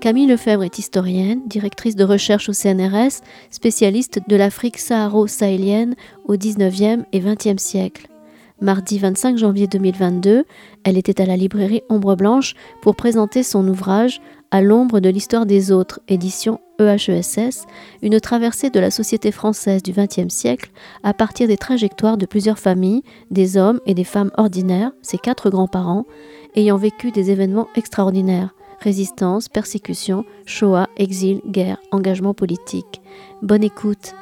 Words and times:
Camille 0.00 0.26
Lefebvre 0.26 0.64
est 0.64 0.78
historienne, 0.78 1.42
directrice 1.46 1.94
de 1.94 2.04
recherche 2.04 2.48
au 2.48 2.54
CNRS, 2.54 3.20
spécialiste 3.50 4.20
de 4.26 4.36
l'Afrique 4.36 4.78
saharo-sahélienne 4.78 5.94
au 6.24 6.36
19e 6.36 7.04
et 7.12 7.20
20e 7.20 7.58
siècle. 7.58 8.08
Mardi 8.62 8.98
25 8.98 9.36
janvier 9.36 9.66
2022, 9.66 10.46
elle 10.84 10.96
était 10.96 11.20
à 11.20 11.26
la 11.26 11.36
librairie 11.36 11.82
Ombre 11.90 12.16
Blanche 12.16 12.54
pour 12.80 12.96
présenter 12.96 13.42
son 13.42 13.68
ouvrage 13.68 14.22
À 14.50 14.62
l'ombre 14.62 15.00
de 15.00 15.08
l'histoire 15.08 15.46
des 15.46 15.72
autres, 15.72 16.00
édition 16.08 16.60
EHESS, 16.78 17.66
une 18.02 18.20
traversée 18.20 18.70
de 18.70 18.80
la 18.80 18.90
société 18.90 19.32
française 19.32 19.82
du 19.82 19.92
XXe 19.92 20.32
siècle 20.32 20.70
à 21.02 21.14
partir 21.14 21.48
des 21.48 21.56
trajectoires 21.56 22.16
de 22.16 22.26
plusieurs 22.26 22.58
familles, 22.58 23.02
des 23.30 23.56
hommes 23.56 23.80
et 23.86 23.94
des 23.94 24.04
femmes 24.04 24.30
ordinaires, 24.36 24.92
ses 25.02 25.18
quatre 25.18 25.50
grands-parents, 25.50 26.04
ayant 26.54 26.76
vécu 26.76 27.10
des 27.10 27.30
événements 27.30 27.68
extraordinaires 27.74 28.54
résistance, 28.80 29.48
persécution, 29.48 30.24
Shoah, 30.44 30.88
exil, 30.96 31.40
guerre, 31.46 31.78
engagement 31.90 32.34
politique. 32.34 33.00
Bonne 33.42 33.64
écoute. 33.64 34.14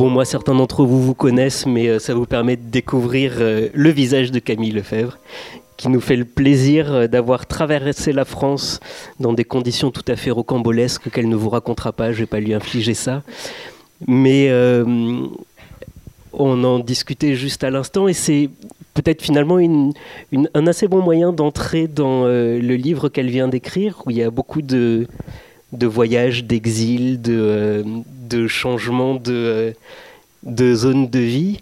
Bon, 0.00 0.08
moi, 0.08 0.24
certains 0.24 0.54
d'entre 0.54 0.86
vous 0.86 1.02
vous 1.02 1.12
connaissent, 1.12 1.66
mais 1.66 1.86
euh, 1.88 1.98
ça 1.98 2.14
vous 2.14 2.24
permet 2.24 2.56
de 2.56 2.70
découvrir 2.70 3.34
euh, 3.38 3.68
le 3.74 3.90
visage 3.90 4.32
de 4.32 4.38
Camille 4.38 4.70
Lefebvre, 4.70 5.18
qui 5.76 5.90
nous 5.90 6.00
fait 6.00 6.16
le 6.16 6.24
plaisir 6.24 6.90
euh, 6.90 7.06
d'avoir 7.06 7.44
traversé 7.44 8.14
la 8.14 8.24
France 8.24 8.80
dans 9.18 9.34
des 9.34 9.44
conditions 9.44 9.90
tout 9.90 10.04
à 10.08 10.16
fait 10.16 10.30
rocambolesques 10.30 11.10
qu'elle 11.10 11.28
ne 11.28 11.36
vous 11.36 11.50
racontera 11.50 11.92
pas, 11.92 12.12
je 12.12 12.16
ne 12.16 12.20
vais 12.20 12.26
pas 12.26 12.40
lui 12.40 12.54
infliger 12.54 12.94
ça. 12.94 13.22
Mais 14.08 14.50
on 16.32 16.64
en 16.64 16.78
discutait 16.78 17.34
juste 17.34 17.62
à 17.62 17.68
l'instant 17.68 18.08
et 18.08 18.14
c'est 18.14 18.48
peut-être 18.94 19.20
finalement 19.20 19.58
un 19.58 20.66
assez 20.66 20.88
bon 20.88 21.02
moyen 21.02 21.34
d'entrer 21.34 21.88
dans 21.88 22.24
le 22.24 22.76
livre 22.76 23.10
qu'elle 23.10 23.28
vient 23.28 23.48
d'écrire, 23.48 24.02
où 24.06 24.10
il 24.10 24.16
y 24.16 24.22
a 24.22 24.30
beaucoup 24.30 24.62
de, 24.62 25.06
de 25.72 25.86
voyages, 25.86 26.44
d'exil, 26.44 27.20
de, 27.20 27.84
de 28.28 28.46
changements 28.46 29.14
de, 29.14 29.74
zone 30.74 31.08
de 31.08 31.18
vie. 31.18 31.60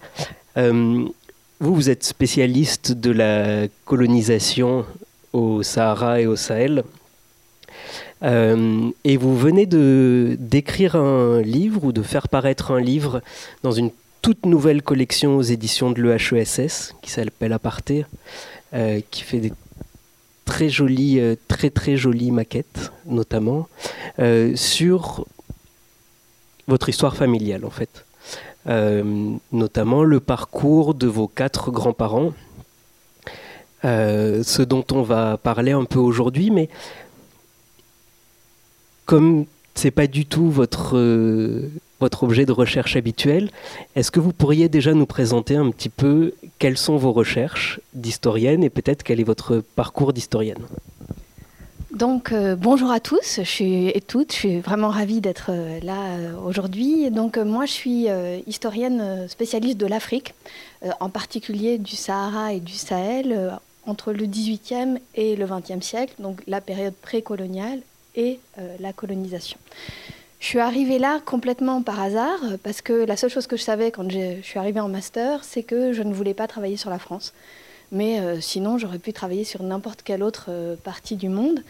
Vous, 0.57 1.75
vous 1.75 1.91
êtes 1.91 2.05
spécialiste 2.05 2.93
de 2.93 3.11
la 3.11 3.67
colonisation 3.85 4.85
au 5.33 5.63
Sahara 5.63 6.21
et 6.21 6.27
au 6.27 6.37
Sahel. 6.37 6.85
Euh, 8.23 8.91
et 9.05 9.17
vous 9.17 9.37
venez 9.37 9.67
de 9.67 10.37
d'écrire 10.41 10.97
un 10.97 11.41
livre 11.41 11.85
ou 11.85 11.93
de 11.93 12.03
faire 12.03 12.29
paraître 12.29 12.73
un 12.73 12.81
livre 12.81 13.23
dans 13.63 13.71
une 13.71 13.91
toute 14.23 14.45
nouvelle 14.45 14.83
collection 14.83 15.37
aux 15.37 15.43
éditions 15.43 15.93
de 15.93 16.03
l'EHESS 16.03 16.95
qui 17.01 17.11
s'appelle 17.11 17.53
Aparté, 17.53 18.07
euh, 18.75 19.01
qui 19.11 19.23
fait 19.23 19.39
des 19.39 19.53
très 20.53 20.69
jolies, 20.69 21.21
euh, 21.21 21.37
très 21.47 21.71
très 21.71 21.97
jolies 21.97 22.31
maquettes, 22.31 22.93
notamment 23.07 23.69
sur 24.57 25.27
votre 26.67 26.89
histoire 26.89 27.15
familiale 27.17 27.65
en 27.65 27.71
fait. 27.71 28.05
Euh, 28.69 29.37
notamment 29.53 30.03
le 30.03 30.21
parcours 30.21 30.95
de 30.95 31.07
vos 31.07 31.29
quatre 31.29 31.71
grands-parents, 31.71 32.35
euh, 33.85 34.43
ce 34.43 34.63
dont 34.63 34.85
on 34.93 35.03
va 35.03 35.39
parler 35.39 35.73
un 35.73 35.85
peu 35.85 35.99
aujourd'hui, 35.99 36.51
mais 36.51 36.69
comme 39.07 39.47
c'est 39.75 39.91
pas 39.91 40.07
du 40.07 40.27
tout 40.27 40.51
votre, 40.51 40.99
euh, 40.99 41.71
votre 42.01 42.23
objet 42.23 42.47
de 42.47 42.53
recherche 42.53 42.97
habituel, 42.97 43.51
est-ce 43.97 44.11
que 44.11 44.21
vous 44.21 44.33
pourriez 44.33 44.69
déjà 44.69 44.95
nous 44.95 45.07
présenter 45.07 45.57
un 45.57 45.71
petit 45.71 45.89
peu 45.89 46.35
quelles 46.59 46.79
sont 46.79 46.97
vos 46.97 47.13
recherches 47.13 47.81
d'historienne 47.95 48.63
et 48.63 48.71
peut-être 48.71 49.03
quel 49.03 49.21
est 49.21 49.25
votre 49.25 49.63
parcours 49.77 50.13
d'historienne? 50.13 50.65
Donc 51.99 52.33
euh, 52.33 52.55
bonjour 52.55 52.91
à 52.91 53.01
tous, 53.01 53.39
je 53.39 53.43
suis 53.43 53.89
et 53.89 54.01
toutes, 54.01 54.33
je 54.33 54.39
suis 54.39 54.61
vraiment 54.61 54.89
ravie 54.89 55.21
d'être 55.21 55.47
euh, 55.49 55.81
là 55.81 56.17
euh, 56.17 56.33
aujourd'hui. 56.47 57.11
Donc 57.11 57.39
moi 57.39 57.67
je 57.67 57.73
suis 57.73 58.07
historienne 58.47 59.27
spécialiste 59.29 59.79
de 59.79 59.87
l'Afrique, 59.87 60.35
en 61.01 61.09
particulier 61.09 61.79
du 61.79 61.97
Sahara 61.97 62.53
et 62.53 62.61
du 62.61 62.75
Sahel 62.75 63.59
entre 63.87 64.13
le 64.13 64.27
18e 64.27 64.99
et 65.15 65.35
le 65.35 65.47
20e 65.47 65.81
siècle, 65.81 66.15
donc 66.21 66.41
la 66.47 66.61
période 66.61 66.95
précoloniale 66.95 67.81
et 68.15 68.39
la 68.79 68.93
colonisation. 68.93 69.59
Je 70.41 70.47
suis 70.47 70.61
arrivée 70.61 70.99
là 70.99 71.21
complètement 71.25 71.83
par 71.83 72.01
hasard 72.01 72.39
parce 72.63 72.81
que 72.81 72.93
la 72.93 73.17
seule 73.17 73.31
chose 73.31 73.47
que 73.47 73.57
je 73.57 73.63
savais 73.63 73.91
quand 73.91 74.09
je 74.11 74.41
suis 74.43 74.59
arrivée 74.59 74.81
en 74.81 74.89
master, 74.89 75.43
c'est 75.43 75.65
que 75.65 75.93
je 75.93 76.03
ne 76.03 76.15
voulais 76.15 76.35
pas 76.35 76.47
travailler 76.47 76.77
sur 76.77 76.91
la 76.91 76.99
France. 76.99 77.33
Mais 77.91 78.21
euh, 78.21 78.41
sinon, 78.41 78.79
j'aurais 78.79 78.99
pu 78.99 79.13
travailler 79.13 79.45
sur 79.45 79.63
n'importe 79.63 80.03
quelle 80.03 80.23
autre 80.23 80.47
euh, 80.49 80.77
partie 80.77 81.17
du 81.17 81.29
monde. 81.29 81.63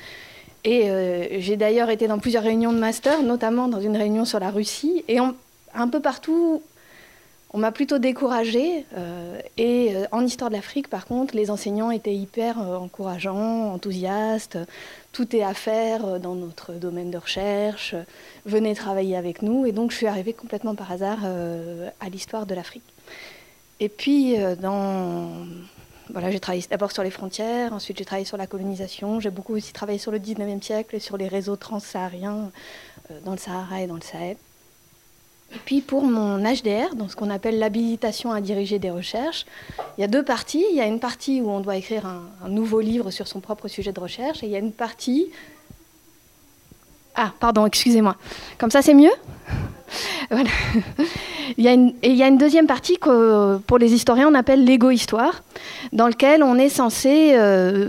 Et 0.64 0.90
euh, 0.90 1.40
j'ai 1.40 1.56
d'ailleurs 1.56 1.88
été 1.88 2.08
dans 2.08 2.18
plusieurs 2.18 2.42
réunions 2.42 2.72
de 2.72 2.78
master, 2.78 3.22
notamment 3.22 3.68
dans 3.68 3.80
une 3.80 3.96
réunion 3.96 4.24
sur 4.24 4.38
la 4.38 4.50
Russie. 4.50 5.02
Et 5.08 5.18
un 5.18 5.88
peu 5.88 6.00
partout, 6.00 6.62
on 7.54 7.58
m'a 7.58 7.72
plutôt 7.72 7.98
découragée. 7.98 8.84
et 9.56 9.94
en 10.12 10.22
histoire 10.26 10.50
de 10.50 10.56
l'Afrique, 10.56 10.88
par 10.88 11.06
contre, 11.06 11.34
les 11.34 11.50
enseignants 11.50 11.90
étaient 11.90 12.14
hyper 12.14 12.58
encourageants, 12.58 13.72
enthousiastes. 13.72 14.58
Tout 15.18 15.34
est 15.34 15.42
à 15.42 15.52
faire 15.52 16.20
dans 16.20 16.36
notre 16.36 16.74
domaine 16.74 17.10
de 17.10 17.18
recherche. 17.18 17.96
Venez 18.46 18.76
travailler 18.76 19.16
avec 19.16 19.42
nous. 19.42 19.66
Et 19.66 19.72
donc, 19.72 19.90
je 19.90 19.96
suis 19.96 20.06
arrivée 20.06 20.32
complètement 20.32 20.76
par 20.76 20.92
hasard 20.92 21.18
à 21.24 22.08
l'histoire 22.08 22.46
de 22.46 22.54
l'Afrique. 22.54 22.84
Et 23.80 23.88
puis, 23.88 24.36
dans 24.62 25.44
voilà, 26.10 26.30
j'ai 26.30 26.38
travaillé 26.38 26.64
d'abord 26.70 26.92
sur 26.92 27.02
les 27.02 27.10
frontières, 27.10 27.72
ensuite 27.72 27.98
j'ai 27.98 28.04
travaillé 28.04 28.24
sur 28.24 28.36
la 28.36 28.46
colonisation, 28.46 29.18
j'ai 29.18 29.30
beaucoup 29.30 29.56
aussi 29.56 29.72
travaillé 29.72 29.98
sur 29.98 30.12
le 30.12 30.20
19e 30.20 30.62
siècle 30.62 30.94
et 30.94 31.00
sur 31.00 31.16
les 31.16 31.26
réseaux 31.26 31.56
transsahariens 31.56 32.52
euh, 33.10 33.18
dans 33.24 33.32
le 33.32 33.38
Sahara 33.38 33.82
et 33.82 33.88
dans 33.88 33.96
le 33.96 34.02
Sahel. 34.02 34.36
Et 35.54 35.58
puis 35.64 35.80
pour 35.80 36.04
mon 36.04 36.38
HDR, 36.38 36.94
donc 36.94 37.10
ce 37.10 37.16
qu'on 37.16 37.30
appelle 37.30 37.58
l'habilitation 37.58 38.32
à 38.32 38.40
diriger 38.40 38.78
des 38.78 38.90
recherches, 38.90 39.46
il 39.96 40.02
y 40.02 40.04
a 40.04 40.06
deux 40.06 40.22
parties. 40.22 40.64
Il 40.70 40.76
y 40.76 40.80
a 40.80 40.86
une 40.86 41.00
partie 41.00 41.40
où 41.40 41.48
on 41.48 41.60
doit 41.60 41.76
écrire 41.76 42.04
un, 42.06 42.48
nouveau 42.48 42.80
livre 42.80 43.10
sur 43.10 43.26
son 43.26 43.40
propre 43.40 43.66
sujet 43.68 43.92
de 43.92 44.00
recherche 44.00 44.42
et 44.42 44.46
il 44.46 44.52
y 44.52 44.56
a 44.56 44.58
une 44.58 44.72
partie... 44.72 45.28
Ah, 47.14 47.32
pardon, 47.40 47.66
excusez-moi. 47.66 48.16
Comme 48.58 48.70
ça, 48.70 48.82
c'est 48.82 48.94
mieux? 48.94 49.12
Voilà. 50.30 50.50
il, 51.56 51.64
y 51.64 51.68
a 51.68 51.72
une, 51.72 51.94
et 52.02 52.10
il 52.10 52.16
y 52.16 52.22
a 52.22 52.26
une 52.26 52.36
deuxième 52.36 52.66
partie 52.66 52.98
que 52.98 53.56
pour 53.66 53.78
les 53.78 53.94
historiens 53.94 54.28
on 54.28 54.34
appelle 54.34 54.62
l'égo-histoire, 54.62 55.42
dans 55.94 56.08
lequel 56.08 56.42
on 56.42 56.56
est 56.56 56.68
censé 56.68 57.32
euh, 57.32 57.88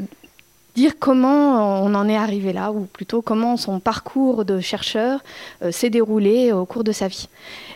dire 0.80 0.94
comment 1.00 1.84
on 1.84 1.94
en 1.94 2.08
est 2.08 2.16
arrivé 2.16 2.54
là, 2.54 2.72
ou 2.72 2.82
plutôt 2.86 3.22
comment 3.22 3.58
son 3.58 3.80
parcours 3.80 4.46
de 4.46 4.60
chercheur 4.60 5.22
euh, 5.62 5.72
s'est 5.72 5.90
déroulé 5.90 6.52
au 6.52 6.66
cours 6.66 6.84
de 6.84 6.92
sa 6.92 7.08
vie. 7.08 7.30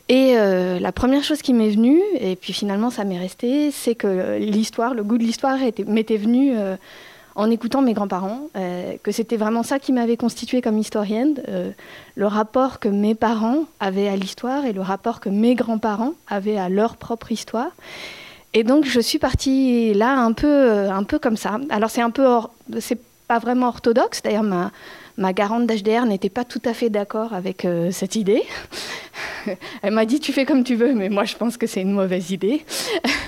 Et 0.09 0.33
euh, 0.37 0.79
la 0.79 0.91
première 0.91 1.23
chose 1.23 1.41
qui 1.41 1.53
m'est 1.53 1.69
venue, 1.69 2.01
et 2.19 2.35
puis 2.35 2.53
finalement 2.53 2.89
ça 2.89 3.03
m'est 3.03 3.19
resté, 3.19 3.71
c'est 3.71 3.95
que 3.95 4.37
l'histoire, 4.37 4.93
le 4.93 5.03
goût 5.03 5.17
de 5.17 5.23
l'histoire 5.23 5.57
m'était 5.87 6.17
venu 6.17 6.53
en 7.35 7.49
écoutant 7.49 7.81
mes 7.81 7.93
grands-parents, 7.93 8.49
euh, 8.55 8.95
que 9.01 9.11
c'était 9.11 9.37
vraiment 9.37 9.63
ça 9.63 9.79
qui 9.79 9.91
m'avait 9.91 10.17
constituée 10.17 10.61
comme 10.61 10.77
historienne, 10.77 11.41
euh, 11.47 11.71
le 12.15 12.27
rapport 12.27 12.79
que 12.79 12.89
mes 12.89 13.15
parents 13.15 13.65
avaient 13.79 14.07
à 14.07 14.15
l'histoire 14.15 14.65
et 14.65 14.73
le 14.73 14.81
rapport 14.81 15.19
que 15.19 15.29
mes 15.29 15.55
grands-parents 15.55 16.13
avaient 16.27 16.57
à 16.57 16.69
leur 16.69 16.97
propre 16.97 17.31
histoire. 17.31 17.71
Et 18.53 18.63
donc 18.63 18.85
je 18.85 18.99
suis 18.99 19.19
partie 19.19 19.93
là 19.93 20.17
un 20.17 20.33
peu, 20.33 20.47
euh, 20.47 20.91
un 20.91 21.03
peu 21.03 21.19
comme 21.19 21.37
ça. 21.37 21.59
Alors 21.69 21.89
c'est 21.89 22.01
un 22.01 22.11
peu, 22.11 22.27
c'est 22.79 22.99
pas 23.27 23.39
vraiment 23.39 23.67
orthodoxe. 23.67 24.21
D'ailleurs 24.21 24.43
ma, 24.43 24.71
ma 25.17 25.33
garante 25.33 25.65
d'HDR 25.67 26.05
n'était 26.05 26.29
pas 26.29 26.43
tout 26.43 26.61
à 26.65 26.73
fait 26.73 26.89
d'accord 26.89 27.33
avec 27.33 27.67
cette 27.91 28.15
idée. 28.15 28.43
Elle 29.81 29.93
m'a 29.93 30.05
dit 30.05 30.19
tu 30.19 30.31
fais 30.33 30.45
comme 30.45 30.63
tu 30.63 30.75
veux, 30.75 30.93
mais 30.93 31.09
moi 31.09 31.25
je 31.25 31.35
pense 31.35 31.57
que 31.57 31.67
c'est 31.67 31.81
une 31.81 31.91
mauvaise 31.91 32.31
idée. 32.31 32.65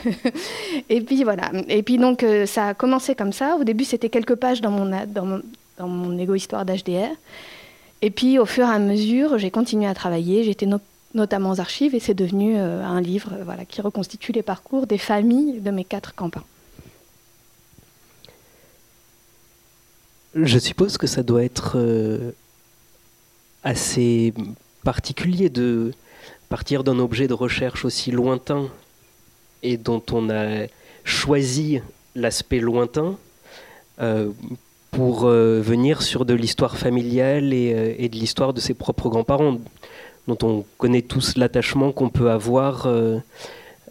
et 0.90 1.02
puis 1.02 1.24
voilà. 1.24 1.52
Et 1.68 1.84
puis 1.84 1.98
donc 1.98 2.24
euh, 2.24 2.46
ça 2.46 2.70
a 2.70 2.74
commencé 2.74 3.16
comme 3.16 3.34
ça. 3.34 3.58
Au 3.60 3.64
début 3.64 3.84
c'était 3.84 4.10
quelques 4.10 4.36
pages 4.36 4.62
dans 4.62 4.72
mon, 4.72 4.86
dans 5.08 5.42
dans 5.78 5.88
mon 5.88 6.18
égo-histoire 6.18 6.66
d'HDR. 6.66 7.12
Et 8.02 8.10
puis 8.12 8.40
au 8.40 8.46
fur 8.46 8.66
et 8.66 8.72
à 8.72 8.80
mesure 8.80 9.38
j'ai 9.38 9.52
continué 9.52 9.88
à 9.88 9.94
travailler. 9.94 10.44
J'étais 10.44 10.68
notamment 11.16 11.52
aux 11.52 11.60
archives 11.60 11.96
et 11.96 12.00
c'est 12.00 12.14
devenu 12.14 12.58
euh, 12.58 12.84
un 12.84 13.02
livre 13.02 13.32
voilà, 13.44 13.66
qui 13.66 13.82
reconstitue 13.82 14.32
les 14.32 14.44
parcours 14.44 14.86
des 14.86 15.00
familles 15.00 15.62
de 15.62 15.72
mes 15.72 15.84
quatre 15.84 16.14
campagnes. 16.14 16.44
Je 20.36 20.60
suppose 20.60 20.98
que 20.98 21.08
ça 21.08 21.24
doit 21.24 21.46
être 21.46 21.78
euh, 21.78 22.32
assez 23.64 24.34
particulier 24.84 25.50
de 25.50 25.94
partir 26.50 26.84
d'un 26.84 27.00
objet 27.00 27.30
de 27.30 27.34
recherche 27.34 27.86
aussi 27.86 28.12
lointain 28.12 28.68
et 29.64 29.78
dont 29.78 30.04
on 30.12 30.30
a 30.30 30.68
choisi 31.06 31.80
l'aspect 32.16 32.60
lointain 32.60 33.18
euh, 34.02 34.32
pour 34.92 35.24
euh, 35.24 35.62
venir 35.62 36.02
sur 36.02 36.26
de 36.26 36.34
l'histoire 36.34 36.78
familiale 36.78 37.54
et 37.54 38.10
de 38.10 38.16
l'histoire 38.16 38.54
de 38.54 38.60
ses 38.60 38.74
propres 38.74 39.08
grands-parents, 39.08 39.60
dont 40.28 40.38
on 40.44 40.66
connaît 40.78 41.02
tous 41.02 41.38
l'attachement 41.38 41.92
qu'on 41.92 42.10
peut 42.10 42.32
avoir 42.32 42.88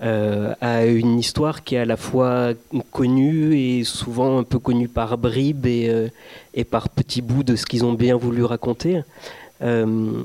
euh, 0.02 0.52
à 0.60 0.84
une 0.86 1.20
histoire 1.20 1.62
qui 1.62 1.76
est 1.76 1.78
à 1.78 1.84
la 1.84 1.96
fois 1.96 2.50
connue 2.90 3.56
et 3.56 3.84
souvent 3.84 4.38
un 4.38 4.42
peu 4.42 4.58
connue 4.58 4.88
par 4.88 5.16
bribes 5.16 5.66
et, 5.66 5.88
euh, 5.88 6.64
par 6.68 6.88
petits 6.88 7.22
bouts 7.22 7.44
de 7.44 7.54
ce 7.54 7.64
qu'ils 7.64 7.84
ont 7.84 7.92
bien 7.92 8.16
voulu 8.16 8.44
raconter. 8.44 9.02
Euh, 9.62 10.24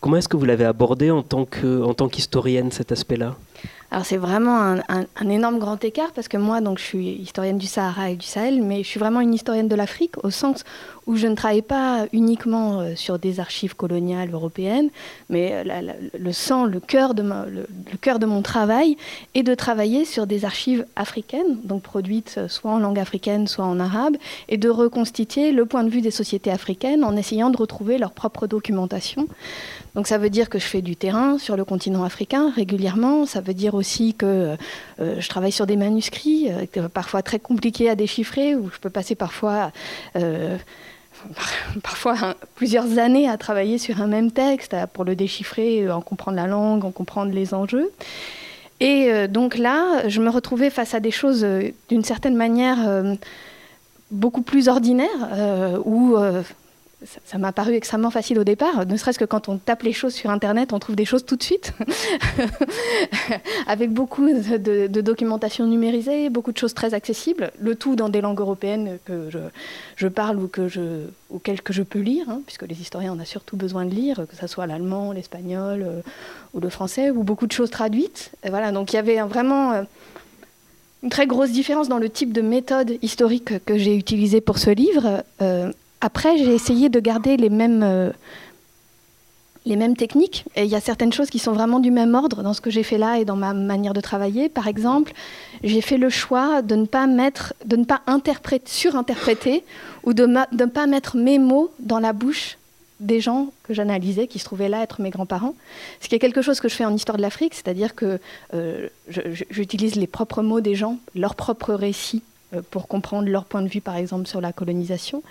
comment 0.00 0.16
est-ce 0.16 0.28
que 0.28 0.38
vous 0.38 0.46
l'avez 0.46 0.64
abordé 0.64 1.10
en 1.10 1.22
tant 1.22 1.44
qu'historienne, 1.44 2.72
cet 2.72 2.90
aspect-là? 2.90 3.36
Alors 3.90 4.04
c'est 4.04 4.18
vraiment 4.18 4.76
un, 4.88 5.28
énorme 5.28 5.58
grand 5.58 5.82
écart 5.82 6.12
parce 6.12 6.28
que 6.28 6.36
moi 6.36 6.60
donc 6.60 6.78
je 6.78 6.84
suis 6.84 7.08
historienne 7.08 7.56
du 7.56 7.66
Sahara 7.66 8.10
et 8.10 8.16
du 8.16 8.26
Sahel, 8.26 8.62
mais 8.62 8.82
je 8.82 8.88
suis 8.88 9.00
vraiment 9.00 9.20
une 9.20 9.32
historienne 9.32 9.68
de 9.68 9.74
l'Afrique 9.74 10.22
au 10.22 10.30
sens 10.30 10.64
où 11.06 11.16
je 11.16 11.26
ne 11.26 11.34
travaille 11.34 11.62
pas 11.62 12.04
uniquement 12.12 12.80
euh, 12.80 12.94
sur 12.94 13.18
des 13.18 13.40
archives 13.40 13.74
coloniales 13.74 14.30
européennes, 14.30 14.90
mais 15.30 15.52
euh, 15.54 15.92
le 16.18 16.32
sang, 16.34 16.66
le 16.66 16.80
cœur, 16.80 17.14
de 17.14 17.22
le, 17.22 17.66
cœur 18.02 18.18
de 18.18 18.26
mon 18.26 18.42
travail 18.42 18.98
est 19.34 19.42
de 19.42 19.54
travailler 19.54 20.04
sur 20.04 20.26
des 20.26 20.44
archives 20.44 20.84
africaines, 20.94 21.56
donc 21.64 21.82
produites 21.82 22.34
euh, 22.36 22.46
soit 22.46 22.72
en 22.72 22.78
langue 22.78 22.98
africaine, 22.98 23.46
soit 23.46 23.64
en 23.64 23.80
arabe, 23.80 24.18
et 24.50 24.58
de 24.58 24.68
reconstituer 24.68 25.50
le 25.50 25.64
point 25.64 25.82
de 25.82 25.88
vue 25.88 26.02
des 26.02 26.10
sociétés 26.10 26.50
africaines 26.50 27.04
en 27.04 27.16
essayant 27.16 27.48
de 27.48 27.56
retrouver 27.56 27.96
leur 27.96 28.12
propre 28.12 28.46
documentation. 28.46 29.28
Donc 29.98 30.06
ça 30.06 30.16
veut 30.16 30.30
dire 30.30 30.48
que 30.48 30.60
je 30.60 30.64
fais 30.64 30.80
du 30.80 30.94
terrain 30.94 31.38
sur 31.38 31.56
le 31.56 31.64
continent 31.64 32.04
africain 32.04 32.52
régulièrement. 32.54 33.26
Ça 33.26 33.40
veut 33.40 33.52
dire 33.52 33.74
aussi 33.74 34.14
que 34.14 34.56
je 35.00 35.28
travaille 35.28 35.50
sur 35.50 35.66
des 35.66 35.76
manuscrits, 35.76 36.48
parfois 36.94 37.22
très 37.22 37.40
compliqués 37.40 37.90
à 37.90 37.96
déchiffrer, 37.96 38.54
où 38.54 38.70
je 38.70 38.78
peux 38.78 38.90
passer 38.90 39.16
parfois 39.16 39.72
parfois 41.82 42.14
hein, 42.22 42.34
plusieurs 42.54 42.98
années 42.98 43.28
à 43.28 43.36
travailler 43.36 43.78
sur 43.78 44.00
un 44.00 44.06
même 44.06 44.30
texte, 44.30 44.74
pour 44.92 45.04
le 45.04 45.14
déchiffrer, 45.16 45.82
euh, 45.82 45.94
en 45.94 46.00
comprendre 46.00 46.36
la 46.36 46.46
langue, 46.46 46.84
en 46.84 46.90
comprendre 46.90 47.32
les 47.32 47.54
enjeux. 47.54 47.90
Et 48.80 49.10
euh, 49.10 49.26
donc 49.26 49.58
là, 49.58 50.08
je 50.08 50.20
me 50.20 50.30
retrouvais 50.30 50.70
face 50.70 50.94
à 50.94 51.00
des 51.00 51.10
choses 51.10 51.44
euh, 51.44 51.70
d'une 51.88 52.04
certaine 52.04 52.36
manière 52.36 52.78
beaucoup 54.10 54.42
plus 54.42 54.68
ordinaires, 54.68 55.28
où 55.84 56.16
ça 57.04 57.38
m'a 57.38 57.52
paru 57.52 57.74
extrêmement 57.74 58.10
facile 58.10 58.40
au 58.40 58.44
départ, 58.44 58.84
ne 58.84 58.96
serait-ce 58.96 59.20
que 59.20 59.24
quand 59.24 59.48
on 59.48 59.58
tape 59.58 59.84
les 59.84 59.92
choses 59.92 60.14
sur 60.14 60.30
Internet, 60.30 60.72
on 60.72 60.80
trouve 60.80 60.96
des 60.96 61.04
choses 61.04 61.24
tout 61.24 61.36
de 61.36 61.42
suite, 61.42 61.72
avec 63.68 63.92
beaucoup 63.92 64.26
de, 64.26 65.00
documentation 65.00 65.66
numérisée, 65.66 66.28
beaucoup 66.28 66.50
de 66.50 66.58
choses 66.58 66.74
très 66.74 66.94
accessibles, 66.94 67.52
le 67.60 67.76
tout 67.76 67.94
dans 67.94 68.08
des 68.08 68.20
langues 68.20 68.40
européennes 68.40 68.98
que 69.04 69.30
je, 69.96 70.08
parle 70.08 70.40
ou 70.40 70.48
que 70.48 70.66
je, 70.66 71.06
auxquelles 71.30 71.62
que 71.62 71.72
je 71.72 71.84
peux 71.84 72.00
lire, 72.00 72.28
hein, 72.30 72.42
puisque 72.46 72.66
les 72.66 72.80
historiens 72.80 73.12
en 73.12 73.20
ont 73.20 73.24
surtout 73.24 73.56
besoin 73.56 73.84
de 73.84 73.94
lire, 73.94 74.26
que 74.28 74.34
ce 74.34 74.48
soit 74.48 74.66
l'allemand, 74.66 75.12
l'espagnol 75.12 75.82
euh, 75.82 76.00
ou 76.52 76.60
le 76.60 76.68
français, 76.68 77.10
ou 77.10 77.22
beaucoup 77.22 77.46
de 77.46 77.52
choses 77.52 77.70
traduites. 77.70 78.32
Voilà, 78.48 78.72
donc 78.72 78.92
il 78.92 78.96
y 78.96 78.98
avait 78.98 79.20
vraiment... 79.20 79.72
Euh, 79.72 79.82
une 81.04 81.10
très 81.10 81.28
grosse 81.28 81.52
différence 81.52 81.88
dans 81.88 81.98
le 81.98 82.10
type 82.10 82.32
de 82.32 82.40
méthode 82.40 82.98
historique 83.02 83.64
que 83.64 83.78
j'ai 83.78 83.94
utilisée 83.94 84.40
pour 84.40 84.58
ce 84.58 84.70
livre. 84.70 85.22
Euh, 85.40 85.70
après, 86.00 86.38
j'ai 86.38 86.54
essayé 86.54 86.88
de 86.88 87.00
garder 87.00 87.36
les 87.36 87.50
mêmes, 87.50 87.82
euh, 87.82 88.10
les 89.66 89.76
mêmes 89.76 89.96
techniques. 89.96 90.44
Et 90.56 90.62
il 90.62 90.70
y 90.70 90.76
a 90.76 90.80
certaines 90.80 91.12
choses 91.12 91.30
qui 91.30 91.38
sont 91.38 91.52
vraiment 91.52 91.80
du 91.80 91.90
même 91.90 92.14
ordre 92.14 92.42
dans 92.42 92.54
ce 92.54 92.60
que 92.60 92.70
j'ai 92.70 92.82
fait 92.82 92.98
là 92.98 93.18
et 93.18 93.24
dans 93.24 93.36
ma 93.36 93.52
manière 93.52 93.94
de 93.94 94.00
travailler. 94.00 94.48
Par 94.48 94.68
exemple, 94.68 95.12
j'ai 95.62 95.80
fait 95.80 95.98
le 95.98 96.08
choix 96.08 96.62
de 96.62 96.76
ne 96.76 96.86
pas 96.86 97.06
mettre, 97.06 97.54
de 97.64 97.76
ne 97.76 97.84
pas 97.84 98.02
interpréter, 98.06 98.70
surinterpréter 98.70 99.64
ou 100.04 100.14
de, 100.14 100.26
ne 100.26 100.66
pas 100.66 100.86
mettre 100.86 101.16
mes 101.16 101.38
mots 101.38 101.70
dans 101.80 101.98
la 101.98 102.12
bouche 102.12 102.58
des 103.00 103.20
gens 103.20 103.52
que 103.62 103.74
j'analysais, 103.74 104.26
qui 104.26 104.40
se 104.40 104.44
trouvaient 104.44 104.68
là 104.68 104.82
être 104.82 105.00
mes 105.00 105.10
grands-parents. 105.10 105.54
Ce 106.00 106.08
qui 106.08 106.16
est 106.16 106.18
quelque 106.18 106.42
chose 106.42 106.58
que 106.58 106.68
je 106.68 106.74
fais 106.74 106.84
en 106.84 106.94
histoire 106.94 107.16
de 107.16 107.22
l'Afrique, 107.22 107.54
c'est-à-dire 107.54 107.94
que 107.94 108.18
euh, 108.54 108.88
j'utilise 109.50 109.94
les 109.94 110.08
propres 110.08 110.42
mots 110.42 110.60
des 110.60 110.74
gens, 110.74 110.98
leurs 111.14 111.36
propres 111.36 111.74
récits 111.74 112.22
pour 112.70 112.88
comprendre 112.88 113.28
leur 113.28 113.44
point 113.44 113.62
de 113.62 113.68
vue, 113.68 113.80
par 113.80 113.96
exemple, 113.96 114.26
sur 114.26 114.40
la 114.40 114.52
colonisation. 114.52 115.22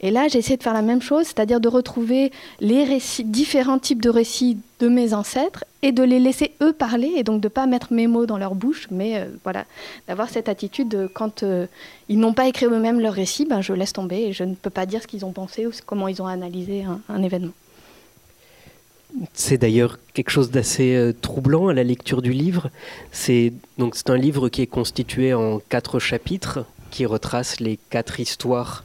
Et 0.00 0.10
là, 0.10 0.28
j'ai 0.28 0.38
essayé 0.38 0.56
de 0.56 0.62
faire 0.62 0.74
la 0.74 0.82
même 0.82 1.02
chose, 1.02 1.26
c'est-à-dire 1.26 1.60
de 1.60 1.68
retrouver 1.68 2.30
les 2.60 2.84
récits, 2.84 3.24
différents 3.24 3.78
types 3.78 4.02
de 4.02 4.10
récits 4.10 4.58
de 4.78 4.88
mes 4.88 5.12
ancêtres 5.12 5.64
et 5.82 5.92
de 5.92 6.02
les 6.02 6.18
laisser 6.18 6.52
eux 6.62 6.72
parler, 6.72 7.12
et 7.16 7.22
donc 7.22 7.40
de 7.40 7.46
ne 7.46 7.50
pas 7.50 7.66
mettre 7.66 7.92
mes 7.92 8.06
mots 8.06 8.26
dans 8.26 8.38
leur 8.38 8.54
bouche, 8.54 8.86
mais 8.90 9.16
euh, 9.16 9.26
voilà, 9.44 9.64
d'avoir 10.08 10.28
cette 10.28 10.48
attitude 10.48 10.88
de, 10.88 11.06
quand 11.06 11.42
euh, 11.42 11.66
ils 12.08 12.18
n'ont 12.18 12.34
pas 12.34 12.46
écrit 12.48 12.66
eux-mêmes 12.66 13.00
leur 13.00 13.14
récit, 13.14 13.46
ben, 13.46 13.60
je 13.60 13.72
laisse 13.72 13.92
tomber 13.92 14.22
et 14.22 14.32
je 14.32 14.44
ne 14.44 14.54
peux 14.54 14.70
pas 14.70 14.86
dire 14.86 15.02
ce 15.02 15.06
qu'ils 15.06 15.24
ont 15.24 15.32
pensé 15.32 15.66
ou 15.66 15.70
comment 15.86 16.08
ils 16.08 16.22
ont 16.22 16.26
analysé 16.26 16.84
un 17.08 17.22
événement. 17.22 17.52
C'est 19.34 19.58
d'ailleurs 19.58 19.98
quelque 20.14 20.30
chose 20.30 20.50
d'assez 20.50 20.94
euh, 20.94 21.12
troublant 21.12 21.68
à 21.68 21.74
la 21.74 21.82
lecture 21.82 22.22
du 22.22 22.32
livre. 22.32 22.70
C'est 23.12 23.52
donc 23.78 23.96
un 24.06 24.16
livre 24.16 24.48
qui 24.48 24.62
est 24.62 24.66
constitué 24.66 25.34
en 25.34 25.58
quatre 25.58 25.98
chapitres 25.98 26.64
qui 26.90 27.06
retracent 27.06 27.60
les 27.60 27.78
quatre 27.90 28.20
histoires 28.20 28.84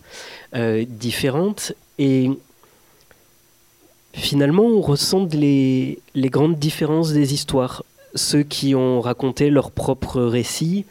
euh, 0.55 0.85
différentes 0.87 1.73
et 1.97 2.29
finalement 4.13 4.63
on 4.63 4.81
ressent 4.81 5.27
les, 5.31 5.99
les, 6.13 6.29
grandes 6.29 6.57
différences 6.57 7.11
des 7.11 7.33
histoires. 7.33 7.83
Ceux 8.13 8.43
qui 8.43 8.75
ont 8.75 9.01
raconté 9.01 9.49
leur 9.49 9.71
propre 9.71 10.21
récit, 10.21 10.85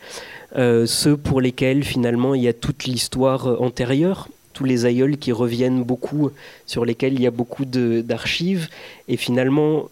euh, 0.56 0.86
ceux 0.86 1.16
pour 1.16 1.40
lesquels 1.40 1.84
finalement 1.84 2.34
il 2.34 2.42
y 2.42 2.48
a 2.48 2.52
toute 2.52 2.84
l'histoire 2.84 3.60
antérieure 3.62 4.28
tous 4.55 4.65
les 4.65 4.87
aïeuls 4.87 5.19
qui 5.19 5.33
reviennent 5.33 5.83
beaucoup, 5.83 6.31
sur 6.65 6.87
lesquels 6.87 7.12
il 7.12 7.21
y 7.21 7.27
a 7.27 7.31
beaucoup 7.31 7.67
d'archives, 7.67 8.69
et 9.09 9.19
finalement 9.19 9.91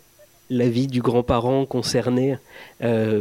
la 0.48 0.68
vie 0.68 0.86
du 0.86 1.00
grand-parent 1.00 1.64
concerné 1.66 2.38
euh, 2.82 3.20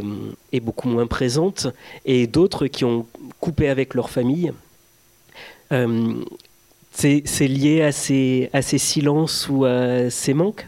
est 0.52 0.60
beaucoup 0.60 0.88
moins 0.88 1.06
présente, 1.06 1.66
et 2.04 2.26
d'autres 2.26 2.66
qui 2.66 2.84
ont 2.84 3.06
coupé 3.40 3.68
avec 3.68 3.94
leur 3.94 4.08
famille. 4.08 4.52
Euh, 5.72 6.14
c'est 6.92 7.48
lié 7.48 7.82
à 7.82 7.92
ces, 7.92 8.50
à 8.52 8.60
ces 8.60 8.78
silences 8.78 9.48
ou 9.48 9.64
à 9.64 10.10
ces 10.10 10.34
manques? 10.34 10.66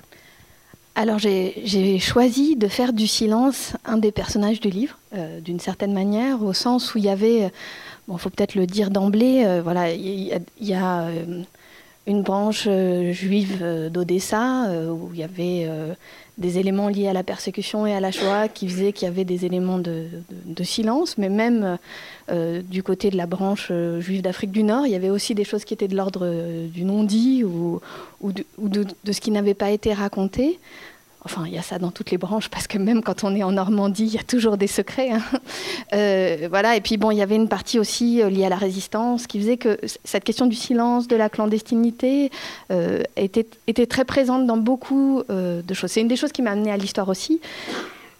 Alors 0.96 1.18
j'ai 1.18 1.98
choisi 1.98 2.56
de 2.56 2.68
faire 2.68 2.92
du 2.92 3.06
silence 3.06 3.72
un 3.84 3.98
des 3.98 4.12
personnages 4.12 4.60
du 4.60 4.70
livre, 4.70 4.96
euh, 5.14 5.40
d'une 5.40 5.60
certaine 5.60 5.92
manière, 5.92 6.42
au 6.42 6.52
sens 6.52 6.94
où 6.94 6.98
il 6.98 7.04
y 7.04 7.10
avait 7.10 7.50
Bon, 8.06 8.18
faut 8.18 8.30
peut-être 8.30 8.54
le 8.54 8.66
dire 8.66 8.90
d'emblée. 8.90 9.44
Euh, 9.46 9.62
voilà, 9.62 9.92
il 9.92 10.42
y, 10.60 10.74
a, 10.74 11.02
euh, 11.04 11.42
une 12.06 12.22
branche 12.22 12.64
euh, 12.66 13.12
juive 13.12 13.64
d'Odessa 13.90 14.68
où 14.90 15.10
il 15.14 15.20
y 15.20 15.22
avait 15.22 15.68
des 16.36 16.58
éléments 16.58 16.88
liés 16.88 17.08
à 17.08 17.12
la 17.14 17.22
persécution 17.22 17.86
et 17.86 17.94
à 17.94 18.00
la 18.00 18.10
Shoah 18.10 18.48
qui 18.48 18.68
faisaient 18.68 18.92
qu'il 18.92 19.06
y 19.06 19.10
avait 19.10 19.24
des 19.24 19.46
éléments 19.46 19.78
de, 19.78 20.08
silence, 20.64 21.16
mais 21.16 21.30
même 21.30 21.78
du 22.30 22.82
côté 22.82 23.10
de 23.10 23.16
la 23.16 23.26
branche 23.26 23.72
juive 24.00 24.20
d'Afrique 24.20 24.50
du 24.50 24.64
Nord, 24.64 24.86
il 24.86 24.92
y 24.92 24.96
avait 24.96 25.10
aussi 25.10 25.34
des 25.34 25.44
choses 25.44 25.64
qui 25.64 25.72
étaient 25.72 25.88
de 25.88 25.96
l'ordre 25.96 26.66
du 26.66 26.84
non-dit 26.84 27.44
ou, 27.44 27.80
de, 28.22 29.12
ce 29.12 29.20
qui 29.20 29.30
n'avait 29.30 29.54
pas 29.54 29.70
été 29.70 29.94
raconté. 29.94 30.58
Enfin, 31.26 31.44
il 31.46 31.54
y 31.54 31.58
a 31.58 31.62
ça 31.62 31.78
dans 31.78 31.90
toutes 31.90 32.10
les 32.10 32.18
branches, 32.18 32.50
parce 32.50 32.66
que 32.66 32.76
même 32.76 33.02
quand 33.02 33.24
on 33.24 33.34
est 33.34 33.42
en 33.42 33.52
Normandie, 33.52 34.04
il 34.04 34.14
y 34.14 34.18
a 34.18 34.22
toujours 34.22 34.58
des 34.58 34.66
secrets. 34.66 35.10
Hein. 35.10 35.22
Euh, 35.92 36.48
voilà. 36.50 36.76
Et 36.76 36.80
puis, 36.80 36.96
bon, 36.96 37.10
il 37.10 37.18
y 37.18 37.22
avait 37.22 37.36
une 37.36 37.48
partie 37.48 37.78
aussi 37.78 38.20
euh, 38.20 38.28
liée 38.28 38.44
à 38.44 38.48
la 38.48 38.56
résistance 38.56 39.26
qui 39.26 39.38
faisait 39.38 39.56
que 39.56 39.78
cette 40.02 40.24
question 40.24 40.46
du 40.46 40.56
silence, 40.56 41.06
de 41.06 41.14
la 41.14 41.28
clandestinité, 41.28 42.30
euh, 42.72 43.02
était, 43.16 43.46
très 43.86 44.04
présente 44.04 44.46
dans 44.46 44.56
beaucoup 44.56 45.22
de 45.28 45.74
choses. 45.74 45.90
C'est 45.90 46.00
une 46.00 46.08
des 46.08 46.16
choses 46.16 46.32
qui 46.32 46.42
m'a 46.42 46.50
amené 46.50 46.72
à 46.72 46.76
l'histoire 46.76 47.08
aussi. 47.08 47.40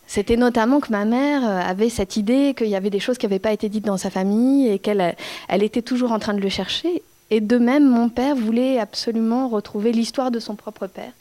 C'était 0.06 0.36
notamment 0.36 0.78
que 0.80 0.92
ma 0.92 1.04
mère 1.04 1.44
avait 1.44 1.88
cette 1.88 2.16
idée 2.16 2.54
qu'il 2.56 2.68
y 2.68 2.76
avait 2.76 2.90
des 2.90 3.00
choses 3.00 3.18
qui 3.18 3.26
n'avaient 3.26 3.38
pas 3.38 3.52
été 3.52 3.68
dites 3.68 3.86
dans 3.86 3.96
sa 3.96 4.10
famille 4.10 4.68
et 4.68 4.78
qu'elle 4.78 5.16
elle 5.48 5.62
était 5.62 5.82
toujours 5.82 6.12
en 6.12 6.18
train 6.18 6.34
de 6.34 6.40
le 6.40 6.48
chercher. 6.48 7.02
Et 7.30 7.40
de 7.40 7.58
même, 7.58 7.88
mon 7.88 8.08
père 8.08 8.36
voulait 8.36 8.78
absolument 8.78 9.48
retrouver 9.48 9.92
l'histoire 9.92 10.30
de 10.30 10.38
son 10.38 10.54
propre 10.54 10.86
père. 10.86 11.12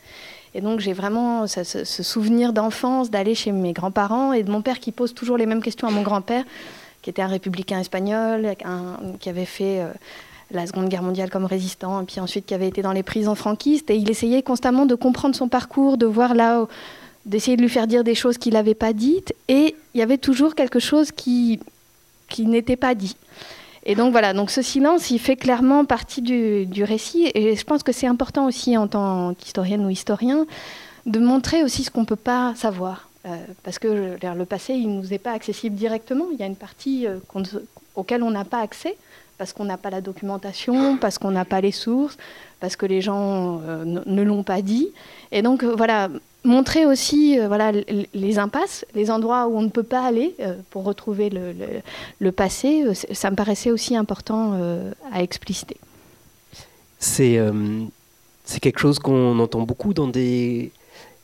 Et 0.55 0.62
donc 0.62 0.79
j'ai 0.79 0.93
vraiment 0.93 1.48
ce, 1.48 1.83
souvenir 1.83 2.53
d'enfance 2.53 3.10
d'aller 3.10 3.36
chez 3.36 3.51
mes 3.51 3.74
grands-parents 3.74 4.33
et 4.33 4.43
de 4.43 4.51
mon 4.51 4.62
père 4.62 4.79
qui 4.79 4.91
pose 4.91 5.13
toujours 5.13 5.38
les 5.38 5.45
mêmes 5.45 5.62
questions 5.62 5.88
à 5.88 5.91
mon 5.91 6.03
grand-père, 6.03 6.43
qui 7.01 7.10
était 7.10 7.22
un 7.22 7.27
républicain 7.27 7.79
espagnol, 7.79 8.55
qui 9.19 9.29
avait 9.29 9.45
fait 9.45 9.81
euh, 9.81 9.91
la 10.51 10.67
Seconde 10.67 10.89
Guerre 10.89 11.03
mondiale 11.03 11.29
comme 11.29 11.45
résistant, 11.45 12.01
et 12.01 12.05
puis 12.05 12.19
ensuite 12.19 12.45
qui 12.45 12.53
avait 12.53 12.67
été 12.67 12.81
dans 12.81 12.93
les 12.93 13.03
prisons 13.03 13.36
franquistes. 13.36 13.89
Et 13.89 13.95
il 13.95 14.10
essayait 14.10 14.43
constamment 14.43 14.86
de 14.86 14.95
comprendre 14.95 15.36
son 15.36 15.48
parcours, 15.48 15.98
de 15.98 16.05
voir 16.05 16.36
là, 16.36 16.67
d'essayer 17.25 17.57
de 17.57 17.62
lui 17.62 17.69
faire 17.69 17.88
dire 17.88 18.03
des 18.03 18.15
choses 18.15 18.38
qu'il 18.38 18.53
n'avait 18.53 18.75
pas 18.75 18.93
dites. 18.93 19.33
Et 19.48 19.75
il 19.93 20.00
y 20.00 20.03
avait 20.03 20.17
toujours 20.17 20.55
quelque 20.55 20.79
chose 20.79 21.12
qui, 21.12 21.60
qui 22.29 22.45
n'était 22.45 22.75
pas 22.75 22.95
dit. 22.95 23.15
Et 23.86 23.96
donc 23.96 24.12
voilà, 24.12 24.34
donc 24.34 24.50
ce 24.50 24.62
silence, 24.62 25.12
il 25.12 25.20
fait 25.20 25.36
clairement 25.36 25.86
partie 25.86 26.22
du, 26.22 26.84
récit. 26.84 27.32
Et 27.36 27.56
je 27.56 27.63
pense 27.66 27.84
que 27.84 27.92
c'est 27.92 28.08
important 28.08 28.46
aussi 28.48 28.78
en 28.78 28.88
tant 28.88 29.34
qu'historienne 29.34 29.86
ou 29.86 29.90
historien 29.90 30.46
de 31.06 31.20
montrer 31.20 31.63
aussi 31.63 31.84
ce 31.84 31.92
qu'on 31.92 32.02
ne 32.02 32.06
peut 32.06 32.16
pas 32.16 32.54
savoir. 32.56 33.10
parce 33.63 33.80
que 33.80 34.18
le 34.22 34.46
passé, 34.46 34.74
il 34.74 34.90
ne 34.90 35.02
nous 35.02 35.13
est 35.13 35.18
pas 35.18 35.34
accessible 35.34 35.75
directement. 35.75 36.25
Il 36.32 36.40
y 36.40 36.44
a 36.44 36.46
une 36.46 36.56
partie 36.56 37.08
auquel 37.96 38.24
on 38.24 38.32
n'a 38.32 38.46
pas 38.46 38.62
accès 38.62 38.96
parce 39.38 39.52
qu'on 39.52 39.66
n'a 39.66 39.78
pas 39.78 39.90
la 39.90 40.00
documentation, 40.00 40.98
parce 40.98 41.18
qu'on 41.18 41.32
n'a 41.32 41.44
pas 41.44 41.60
les 41.60 41.72
sources, 41.72 42.18
parce 42.62 42.78
que 42.78 42.86
les 42.86 43.02
gens 43.02 43.60
ne 43.86 44.22
l'ont 44.22 44.44
pas 44.44 44.62
dit. 44.62 44.88
Et 45.34 45.42
donc, 45.42 45.66
voilà, 45.66 46.08
montrer 46.44 46.86
aussi 46.86 47.40
euh, 47.40 47.48
voilà, 47.48 47.72
les 48.14 48.40
impasses, 48.40 48.86
les 48.94 49.10
endroits 49.10 49.48
où 49.48 49.58
on 49.58 49.62
ne 49.62 49.70
peut 49.70 49.84
pas 49.84 50.06
aller 50.06 50.36
euh, 50.40 50.56
pour 50.70 50.84
retrouver 50.84 51.30
le, 52.20 52.32
passé, 52.32 52.84
euh, 52.84 52.94
ça 52.94 53.32
me 53.32 53.36
paraissait 53.36 53.72
aussi 53.72 53.96
important 53.96 54.54
à 55.12 55.22
expliciter. 55.22 55.78
C'est 57.00 57.40
quelque 58.62 58.80
chose 58.80 59.00
qu'on 59.00 59.40
entend 59.40 59.62
beaucoup 59.62 59.94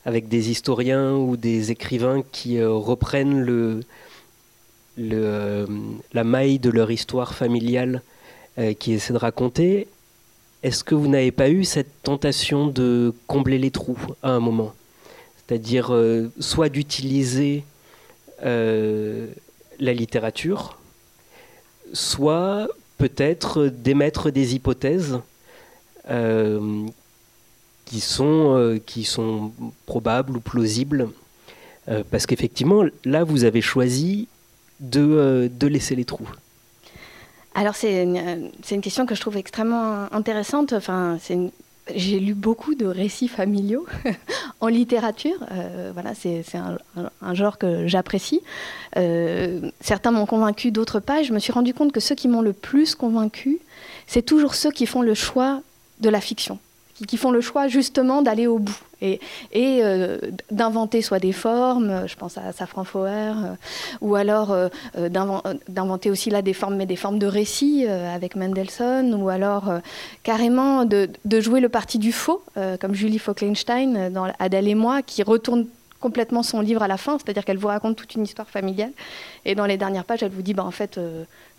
avec 0.05 0.27
des 0.27 0.49
historiens 0.49 1.13
ou 1.15 1.37
des 1.37 1.71
écrivains 1.71 2.21
qui 2.31 2.61
reprennent 2.63 3.81
la 4.97 6.23
maille 6.23 6.59
de 6.59 6.69
leur 6.69 6.91
histoire 6.91 7.33
familiale, 7.33 8.01
qui 8.79 8.93
essaient 8.93 9.13
de 9.13 9.17
raconter. 9.17 9.87
Est-ce 10.63 10.83
que 10.83 10.95
vous 10.95 11.07
n'avez 11.07 11.31
pas 11.31 11.49
eu 11.49 11.63
cette 11.63 12.03
tentation 12.03 12.67
de 12.67 13.13
combler 13.27 13.57
les 13.57 13.71
trous 13.71 13.99
à 14.21 14.31
un 14.31 14.41
moment? 14.41 14.73
C'est-à-dire 15.49 15.91
euh, 15.91 16.31
soit 16.39 16.69
d'utiliser 16.69 17.63
euh, 18.43 19.29
la 19.79 19.93
littérature, 19.93 20.77
soit 21.91 22.67
peut-être 22.99 23.65
d'émettre 23.65 24.29
des 24.29 24.53
hypothèses 24.53 25.19
euh, 26.07 26.85
qui, 27.85 27.99
sont, 27.99 29.51
probables 29.87 30.37
ou 30.37 30.39
plausibles. 30.39 31.09
parce 32.11 32.27
qu'effectivement, 32.27 32.83
là, 33.03 33.23
vous 33.23 33.43
avez 33.43 33.61
choisi 33.61 34.27
de, 34.79 35.49
laisser 35.63 35.95
les 35.95 36.05
trous. 36.05 36.29
Alors 37.55 37.75
c'est 37.75 38.03
une, 38.03 38.51
question 38.81 39.07
que 39.07 39.15
je 39.15 39.21
trouve 39.21 39.37
extrêmement 39.37 40.13
intéressante. 40.13 40.75
J'ai 41.95 42.19
lu 42.19 42.33
beaucoup 42.33 42.75
de 42.75 42.85
récits 42.85 43.27
familiaux 43.27 43.85
en 44.61 44.67
littérature. 44.67 45.37
Euh, 45.51 45.91
voilà, 45.93 46.13
c'est 46.15 46.43
un, 46.55 47.33
genre 47.33 47.57
que 47.57 47.87
j'apprécie. 47.87 48.41
Euh, 48.97 49.71
certains 49.81 50.11
m'ont 50.11 50.25
convaincu, 50.25 50.71
d'autres 50.71 50.99
pas. 50.99 51.23
je 51.23 51.33
me 51.33 51.39
suis 51.39 51.51
rendu 51.51 51.73
compte 51.73 51.91
que 51.91 51.99
ceux 51.99 52.15
qui 52.15 52.27
m'ont 52.27 52.41
le 52.41 52.53
plus 52.53 52.95
convaincu, 52.95 53.59
c'est 54.07 54.23
toujours 54.23 54.55
ceux 54.55 54.71
qui 54.71 54.85
font 54.85 55.01
le 55.01 55.13
choix 55.13 55.61
de 55.99 56.09
la 56.09 56.21
fiction 56.21 56.59
qui, 57.07 57.17
font 57.17 57.31
le 57.31 57.41
choix 57.41 57.67
justement 57.67 58.21
d'aller 58.21 58.47
au 58.47 58.59
bout 58.59 58.77
et, 59.01 59.19
euh, 59.55 60.17
d'inventer 60.51 61.01
soit 61.01 61.19
des 61.19 61.31
formes, 61.31 62.07
je 62.07 62.15
pense 62.15 62.37
à 62.37 62.51
Safran 62.51 62.83
Foer, 62.83 63.07
euh, 63.07 63.55
ou 64.01 64.15
alors 64.15 64.51
euh, 64.51 64.69
d'inventer 65.67 66.11
aussi 66.11 66.29
là 66.29 66.41
des 66.41 66.53
formes, 66.53 66.75
mais 66.75 66.85
des 66.85 66.95
formes 66.95 67.19
de 67.19 67.25
récit 67.25 67.87
avec 67.87 68.35
Mendelssohn, 68.35 69.13
ou 69.13 69.29
alors 69.29 69.71
carrément 70.23 70.85
de, 70.85 71.09
jouer 71.39 71.59
le 71.59 71.69
parti 71.69 71.97
du 71.97 72.11
faux, 72.11 72.43
comme 72.79 72.93
Julie 72.93 73.19
Fockenstein 73.19 74.09
dans 74.09 74.31
Adèle 74.39 74.67
et 74.67 74.75
moi, 74.75 75.01
qui 75.01 75.23
retourne 75.23 75.67
complètement 75.99 76.43
son 76.43 76.61
livre 76.61 76.81
à 76.81 76.87
la 76.87 76.97
fin, 76.97 77.17
c'est-à-dire 77.17 77.43
qu'elle 77.43 77.57
vous 77.57 77.67
raconte 77.67 77.97
toute 77.97 78.15
une 78.15 78.23
histoire 78.23 78.49
familiale. 78.49 78.91
Et 79.45 79.55
dans 79.55 79.65
les 79.65 79.77
dernières 79.77 80.05
pages, 80.05 80.23
elle 80.23 80.31
vous 80.31 80.41
dit, 80.41 80.53
bah, 80.53 80.63
en 80.63 80.71
fait, 80.71 80.99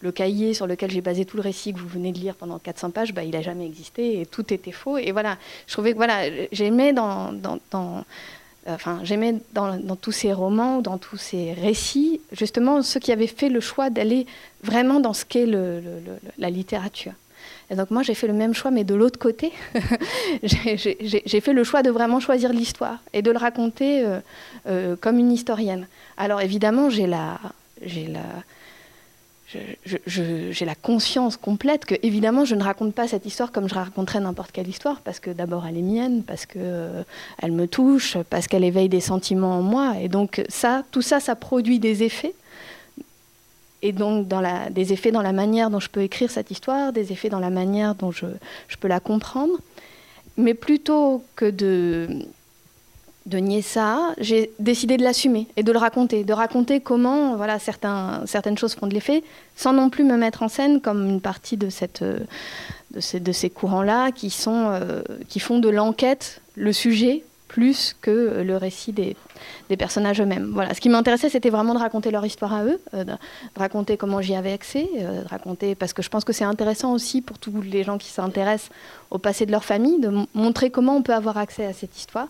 le 0.01 0.13
cahier 0.13 0.55
sur 0.55 0.67
lequel 0.67 0.91
j'ai 0.91 1.01
basé 1.01 1.25
tout 1.25 1.37
le 1.37 1.43
récit 1.43 1.73
que 1.73 1.79
vous 1.79 1.89
venez 1.89 2.13
de 2.13 2.19
lire 2.19 2.35
pendant 2.35 2.59
400 2.59 2.91
pages, 2.91 3.13
bah, 3.13 3.23
il 3.23 3.31
n'a 3.31 3.43
jamais 3.43 3.67
existé 3.67 4.21
et 4.21 4.27
tout 4.27 4.53
était 4.53 4.73
faux. 4.73 4.99
Et 4.99 5.13
voilà, 5.13 5.37
je 5.67 5.73
trouvais 5.73 5.93
que 5.93 5.97
voilà, 5.97 6.23
j'aimais 6.53 6.93
dans, 6.93 7.33
dans, 7.33 7.59
dans 7.71 8.05
enfin, 8.67 9.03
dans, 9.53 9.97
tous 9.97 10.13
ces 10.13 10.33
romans, 10.33 10.81
dans 10.81 10.99
tous 10.99 11.17
ces 11.17 11.53
récits, 11.53 12.21
justement 12.33 12.83
ceux 12.83 13.01
qui 13.01 13.13
avaient 13.13 13.27
fait 13.27 13.49
le 13.49 13.61
choix 13.61 13.91
d'aller 13.91 14.27
vraiment 14.63 15.01
dans 15.01 15.13
ce 15.13 15.25
qu'est 15.25 15.47
le, 15.47 15.83
la 16.39 16.51
littérature. 16.51 17.13
Et 17.71 17.77
donc 17.77 17.91
moi, 17.91 18.03
j'ai 18.03 18.15
fait 18.15 18.27
le 18.27 18.33
même 18.33 18.53
choix, 18.53 18.73
mais 18.73 18.83
de 18.83 18.95
l'autre 18.95 19.19
côté. 19.19 19.53
j'ai 20.43 21.41
fait 21.41 21.53
le 21.53 21.65
choix 21.65 21.83
de 21.83 21.91
vraiment 21.91 22.19
choisir 22.19 22.53
l'histoire 22.53 22.99
et 23.13 23.23
de 23.23 23.31
le 23.31 23.39
raconter 23.39 24.05
euh, 24.05 24.19
euh, 24.67 24.97
comme 25.01 25.19
une 25.19 25.31
historienne. 25.31 25.87
Alors 26.17 26.41
évidemment, 26.41 26.91
j'ai 26.91 27.07
la, 27.07 27.39
j'ai 27.83 28.09
la, 28.09 28.23
j'ai 30.07 30.65
la 30.65 30.75
conscience 30.75 31.37
complète 31.37 31.85
que, 31.85 31.95
évidemment, 32.03 32.45
je 32.45 32.55
ne 32.55 32.63
raconte 32.63 32.95
pas 32.95 33.09
cette 33.09 33.27
histoire 33.27 33.53
comme 33.53 33.69
je 33.69 33.75
raconterais 33.75 34.21
n'importe 34.21 34.53
quelle 34.53 34.69
histoire, 34.69 35.01
parce 35.01 35.21
que 35.21 35.31
d'abord, 35.31 35.67
elle 35.67 35.77
est 35.77 35.83
mienne, 35.83 36.23
parce 36.23 36.47
qu'elle 36.47 36.63
euh, 36.65 37.03
elle 37.43 37.53
me 37.53 37.67
touche, 37.67 38.17
parce 38.31 38.47
qu'elle 38.47 38.65
éveille 38.65 38.89
des 38.89 39.01
sentiments 39.01 39.59
en 39.59 39.63
moi. 39.63 39.95
Et 40.01 40.09
donc, 40.09 40.43
ça, 40.49 40.85
tout 40.91 41.03
ça, 41.03 41.21
ça 41.21 41.35
produit 41.35 41.79
des 41.79 42.03
effets 42.03 42.35
et 43.83 43.93
donc 43.93 44.29
des 44.71 44.93
effets 44.93 45.11
dans 45.11 45.23
la 45.23 45.33
manière 45.33 45.71
dont 45.71 45.81
je 45.81 45.89
peux 45.89 46.03
écrire 46.03 46.31
cette 46.31 46.51
histoire, 46.51 46.93
des 46.93 47.13
effets 47.13 47.31
dans 47.31 47.41
la 47.41 47.49
manière 47.49 47.95
dont 47.95 48.11
je 48.11 48.27
peux 48.79 48.89
la 48.89 49.01
comprendre. 49.01 49.55
Mais 50.37 50.55
plutôt 50.55 51.25
que 51.35 51.51
de, 51.51 52.27
de 53.31 53.39
nier 53.39 53.63
ça, 53.63 54.15
j'ai 54.19 54.51
décidé 54.59 54.97
de 54.97 55.05
l'assumer 55.05 55.47
et 55.57 55.63
de 55.63 55.73
le 55.73 55.79
raconter, 55.79 56.25
de 56.25 56.33
raconter 56.33 56.81
comment 56.81 57.37
voilà, 57.37 57.59
certaines 57.59 58.59
choses 58.59 58.75
font 58.75 58.87
de 58.87 58.95
l'effet, 58.95 59.23
sans 59.57 59.73
non 59.73 59.89
plus 59.89 60.05
me 60.05 60.17
mettre 60.17 60.43
en 60.43 60.49
scène 60.49 60.81
comme 60.81 61.09
une 61.09 61.21
partie 61.21 61.57
de, 61.57 61.69
de 61.69 63.01
ces, 63.01 63.21
de 63.21 63.33
ces 63.33 63.51
courants-là 63.51 64.11
qui, 64.11 64.35
euh, 64.47 65.03
qui 65.29 65.41
font 65.41 65.61
de 65.61 65.69
l'enquête 65.69 66.43
le 66.57 66.73
sujet 66.73 67.23
plus 67.51 67.97
que 68.01 68.43
le 68.43 68.57
récit 68.57 68.93
des, 68.93 69.17
des 69.69 69.77
personnages 69.77 70.21
eux-mêmes. 70.21 70.51
Voilà. 70.53 70.73
Ce 70.73 70.81
qui 70.81 70.89
m'intéressait, 70.89 71.29
c'était 71.29 71.51
vraiment 71.51 71.75
de 71.75 71.81
raconter 71.81 72.13
leur 72.13 72.25
histoire 72.25 72.55
à 72.55 72.65
eux, 72.65 72.81
euh, 72.95 73.03
de, 73.03 73.13
raconter 73.57 73.97
comment 73.97 74.21
j'y 74.21 74.37
avais 74.37 74.53
accès, 74.53 74.89
euh, 74.99 75.25
de 75.25 75.29
raconter, 75.29 75.75
parce 75.75 75.93
que 75.93 76.01
je 76.01 76.09
pense 76.09 76.25
que 76.25 76.33
c'est 76.33 76.45
intéressant 76.45 76.93
aussi 76.93 77.23
pour 77.23 77.39
tous 77.39 77.61
les 77.63 77.83
gens 77.83 77.99
qui 77.99 78.09
s'intéressent 78.09 78.71
au 79.11 79.19
passé 79.19 79.47
de 79.47 79.51
leur 79.51 79.65
famille, 79.65 79.99
de 79.99 80.11
montrer 80.33 80.71
comment 80.71 80.97
on 80.97 81.03
peut 81.03 81.15
avoir 81.15 81.39
accès 81.39 81.67
à 81.67 81.73
cette 81.73 81.99
histoire, 81.99 82.29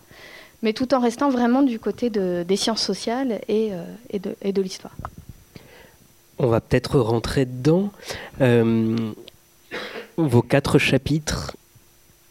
mais 0.62 0.72
tout 0.72 0.94
en 0.94 1.00
restant 1.00 1.30
vraiment 1.30 1.62
du 1.62 1.78
côté 1.78 2.10
de, 2.10 2.44
des 2.46 2.56
sciences 2.56 2.82
sociales 2.82 3.40
et, 3.48 3.70
euh, 3.72 3.84
et 4.42 4.52
de, 4.52 4.62
l'histoire. 4.62 4.94
On 6.38 6.46
va 6.46 6.60
peut-être 6.60 6.98
rentrer 7.00 7.44
dedans. 7.44 7.90
vos 10.16 10.42
quatre 10.42 10.78
chapitres 10.78 11.56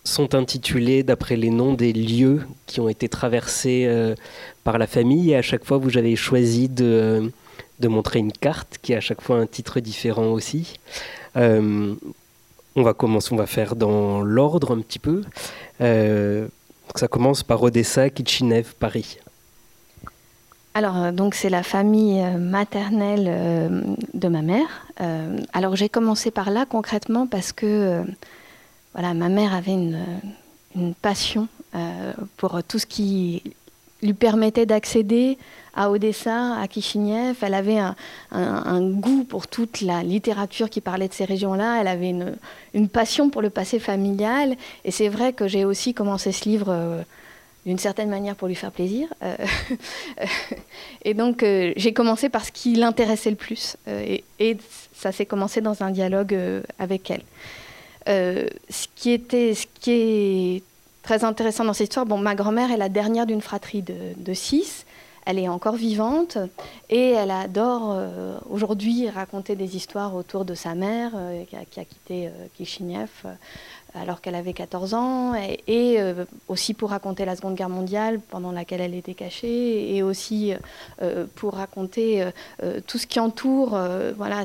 sont 0.09 0.35
intitulés 0.35 1.03
d'après 1.03 1.35
les 1.35 1.49
noms 1.49 1.73
des 1.73 1.93
lieux 1.93 2.41
qui 2.65 2.79
ont 2.79 2.89
été 2.89 3.07
traversés 3.09 3.85
euh, 3.87 4.15
par 4.63 4.77
la 4.77 4.87
famille. 4.87 5.31
Et 5.31 5.35
à 5.35 5.41
chaque 5.41 5.65
fois, 5.65 5.77
vous 5.77 5.97
avez 5.97 6.15
choisi 6.15 6.67
de, 6.67 7.31
montrer 7.83 8.19
une 8.19 8.31
carte 8.31 8.77
qui 8.81 8.93
a 8.93 8.97
à 8.97 9.01
chaque 9.01 9.21
fois 9.21 9.37
un 9.37 9.45
titre 9.45 9.79
différent 9.79 10.31
aussi. 10.31 10.75
Euh, 11.37 11.95
on 12.75 12.83
va 12.83 12.93
commencer, 12.93 13.33
on 13.33 13.37
va 13.37 13.47
faire 13.47 13.75
dans 13.75 14.21
l'ordre 14.21 14.75
un 14.75 14.81
petit 14.81 14.99
peu. 14.99 15.23
Euh, 16.89 16.99
ça 16.99 17.07
commence 17.07 17.43
par 17.43 17.61
Odessa, 17.63 18.09
Kitchinev, 18.09 18.73
Paris. 18.79 19.17
Alors, 20.73 21.11
donc 21.11 21.33
c'est 21.33 21.49
la 21.49 21.63
famille 21.63 22.23
maternelle 22.37 23.97
de 24.13 24.27
ma 24.27 24.41
mère. 24.41 24.85
alors 25.51 25.75
j'ai 25.75 25.89
commencé 25.89 26.29
par 26.29 26.51
là 26.51 26.65
concrètement 26.69 27.25
parce 27.25 27.51
que 27.51 28.05
voilà, 28.93 29.13
ma 29.13 29.29
mère 29.29 29.53
avait 29.53 29.73
une, 29.73 29.99
passion 31.01 31.47
euh, 31.75 32.13
pour 32.37 32.63
tout 32.63 32.79
ce 32.79 32.85
qui 32.85 33.43
lui 34.01 34.13
permettait 34.13 34.65
d'accéder 34.65 35.37
à 35.75 35.89
Odessa, 35.89 36.55
à 36.59 36.67
Kishinev. 36.67 37.37
Elle 37.41 37.53
avait 37.53 37.79
un, 38.31 38.89
goût 38.89 39.23
pour 39.23 39.47
toute 39.47 39.81
la 39.81 40.03
littérature 40.03 40.69
qui 40.69 40.81
parlait 40.81 41.07
de 41.07 41.13
ces 41.13 41.25
régions-là. 41.25 41.81
Elle 41.81 41.87
avait 41.87 42.13
une, 42.73 42.89
passion 42.89 43.29
pour 43.29 43.41
le 43.41 43.49
passé 43.49 43.79
familial. 43.79 44.55
Et 44.85 44.91
c'est 44.91 45.09
vrai 45.09 45.33
que 45.33 45.47
j'ai 45.47 45.65
aussi 45.65 45.93
commencé 45.93 46.31
ce 46.31 46.47
livre 46.47 46.67
euh, 46.69 47.01
d'une 47.65 47.79
certaine 47.79 48.09
manière 48.09 48.35
pour 48.35 48.47
lui 48.47 48.55
faire 48.55 48.71
plaisir. 48.71 49.07
Euh, 49.23 49.35
et 51.05 51.13
donc 51.13 51.43
j'ai 51.43 51.93
commencé 51.93 52.29
par 52.29 52.45
ce 52.45 52.51
qui 52.51 52.75
l'intéressait 52.75 53.31
le 53.31 53.35
plus. 53.35 53.77
Et, 53.87 54.23
ça 54.93 55.13
s'est 55.13 55.25
commencé 55.25 55.61
dans 55.61 55.81
un 55.81 55.91
dialogue 55.91 56.37
avec 56.77 57.09
elle. 57.09 57.21
Euh, 58.09 58.47
ce, 58.69 58.87
qui 58.95 59.11
était, 59.11 59.53
ce 59.53 59.65
qui 59.79 59.91
est 59.91 60.63
très 61.03 61.23
intéressant 61.23 61.65
dans 61.65 61.73
cette 61.73 61.89
histoire, 61.89 62.05
bon, 62.05 62.17
ma 62.17 62.33
grand-mère 62.33 62.71
est 62.71 62.77
la 62.77 62.89
dernière 62.89 63.25
d'une 63.25 63.41
fratrie 63.41 63.83
de, 63.83 64.33
six. 64.33 64.85
Elle 65.25 65.39
est 65.39 65.47
encore 65.47 65.75
vivante 65.75 66.37
et 66.89 67.11
elle 67.11 67.31
adore 67.31 67.91
euh, 67.91 68.39
aujourd'hui 68.49 69.09
raconter 69.09 69.55
des 69.55 69.75
histoires 69.75 70.15
autour 70.15 70.45
de 70.45 70.55
sa 70.55 70.75
mère 70.75 71.11
euh, 71.15 71.43
qui, 71.45 71.79
a, 71.79 71.85
quitté 71.85 72.29
Kishinev 72.55 73.09
alors 73.95 74.21
qu'elle 74.21 74.35
avait 74.35 74.53
14 74.53 74.93
ans, 74.93 75.33
et, 75.35 75.95
euh, 75.99 76.25
aussi 76.47 76.73
pour 76.73 76.91
raconter 76.91 77.25
la 77.25 77.35
Seconde 77.35 77.55
Guerre 77.55 77.69
mondiale 77.69 78.19
pendant 78.29 78.51
laquelle 78.51 78.81
elle 78.81 78.93
était 78.93 79.13
cachée, 79.13 79.95
et 79.95 80.03
aussi 80.03 80.53
euh, 81.01 81.25
pour 81.35 81.53
raconter 81.53 82.23
euh, 82.63 82.79
tout 82.85 82.97
ce 82.97 83.07
qui 83.07 83.19
entoure 83.19 83.77
voilà, 84.15 84.43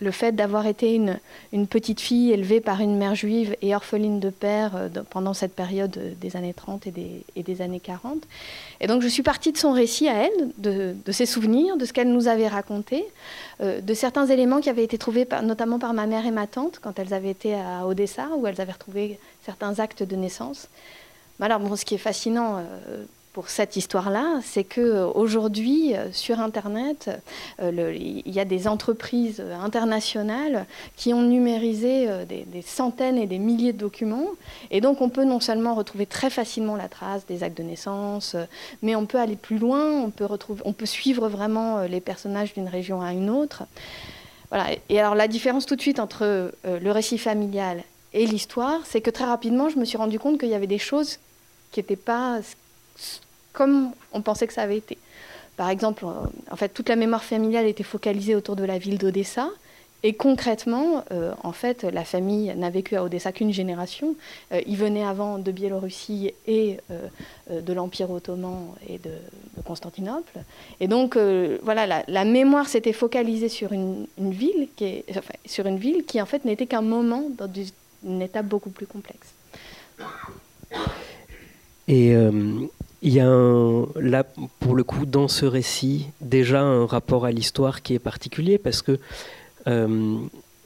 le 0.00 0.10
fait 0.10 0.32
d'avoir 0.32 0.66
été 0.66 0.94
une, 0.94 1.66
petite 1.66 2.00
fille 2.00 2.32
élevée 2.32 2.60
par 2.60 2.80
une 2.80 2.96
mère 2.96 3.14
juive 3.14 3.56
et 3.62 3.74
orpheline 3.74 4.20
de 4.20 4.30
père 4.30 4.72
pendant 5.10 5.32
cette 5.32 5.54
période 5.54 6.16
des 6.20 6.36
années 6.36 6.54
30 6.54 6.86
et 6.86 7.42
des, 7.42 7.62
années 7.62 7.80
40. 7.80 8.18
Et 8.80 8.86
donc 8.86 9.02
je 9.02 9.08
suis 9.08 9.22
partie 9.22 9.52
de 9.52 9.56
son 9.56 9.72
récit 9.72 10.08
à 10.08 10.26
elle, 10.26 10.50
de 10.58 11.12
ses 11.12 11.26
souvenirs, 11.26 11.76
de 11.76 11.84
ce 11.84 11.92
qu'elle 11.92 12.12
nous 12.12 12.28
avait 12.28 12.48
raconté, 12.48 13.04
de 13.60 13.94
certains 13.94 14.26
éléments 14.26 14.60
qui 14.60 14.70
avaient 14.70 14.84
été 14.84 14.98
trouvés 14.98 15.26
notamment 15.42 15.78
par 15.78 15.94
ma 15.94 16.06
mère 16.06 16.26
et 16.26 16.30
ma 16.30 16.46
tante 16.46 16.78
quand 16.80 16.98
elles 16.98 17.14
avaient 17.14 17.30
été 17.30 17.54
à 17.54 17.86
Odessa, 17.86 18.28
où 18.36 18.46
elles 18.46 18.60
avaient 18.60 18.71
retrouver 18.72 19.18
certains 19.44 19.78
actes 19.78 20.02
de 20.02 20.16
naissance. 20.16 20.68
Alors, 21.42 21.58
bon, 21.58 21.74
ce 21.74 21.84
qui 21.84 21.96
est 21.96 21.98
fascinant 21.98 22.58
euh, 22.58 23.04
pour 23.32 23.48
cette 23.48 23.74
histoire-là, 23.74 24.38
c'est 24.44 24.62
qu'aujourd'hui, 24.62 25.96
euh, 25.96 26.12
sur 26.12 26.38
Internet, 26.38 27.10
euh, 27.60 27.92
il 27.96 28.30
y 28.30 28.38
a 28.38 28.44
des 28.44 28.68
entreprises 28.68 29.42
internationales 29.60 30.66
qui 30.94 31.12
ont 31.12 31.22
numérisé 31.22 32.06
des, 32.28 32.62
centaines 32.62 33.18
et 33.18 33.26
des 33.26 33.38
milliers 33.38 33.72
de 33.72 33.78
documents. 33.78 34.28
Et 34.70 34.80
donc, 34.80 35.00
on 35.00 35.08
peut 35.08 35.24
non 35.24 35.40
seulement 35.40 35.74
retrouver 35.74 36.06
très 36.06 36.30
facilement 36.30 36.76
la 36.76 36.88
trace 36.88 37.26
des 37.26 37.42
actes 37.42 37.58
de 37.58 37.64
naissance, 37.64 38.36
mais 38.80 38.94
on 38.94 39.06
peut 39.06 39.18
aller 39.18 39.34
plus 39.34 39.58
loin, 39.58 39.90
on 39.90 40.10
peut, 40.10 40.28
on 40.64 40.72
peut 40.72 40.86
suivre 40.86 41.28
vraiment 41.28 41.82
les 41.82 42.00
personnages 42.00 42.54
d'une 42.54 42.68
région 42.68 43.02
à 43.02 43.12
une 43.12 43.30
autre. 43.30 43.64
Voilà. 44.50 44.66
Et 44.90 45.00
alors, 45.00 45.16
la 45.16 45.26
différence 45.26 45.66
tout 45.66 45.74
de 45.74 45.80
suite 45.80 45.98
entre 45.98 46.52
le 46.64 46.90
récit 46.92 47.18
familial 47.18 47.82
et 48.14 48.26
l'histoire, 48.26 48.80
c'est 48.84 49.00
que 49.00 49.10
très 49.10 49.24
rapidement, 49.24 49.68
je 49.68 49.78
me 49.78 49.84
suis 49.84 49.96
rendu 49.96 50.18
compte 50.18 50.38
qu'il 50.38 50.48
y 50.48 50.54
avait 50.54 50.66
des 50.66 50.78
choses 50.78 51.18
qui 51.70 51.80
n'étaient 51.80 51.96
pas 51.96 52.40
comme 53.52 53.92
on 54.12 54.22
pensait 54.22 54.46
que 54.46 54.52
ça 54.52 54.62
avait 54.62 54.78
été. 54.78 54.98
Par 55.56 55.68
exemple, 55.68 56.04
en 56.04 56.56
fait, 56.56 56.70
toute 56.70 56.88
la 56.88 56.96
mémoire 56.96 57.24
familiale 57.24 57.66
était 57.66 57.82
focalisée 57.82 58.34
autour 58.34 58.56
de 58.56 58.64
la 58.64 58.78
ville 58.78 58.98
d'Odessa. 58.98 59.50
Et 60.04 60.14
concrètement, 60.14 61.04
euh, 61.12 61.32
en 61.44 61.52
fait, 61.52 61.84
la 61.84 62.04
famille 62.04 62.52
n'a 62.56 62.70
vécu 62.70 62.96
à 62.96 63.04
Odessa 63.04 63.30
qu'une 63.30 63.52
génération. 63.52 64.16
Euh, 64.50 64.60
ils 64.66 64.76
venaient 64.76 65.04
avant 65.04 65.38
de 65.38 65.52
Biélorussie 65.52 66.34
et 66.48 66.78
euh, 66.90 67.60
de 67.60 67.72
l'Empire 67.72 68.10
ottoman 68.10 68.74
et 68.88 68.98
de, 68.98 69.10
Constantinople. 69.64 70.40
Et 70.80 70.88
donc, 70.88 71.16
voilà, 71.62 72.02
la, 72.08 72.24
mémoire 72.24 72.66
s'était 72.68 72.94
focalisée 72.94 73.50
sur 73.50 73.72
une, 73.72 74.06
ville 74.18 74.66
qui 74.74 75.04
sur 75.44 75.66
une 75.66 75.76
ville 75.76 76.04
qui 76.04 76.20
en 76.20 76.26
fait 76.26 76.44
n'était 76.44 76.66
qu'un 76.66 76.80
moment 76.80 77.24
dans 77.36 77.46
une 78.04 78.22
étape 78.22 78.46
beaucoup 78.46 78.70
plus 78.70 78.86
complexe. 78.86 79.34
Et 81.88 82.14
euh, 82.14 82.66
il 83.02 83.12
y 83.12 83.20
a 83.20 83.26
là, 84.00 84.24
pour 84.60 84.74
le 84.74 84.84
coup, 84.84 85.06
dans 85.06 85.28
ce 85.28 85.44
récit, 85.44 86.06
déjà 86.20 86.62
un 86.62 86.86
rapport 86.86 87.24
à 87.24 87.32
l'histoire 87.32 87.82
qui 87.82 87.94
est 87.94 87.98
particulier 87.98 88.58
parce 88.58 88.82
que 88.82 88.98
euh, 89.66 90.16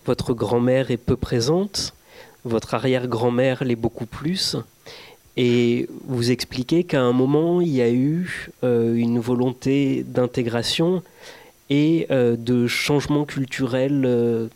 votre 0.04 0.34
grand-mère 0.34 0.90
est 0.90 0.98
peu 0.98 1.16
présente, 1.16 1.94
votre 2.44 2.74
arrière-grand-mère 2.74 3.64
l'est 3.64 3.76
beaucoup 3.76 4.06
plus. 4.06 4.56
Et 5.38 5.88
vous 6.06 6.30
expliquez 6.30 6.84
qu'à 6.84 7.02
un 7.02 7.12
moment, 7.12 7.60
il 7.60 7.68
y 7.68 7.82
a 7.82 7.90
eu 7.90 8.48
euh, 8.64 8.94
une 8.94 9.18
volonté 9.18 10.02
d'intégration 10.02 11.02
et 11.68 12.06
de 12.10 12.68
changement 12.68 13.24
culturel 13.24 14.48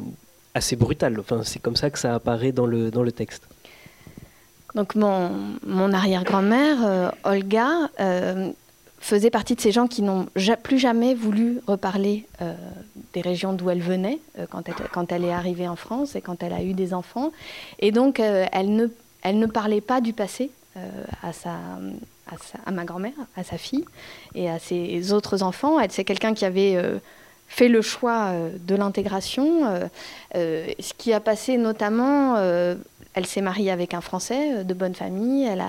assez 0.55 0.77
brutal. 0.77 1.19
Enfin, 1.21 1.43
c'est 1.45 1.61
comme 1.61 1.77
ça 1.77 1.91
que 1.91 1.99
ça 1.99 2.15
apparaît 2.15 2.53
dans 2.53 2.67
le, 2.67 2.91
dans 2.91 3.03
le 3.03 3.13
texte. 3.13 3.45
Donc 4.75 4.95
mon, 4.95 5.31
mon 5.67 5.93
arrière-grand-mère, 5.93 6.79
euh, 6.85 7.11
Olga, 7.25 7.91
euh, 7.99 8.51
faisait 9.01 9.31
partie 9.31 9.55
de 9.55 9.61
ces 9.61 9.73
gens 9.73 9.87
qui 9.87 10.03
n'ont 10.03 10.27
plus 10.63 10.79
jamais 10.79 11.15
voulu 11.15 11.61
reparler 11.67 12.27
euh, 12.43 12.55
des 13.15 13.23
régions 13.23 13.53
d'où 13.53 13.71
elle 13.71 13.81
venait 13.81 14.19
quand, 14.51 14.69
elle, 14.69 14.75
quand 14.93 15.11
elle 15.11 15.25
est 15.25 15.33
arrivée 15.33 15.67
en 15.67 15.77
France 15.77 16.17
et 16.17 16.21
quand 16.21 16.43
elle 16.43 16.53
a 16.53 16.63
eu 16.63 16.75
des 16.75 16.93
enfants. 16.93 17.33
Et 17.79 17.93
donc 17.93 18.21
elle, 18.21 18.75
ne, 18.75 18.89
elle 19.23 19.39
ne 19.39 19.47
parlait 19.47 19.81
pas 19.81 20.03
du 20.03 20.13
passé 20.13 20.51
à, 21.23 21.33
sa, 21.33 21.51
à, 21.51 22.35
à, 22.67 22.71
ma 22.73 22.85
grand-mère, 22.85 23.15
à 23.37 23.43
sa 23.43 23.57
fille 23.57 23.87
et 24.35 24.51
à 24.51 24.59
ses 24.59 25.15
autres 25.15 25.43
enfants. 25.43 25.79
C'est 25.89 26.05
quelqu'un 26.05 26.35
qui 26.35 26.45
avait 26.45 26.77
fait 27.51 27.69
le 27.69 27.83
choix 27.83 28.29
euh, 28.29 28.51
de 28.67 28.77
l'intégration, 28.77 29.67
euh, 29.67 29.87
euh, 30.37 30.69
ce 30.79 30.95
qui 30.95 31.13
a 31.13 31.21
passé 31.21 31.59
notamment, 31.59 32.37
elle 33.15 33.27
s'est 33.27 33.41
mariée 33.43 33.73
avec 33.73 33.93
un 33.93 34.01
Français 34.01 34.65
de 34.65 34.73
bonne 34.73 34.95
famille, 34.95 35.45
elle 35.45 35.61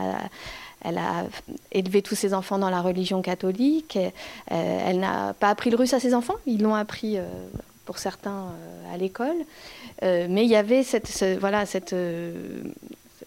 a, 0.97 1.25
élevé 1.71 2.01
tous 2.01 2.15
ses 2.15 2.33
enfants 2.33 2.59
dans 2.59 2.69
la 2.69 2.81
religion 2.81 3.21
catholique, 3.21 3.97
elle 4.47 4.99
n'a 4.99 5.33
pas 5.33 5.49
appris 5.49 5.69
le 5.69 5.77
russe 5.77 5.93
à 5.93 5.99
ses 5.99 6.13
enfants, 6.13 6.35
ils 6.45 6.61
l'ont 6.61 6.75
appris 6.75 7.17
pour 7.85 7.97
certains 7.97 8.47
à 8.93 8.97
l'école, 8.97 9.37
mais 10.01 10.43
il 10.43 10.49
y 10.49 10.55
avait 10.55 10.83
cette, 10.83 11.07
ce, 11.07 11.37
voilà, 11.37 11.65
cette, 11.65 11.95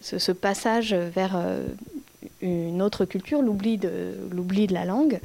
ce, 0.01 0.31
passage 0.31 0.93
vers 0.93 1.37
une 2.41 2.81
autre 2.81 3.05
culture, 3.05 3.41
l'oubli 3.41 3.77
de, 3.77 4.13
l'oubli 4.31 4.67
de 4.67 4.73
la 4.73 4.85
langue, 4.85 5.19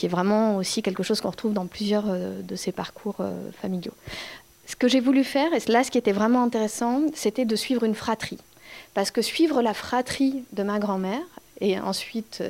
qui 0.00 0.06
est 0.06 0.08
vraiment 0.08 0.56
aussi 0.56 0.80
quelque 0.80 1.02
chose 1.02 1.20
qu'on 1.20 1.28
retrouve 1.28 1.52
dans 1.52 1.66
plusieurs 1.66 2.06
euh, 2.08 2.40
de 2.40 2.56
ces 2.56 2.72
parcours 2.72 3.16
euh, 3.20 3.50
familiaux. 3.60 3.92
Ce 4.66 4.74
que 4.74 4.88
j'ai 4.88 4.98
voulu 4.98 5.24
faire, 5.24 5.52
et 5.52 5.58
là 5.70 5.84
ce 5.84 5.90
qui 5.90 5.98
était 5.98 6.12
vraiment 6.12 6.42
intéressant, 6.42 7.02
c'était 7.12 7.44
de 7.44 7.54
suivre 7.54 7.84
une 7.84 7.94
fratrie. 7.94 8.38
Parce 8.94 9.10
que 9.10 9.20
suivre 9.20 9.60
la 9.60 9.74
fratrie 9.74 10.42
de 10.54 10.62
ma 10.62 10.78
grand-mère, 10.78 11.20
et 11.60 11.78
ensuite, 11.78 12.42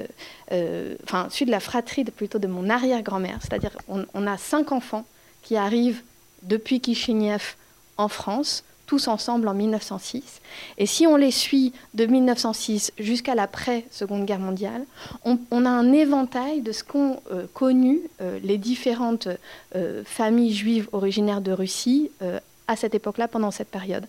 euh, 0.53 0.95
enfin, 1.03 1.27
suivre 1.29 1.51
la 1.51 1.59
fratrie 1.59 2.05
plutôt 2.05 2.39
de 2.39 2.47
mon 2.47 2.71
arrière-grand-mère, 2.71 3.39
c'est-à-dire 3.41 3.77
on, 3.89 4.07
on, 4.15 4.29
a 4.29 4.37
cinq 4.37 4.71
enfants 4.71 5.05
qui 5.43 5.57
arrivent 5.57 6.03
depuis 6.45 6.81
Kishinev 6.81 7.57
en 7.97 8.07
France, 8.07 8.63
tous 8.91 9.07
ensemble 9.07 9.47
en 9.47 9.55
1906. 9.55 10.41
Et 10.77 10.85
si 10.85 11.07
on 11.07 11.15
les 11.15 11.31
suit 11.31 11.73
de 11.95 12.07
1906 12.07 12.91
jusqu'à 12.99 13.37
l'après-Seconde 13.37 14.27
Guerre 14.27 14.41
mondiale, 14.41 14.85
on, 15.25 15.65
a 15.65 15.71
un 15.71 15.93
éventail 15.93 16.61
de 16.61 16.73
ce 16.73 16.83
qu'ont 16.83 17.21
euh, 17.31 17.47
connu 17.55 18.01
euh, 18.21 18.41
les 18.43 18.59
différentes 18.59 19.29
euh, 19.77 20.03
familles 20.05 20.53
juives 20.53 20.89
originaires 20.91 21.41
de 21.41 21.53
Russie 21.53 22.11
à 22.71 22.77
cette 22.77 22.95
époque-là, 22.95 23.27
pendant 23.27 23.51
cette 23.51 23.69
période. 23.69 24.07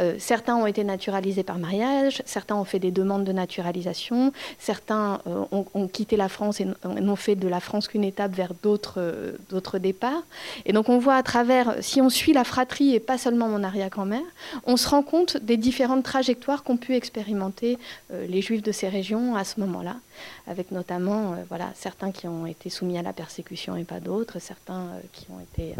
Euh, 0.00 0.14
certains 0.18 0.54
ont 0.54 0.66
été 0.66 0.84
naturalisés 0.84 1.42
par 1.42 1.58
mariage, 1.58 2.22
certains 2.26 2.54
ont 2.54 2.64
fait 2.64 2.78
des 2.78 2.92
demandes 2.92 3.24
de 3.24 3.32
naturalisation, 3.32 4.32
certains 4.60 5.20
euh, 5.26 5.44
ont, 5.50 5.88
quitté 5.88 6.16
la 6.16 6.28
France 6.28 6.60
et 6.60 6.68
n'ont 6.84 7.16
fait 7.16 7.34
de 7.34 7.48
la 7.48 7.58
France 7.58 7.88
qu'une 7.88 8.04
étape 8.04 8.32
vers 8.32 8.52
d'autres 8.62 8.98
euh, 8.98 9.32
d'autres 9.50 9.78
départs. 9.78 10.22
Et 10.64 10.72
donc 10.72 10.88
on 10.88 10.98
voit 10.98 11.16
à 11.16 11.24
travers, 11.24 11.74
si 11.80 12.00
on 12.00 12.08
suit 12.08 12.32
la 12.32 12.44
fratrie 12.44 12.94
et 12.94 13.00
pas 13.00 13.18
seulement 13.18 13.48
mon 13.48 13.64
arrière-grand-mère, 13.64 14.28
on 14.64 14.76
se 14.76 14.88
rend 14.88 15.02
compte 15.02 15.36
des 15.36 15.56
différentes 15.56 16.04
trajectoires 16.04 16.62
qu'ont 16.62 16.76
pu 16.76 16.94
expérimenter 16.94 17.78
les 18.10 18.40
juifs 18.42 18.62
de 18.62 18.70
ces 18.70 18.88
régions 18.88 19.34
à 19.34 19.44
ce 19.44 19.58
moment-là, 19.60 19.96
avec 20.46 20.70
notamment 20.70 21.36
voilà, 21.48 21.70
certains 21.74 22.12
qui 22.12 22.28
ont 22.28 22.46
été 22.46 22.70
soumis 22.70 22.98
à 22.98 23.02
la 23.02 23.12
persécution 23.12 23.76
et 23.76 23.84
pas 23.84 24.00
d'autres, 24.00 24.38
certains 24.38 24.86
qui 25.12 25.26
ont 25.30 25.40
été 25.40 25.74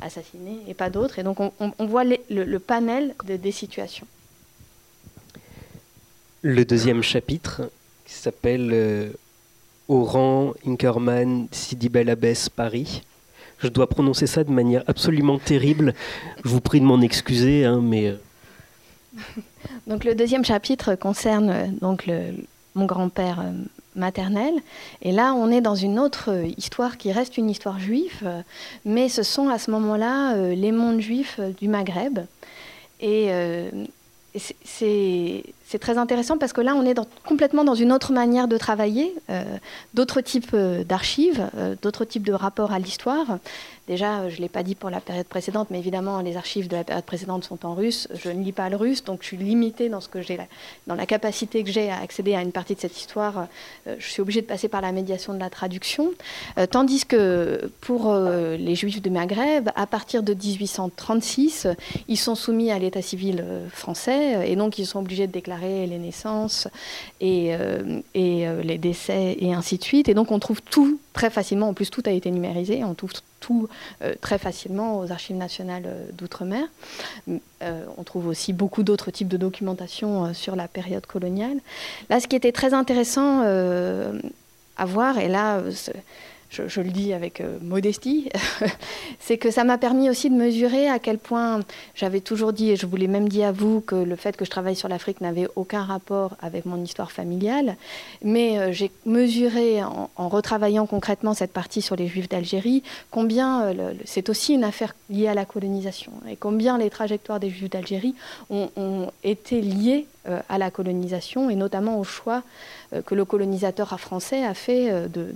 assassinés 0.00 0.58
et 0.66 0.74
pas 0.74 0.90
d'autres. 0.90 1.18
Et 1.18 1.22
donc 1.22 1.38
on, 1.40 1.77
voit 1.86 2.04
le, 2.04 2.58
panel 2.58 3.14
des 3.24 3.52
situations. 3.52 4.06
Le 6.42 6.64
deuxième 6.64 7.02
chapitre, 7.02 7.70
qui 8.04 8.14
s'appelle 8.14 8.70
euh, 8.72 9.10
Oran, 9.88 10.54
Inkerman, 10.66 11.48
Sidi 11.50 11.88
Bel 11.88 12.08
Abbès, 12.10 12.48
Paris. 12.48 13.02
Je 13.58 13.68
dois 13.68 13.88
prononcer 13.88 14.26
ça 14.26 14.44
de 14.44 14.50
manière 14.50 14.84
absolument 14.86 15.38
terrible. 15.38 15.94
Je 16.44 16.48
vous 16.48 16.60
prie 16.60 16.80
de 16.80 16.84
m'en 16.84 17.00
excuser, 17.00 17.64
hein, 17.64 17.80
mais. 17.82 18.08
Euh, 18.08 18.16
donc 19.86 20.04
le 20.04 20.14
deuxième 20.14 20.44
chapitre 20.44 20.94
concerne 20.94 21.50
euh, 21.50 21.66
donc 21.80 22.06
le, 22.06 22.34
mon 22.74 22.86
grand-père 22.86 23.44
maternelle. 23.98 24.54
Et 25.02 25.12
là, 25.12 25.34
on 25.34 25.50
est 25.50 25.60
dans 25.60 25.74
une 25.74 25.98
autre 25.98 26.30
euh, 26.30 26.48
histoire 26.56 26.96
qui 26.96 27.12
reste 27.12 27.36
une 27.36 27.50
histoire 27.50 27.78
juive, 27.78 28.20
euh, 28.22 28.40
mais 28.84 29.08
ce 29.08 29.22
sont 29.22 29.48
à 29.48 29.58
ce 29.58 29.70
moment-là 29.70 30.34
euh, 30.34 30.54
les 30.54 30.72
mondes 30.72 31.00
juifs 31.00 31.40
du 31.60 31.68
Maghreb. 31.68 32.20
Et 33.00 33.30
c'est 34.64 35.78
très 35.80 35.98
intéressant 35.98 36.36
parce 36.36 36.52
que 36.52 36.60
là, 36.60 36.74
on 36.74 36.84
est 36.84 36.98
complètement 37.24 37.62
dans 37.62 37.76
une 37.76 37.92
autre 37.92 38.12
manière 38.12 38.48
de 38.48 38.56
travailler, 38.56 39.14
d'autres 39.94 40.20
types 40.20 40.56
d'archives, 40.56 41.48
d'autres 41.80 42.04
types 42.04 42.24
de 42.24 42.32
rapports 42.32 42.72
à 42.72 42.80
l'histoire. 42.80 43.38
Déjà, 43.88 44.20
euh, 44.20 44.28
je 44.28 44.36
ne 44.36 44.42
l'ai 44.42 44.50
pas 44.50 44.62
dit 44.62 44.74
pour 44.74 44.90
la 44.90 45.00
période 45.00 45.26
précédente, 45.26 45.68
mais 45.70 45.78
évidemment, 45.78 46.20
les 46.20 46.36
archives 46.36 46.68
de 46.68 46.76
la 46.76 46.84
période 46.84 47.06
précédente 47.06 47.44
sont 47.44 47.64
en 47.64 47.74
russe. 47.74 48.06
Je 48.22 48.28
ne 48.28 48.44
lis 48.44 48.52
pas 48.52 48.68
le 48.68 48.76
russe, 48.76 49.02
donc 49.02 49.20
je 49.22 49.28
suis 49.28 49.36
limitée 49.38 49.88
dans, 49.88 50.02
ce 50.02 50.08
que 50.08 50.20
j'ai, 50.20 50.38
dans 50.86 50.94
la 50.94 51.06
capacité 51.06 51.64
que 51.64 51.70
j'ai 51.70 51.90
à 51.90 51.98
accéder 51.98 52.34
à 52.34 52.42
une 52.42 52.52
partie 52.52 52.74
de 52.74 52.80
cette 52.80 52.98
histoire. 52.98 53.48
Euh, 53.86 53.96
je 53.98 54.06
suis 54.06 54.20
obligée 54.20 54.42
de 54.42 54.46
passer 54.46 54.68
par 54.68 54.82
la 54.82 54.92
médiation 54.92 55.32
de 55.32 55.38
la 55.38 55.48
traduction. 55.48 56.10
Euh, 56.58 56.66
tandis 56.66 57.06
que 57.06 57.70
pour 57.80 58.14
les 58.14 58.74
Juifs 58.74 59.00
de 59.00 59.08
Maghreb, 59.08 59.70
à 59.74 59.86
partir 59.86 60.22
de 60.22 60.34
1836, 60.34 61.66
ils 62.08 62.18
sont 62.18 62.34
soumis 62.34 62.70
à 62.70 62.78
l'état 62.78 63.00
civil 63.00 63.42
français 63.70 64.50
et 64.50 64.56
donc 64.56 64.78
ils 64.78 64.86
sont 64.86 64.98
obligés 64.98 65.26
de 65.26 65.32
déclarer 65.32 65.86
les 65.86 65.98
naissances 65.98 66.68
et, 67.20 67.52
et 68.14 68.46
les 68.62 68.78
décès 68.78 69.36
et 69.38 69.54
ainsi 69.54 69.78
de 69.78 69.84
suite. 69.84 70.08
Et 70.08 70.14
donc 70.14 70.30
on 70.30 70.38
trouve 70.38 70.60
tout 70.62 70.98
très 71.12 71.30
facilement, 71.30 71.68
en 71.68 71.74
plus 71.74 71.90
tout 71.90 72.02
a 72.06 72.10
été 72.10 72.30
numérisé, 72.30 72.84
on 72.84 72.94
trouve 72.94 73.12
tout 73.40 73.68
très 74.20 74.38
facilement 74.38 74.98
aux 74.98 75.12
archives 75.12 75.36
nationales 75.36 75.88
d'outre-mer. 76.12 76.64
on 77.60 78.02
trouve 78.04 78.26
aussi 78.26 78.52
beaucoup 78.52 78.82
d'autres 78.82 79.10
types 79.10 79.28
de 79.28 79.36
documentation 79.36 80.32
sur 80.34 80.56
la 80.56 80.68
période 80.68 81.06
coloniale. 81.06 81.58
Là, 82.10 82.20
ce 82.20 82.26
qui 82.26 82.36
était 82.36 82.52
très 82.52 82.74
intéressant 82.74 83.42
à 83.42 84.84
voir, 84.84 85.18
et 85.18 85.28
là, 85.28 85.60
je, 86.50 86.80
le 86.80 86.90
dis 86.90 87.12
avec 87.12 87.40
euh, 87.40 87.58
modestie, 87.60 88.28
c'est 89.20 89.36
que 89.36 89.50
ça 89.50 89.64
m'a 89.64 89.78
permis 89.78 90.08
aussi 90.08 90.30
de 90.30 90.34
mesurer 90.34 90.88
à 90.88 90.98
quel 90.98 91.18
point 91.18 91.60
j'avais 91.94 92.20
toujours 92.20 92.52
dit, 92.52 92.70
et 92.70 92.76
je 92.76 92.86
vous 92.86 92.96
l'ai 92.96 93.06
même 93.06 93.28
dit 93.28 93.42
à 93.42 93.52
vous, 93.52 93.80
que 93.80 93.94
le 93.94 94.16
fait 94.16 94.36
que 94.36 94.44
je 94.44 94.50
travaille 94.50 94.76
sur 94.76 94.88
l'Afrique 94.88 95.20
n'avait 95.20 95.48
aucun 95.56 95.82
rapport 95.82 96.36
avec 96.40 96.64
mon 96.64 96.82
histoire 96.82 97.12
familiale. 97.12 97.76
Mais 98.22 98.58
euh, 98.58 98.72
j'ai 98.72 98.90
mesuré, 99.04 99.82
en, 99.82 100.28
retravaillant 100.28 100.86
concrètement 100.86 101.34
cette 101.34 101.52
partie 101.52 101.82
sur 101.82 101.96
les 101.96 102.06
Juifs 102.06 102.28
d'Algérie, 102.28 102.82
combien 103.10 103.64
euh, 103.64 103.92
c'est 104.04 104.28
aussi 104.28 104.54
une 104.54 104.64
affaire 104.64 104.94
liée 105.10 105.28
à 105.28 105.34
la 105.34 105.44
colonisation, 105.44 106.12
et 106.28 106.36
combien 106.36 106.78
les 106.78 106.90
trajectoires 106.90 107.40
des 107.40 107.50
Juifs 107.50 107.70
d'Algérie 107.70 108.14
ont, 108.50 108.70
ont 108.76 109.10
été 109.22 109.60
liées 109.60 110.06
à 110.48 110.58
la 110.58 110.70
colonisation, 110.70 111.50
et 111.50 111.56
notamment 111.56 111.98
au 111.98 112.04
choix 112.04 112.42
euh, 112.94 113.02
que 113.02 113.14
le 113.14 113.26
colonisateur 113.26 113.98
français 114.00 114.44
a 114.44 114.54
fait 114.54 114.90
euh, 114.90 115.08
de, 115.08 115.26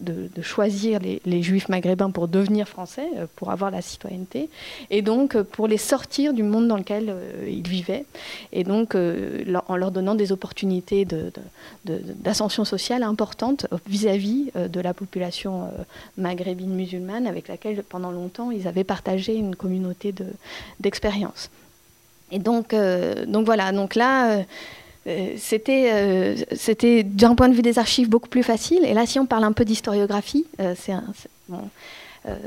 de, 0.00 0.42
choisir 0.42 0.98
les, 1.00 1.42
juifs 1.42 1.68
maghrébins 1.68 2.10
pour 2.10 2.26
devenir 2.26 2.66
français, 2.66 3.08
euh, 3.16 3.26
pour 3.36 3.50
avoir 3.50 3.70
la 3.70 3.80
citoyenneté, 3.80 4.48
et 4.90 5.00
donc 5.00 5.40
pour 5.40 5.68
les 5.68 5.76
sortir 5.76 6.32
du 6.32 6.42
monde 6.42 6.66
dans 6.66 6.76
lequel 6.76 7.14
ils 7.46 7.66
vivaient, 7.66 8.04
et 8.52 8.64
donc 8.64 8.94
en 8.94 9.76
leur 9.76 9.90
donnant 9.90 10.14
des 10.14 10.32
opportunités 10.32 11.06
d'ascension 11.84 12.64
sociale 12.64 13.02
importantes 13.02 13.66
vis-à-vis 13.86 14.50
de 14.54 14.80
la 14.80 14.94
population 14.94 15.70
maghrébine 16.16 16.74
musulmane 16.74 17.26
avec 17.26 17.48
laquelle 17.48 17.82
pendant 17.82 18.10
longtemps 18.10 18.50
ils 18.50 18.66
avaient 18.66 18.84
partagé 18.84 19.34
une 19.34 19.56
communauté 19.56 20.14
d'expérience. 20.80 21.50
Et 22.30 22.38
donc, 22.38 22.74
donc 23.26 23.44
voilà, 23.44 23.72
donc 23.72 23.94
là, 23.94 24.44
euh, 25.06 25.34
c'était, 25.38 25.90
euh, 25.92 26.36
c'était 26.52 27.02
d'un 27.02 27.34
point 27.34 27.48
de 27.48 27.54
vue 27.54 27.62
des 27.62 27.78
archives 27.78 28.08
beaucoup 28.08 28.28
plus 28.28 28.42
facile. 28.42 28.84
Et 28.84 28.92
là, 28.92 29.06
si 29.06 29.18
on 29.18 29.26
parle 29.26 29.44
un 29.44 29.52
peu 29.52 29.64
d'historiographie, 29.64 30.44
euh, 30.60 30.74
c'est, 30.78 30.92
euh, 30.92 31.56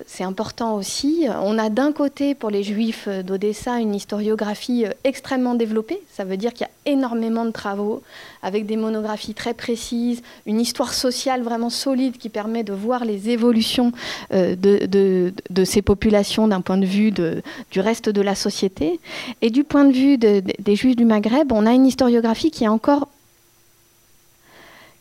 c'est 0.06 0.24
important 0.24 0.76
aussi. 0.76 1.26
On 1.42 1.58
a 1.58 1.70
d'un 1.70 1.92
côté, 1.92 2.36
pour 2.36 2.52
les 2.52 2.62
juifs 2.62 3.08
d'Odessa, 3.08 3.80
une 3.80 3.96
historiographie 3.96 4.86
euh, 4.86 4.92
extrêmement 5.04 5.56
développée. 5.56 6.00
Ça 6.12 6.24
veut 6.24 6.38
dire 6.38 6.54
qu'il 6.54 6.68
y 6.68 6.70
a 6.70 6.92
énormément 6.92 7.46
de 7.46 7.52
travaux 7.52 8.04
avec 8.44 8.66
des 8.66 8.78
monographies 8.78 9.34
très 9.34 9.54
précises, 9.54 10.22
une 10.46 10.60
histoire 10.60 10.94
sociale 10.94 11.42
vraiment 11.42 11.72
solide 11.72 12.18
qui 12.18 12.30
permet 12.30 12.64
de 12.64 12.74
voir 12.74 13.04
les 13.04 13.30
évolutions 13.30 13.92
euh, 14.34 14.56
de, 14.56 15.66
ces 15.66 15.82
populations 15.82 16.48
d'un 16.48 16.62
point 16.62 16.78
de 16.78 16.86
vue 16.86 17.12
du 17.12 17.80
reste 17.80 18.10
de 18.10 18.22
la 18.22 18.36
société. 18.36 19.00
Et 19.42 19.50
du 19.50 19.64
point 19.64 19.86
de 19.86 19.94
vue 19.94 20.18
des 20.18 20.76
juifs 20.76 20.96
du 20.96 21.06
Maghreb, 21.06 21.52
on 21.52 21.66
a 21.66 21.72
une 21.72 21.86
historiographie 21.86 22.52
qui 22.52 22.66
est 22.66 22.68
encore 22.70 23.08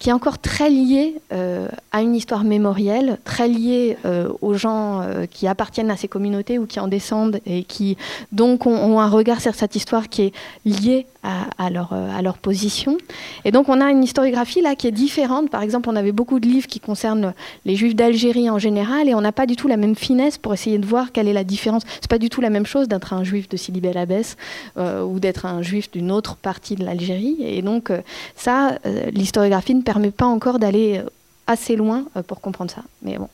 qui 0.02 0.08
est 0.08 0.12
encore 0.12 0.40
très 0.40 0.68
lié 0.68 1.14
euh, 1.32 1.68
à 1.92 2.02
une 2.02 2.16
histoire 2.16 2.42
mémorielle, 2.42 3.18
très 3.22 3.46
lié 3.46 3.96
euh, 4.04 4.28
aux 4.40 4.54
gens 4.54 5.00
euh, 5.00 5.26
qui 5.26 5.46
appartiennent 5.46 5.92
à 5.92 5.96
ces 5.96 6.08
communautés 6.08 6.58
ou 6.58 6.66
qui 6.66 6.80
en 6.80 6.88
descendent 6.88 7.38
et 7.46 7.62
qui 7.62 7.96
donc 8.32 8.66
ont, 8.66 8.98
un 8.98 9.08
regard 9.08 9.40
sur 9.40 9.54
cette 9.54 9.76
histoire 9.76 10.08
qui 10.08 10.22
est 10.22 10.32
liée 10.64 11.06
à, 11.22 11.70
leur, 11.70 11.92
à 11.92 12.20
leur 12.20 12.36
position. 12.36 12.98
Et 13.44 13.52
donc 13.52 13.68
on 13.68 13.80
a 13.80 13.92
une 13.92 14.02
historiographie 14.02 14.60
là 14.60 14.74
qui 14.74 14.88
est 14.88 14.90
différente. 14.90 15.50
Par 15.50 15.62
exemple, 15.62 15.88
on 15.88 15.94
avait 15.94 16.10
beaucoup 16.10 16.40
de 16.40 16.48
livres 16.48 16.66
qui 16.66 16.80
concernent 16.80 17.32
les 17.64 17.76
juifs 17.76 17.94
d'Algérie 17.94 18.50
en 18.50 18.58
général 18.58 19.08
et 19.08 19.14
on 19.14 19.20
n'a 19.20 19.30
pas 19.30 19.46
du 19.46 19.54
tout 19.54 19.68
la 19.68 19.76
même 19.76 19.94
finesse 19.94 20.36
pour 20.36 20.52
essayer 20.52 20.78
de 20.78 20.84
voir 20.84 21.12
quelle 21.12 21.28
est 21.28 21.32
la 21.32 21.44
différence. 21.44 21.84
C'est 22.00 22.10
pas 22.10 22.18
du 22.18 22.28
tout 22.28 22.40
la 22.40 22.50
même 22.50 22.66
chose 22.66 22.88
d'être 22.88 23.12
un 23.12 23.22
juif 23.22 23.48
de 23.48 23.56
Sidi 23.56 23.80
Bel 23.80 23.98
Abbès 23.98 24.36
ou 24.76 25.20
d'être 25.20 25.46
un 25.46 25.62
juif 25.62 25.92
d'une 25.92 26.10
autre 26.10 26.34
partie 26.34 26.74
de 26.74 26.84
l'Algérie. 26.84 27.36
Et 27.38 27.62
donc 27.62 27.92
ça, 28.34 28.80
l'historiographie 29.12 29.76
ne 29.76 29.82
permet 29.82 29.91
pas 30.10 30.26
encore 30.26 30.58
d'aller 30.58 30.98
euh, 30.98 31.08
assez 31.46 31.76
loin 31.76 32.06
euh, 32.16 32.22
pour 32.22 32.40
comprendre 32.40 32.70
ça. 32.70 32.82
Mais 33.02 33.18
bon, 33.18 33.28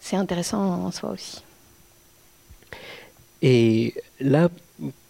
c'est 0.00 0.16
intéressant 0.16 0.60
en 0.60 0.90
soi 0.90 1.10
aussi. 1.10 1.42
Et 3.42 3.94
là, 4.20 4.48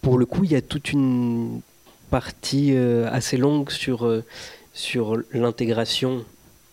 pour 0.01 0.17
le 0.17 0.25
coup, 0.25 0.43
il 0.43 0.51
y 0.51 0.55
a 0.55 0.61
toute 0.61 0.91
une 0.91 1.61
partie 2.09 2.75
euh, 2.75 3.09
assez 3.11 3.37
longue 3.37 3.71
sur, 3.71 4.07
sur 4.73 5.17
l'intégration 5.31 6.25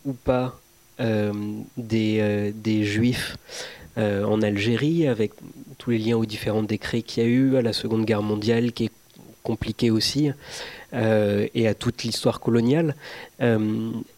ou 0.04 0.12
pas 0.12 0.58
des, 0.98 2.52
des, 2.54 2.84
juifs 2.84 3.36
en 3.98 4.40
Algérie, 4.40 5.06
avec 5.06 5.32
tous 5.76 5.90
les 5.90 5.98
liens 5.98 6.16
aux 6.16 6.24
différents 6.24 6.62
décrets 6.62 7.02
qu'il 7.02 7.22
y 7.22 7.26
a 7.26 7.28
eu, 7.28 7.56
à 7.56 7.60
la 7.60 7.74
Seconde 7.74 8.06
Guerre 8.06 8.22
mondiale 8.22 8.72
qui 8.72 8.86
est 8.86 8.90
compliquée 9.46 9.90
aussi, 9.90 10.30
et 10.92 11.68
à 11.68 11.74
toute 11.74 12.02
l'histoire 12.02 12.40
coloniale. 12.40 12.94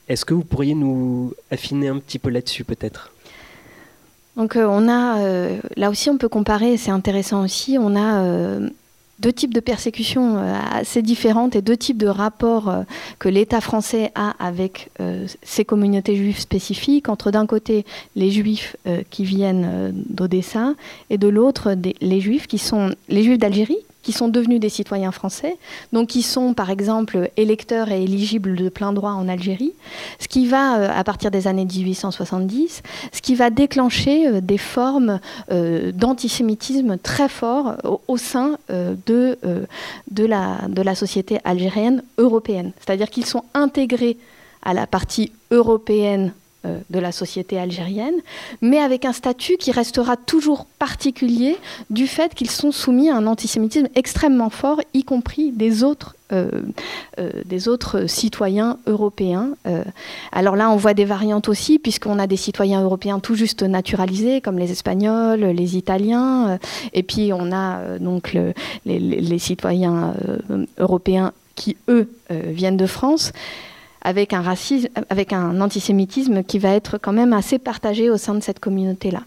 Est-ce 0.08 0.24
que 0.24 0.34
vous 0.34 0.44
pourriez 0.44 0.74
nous 0.74 1.34
affiner 1.50 1.88
un 1.88 1.98
petit 1.98 2.18
peu 2.18 2.30
là-dessus 2.30 2.64
peut-être? 2.64 3.12
Donc 4.38 4.54
euh, 4.54 4.66
on 4.70 4.88
a, 4.88 5.18
euh, 5.18 5.58
là 5.76 5.90
aussi 5.90 6.08
on 6.08 6.16
peut 6.16 6.28
comparer, 6.28 6.76
c'est 6.76 6.92
intéressant 6.92 7.42
aussi, 7.44 7.76
on 7.78 7.96
a 7.96 8.22
euh, 8.22 8.70
deux 9.18 9.32
types 9.32 9.52
de 9.52 9.58
persécutions 9.58 10.38
assez 10.70 11.02
différentes 11.02 11.56
et 11.56 11.60
deux 11.60 11.76
types 11.76 11.98
de 11.98 12.06
rapports 12.06 12.72
que 13.18 13.28
l'État 13.28 13.60
français 13.60 14.12
a 14.14 14.36
avec 14.38 14.92
ces 15.42 15.64
communautés 15.64 16.14
juives 16.14 16.38
spécifiques, 16.38 17.08
entre 17.08 17.32
d'un 17.32 17.44
côté 17.44 17.84
les 18.14 18.30
juifs 18.30 18.76
qui 19.10 19.24
viennent 19.24 19.92
d'Odessa 20.08 20.74
et 21.10 21.18
de 21.18 21.26
l'autre 21.26 21.74
les 22.00 22.20
juifs 22.20 22.46
qui 22.46 22.58
sont 22.58 22.94
les 23.08 23.24
juifs 23.24 23.38
d'Algérie 23.38 23.84
qui 24.08 24.14
sont 24.14 24.28
devenus 24.28 24.58
des 24.58 24.70
citoyens 24.70 25.12
français, 25.12 25.58
donc 25.92 26.08
qui 26.08 26.22
sont 26.22 26.54
par 26.54 26.70
exemple 26.70 27.30
électeurs 27.36 27.90
et 27.90 28.02
éligibles 28.02 28.56
de 28.56 28.70
plein 28.70 28.94
droit 28.94 29.10
en 29.10 29.28
Algérie, 29.28 29.74
ce 30.18 30.28
qui 30.28 30.46
va, 30.46 30.78
euh, 30.78 30.88
à 30.90 31.04
partir 31.04 31.30
des 31.30 31.46
années 31.46 31.66
1870, 31.66 32.82
ce 33.12 33.20
qui 33.20 33.34
va 33.34 33.50
déclencher 33.50 34.26
euh, 34.26 34.40
des 34.40 34.56
formes 34.56 35.20
euh, 35.52 35.92
d'antisémitisme 35.92 36.96
très 36.96 37.28
forts 37.28 37.74
au, 38.08 38.16
sein 38.16 38.56
de, 38.70 39.38
de, 40.10 40.24
la, 40.24 40.56
de 40.68 40.80
la 40.80 40.94
société 40.94 41.38
algérienne 41.44 42.02
européenne. 42.16 42.72
C'est-à-dire 42.78 43.10
qu'ils 43.10 43.26
sont 43.26 43.44
intégrés 43.52 44.16
à 44.62 44.72
la 44.72 44.86
partie 44.86 45.32
européenne 45.50 46.32
de 46.64 46.98
la 46.98 47.12
société 47.12 47.58
algérienne, 47.58 48.16
mais 48.60 48.78
avec 48.78 49.04
un 49.04 49.12
statut 49.12 49.56
qui 49.58 49.70
restera 49.70 50.16
toujours 50.16 50.66
particulier 50.78 51.56
du 51.88 52.08
fait 52.08 52.34
qu'ils 52.34 52.50
sont 52.50 52.72
soumis 52.72 53.10
à 53.10 53.16
un 53.16 53.28
antisémitisme 53.28 53.86
extrêmement 53.94 54.50
fort, 54.50 54.80
y 54.92 55.04
compris 55.04 55.52
des 55.52 55.84
autres, 55.84 56.16
euh, 56.32 56.62
euh, 57.20 58.06
citoyens 58.06 58.78
européens. 58.86 59.50
alors 60.32 60.56
là, 60.56 60.68
on 60.70 60.76
voit 60.76 60.94
des 60.94 61.04
variantes 61.04 61.48
aussi, 61.48 61.78
puisqu'on 61.78 62.18
a 62.18 62.26
des 62.26 62.36
citoyens 62.36 62.82
européens 62.82 63.20
tout 63.20 63.36
juste 63.36 63.62
naturalisés, 63.62 64.40
comme 64.40 64.58
les 64.58 64.72
Espagnols, 64.72 65.40
les 65.40 65.76
Italiens, 65.76 66.58
et 66.92 67.04
puis 67.04 67.32
on 67.32 67.52
a 67.52 67.98
donc 67.98 68.36
les, 68.84 69.38
citoyens 69.38 70.14
européens 70.76 71.32
qui, 71.54 71.76
eux, 71.88 72.10
viennent 72.30 72.76
de 72.76 72.86
France 72.86 73.32
avec 74.02 74.32
un 74.32 74.42
racisme, 74.42 74.88
avec 75.10 75.32
un 75.32 75.60
antisémitisme 75.60 76.42
qui 76.42 76.58
va 76.58 76.70
être 76.70 76.98
quand 76.98 77.12
même 77.12 77.32
assez 77.32 77.58
partagé 77.58 78.10
au 78.10 78.16
sein 78.16 78.34
de 78.34 78.40
cette 78.40 78.60
communauté-là. 78.60 79.22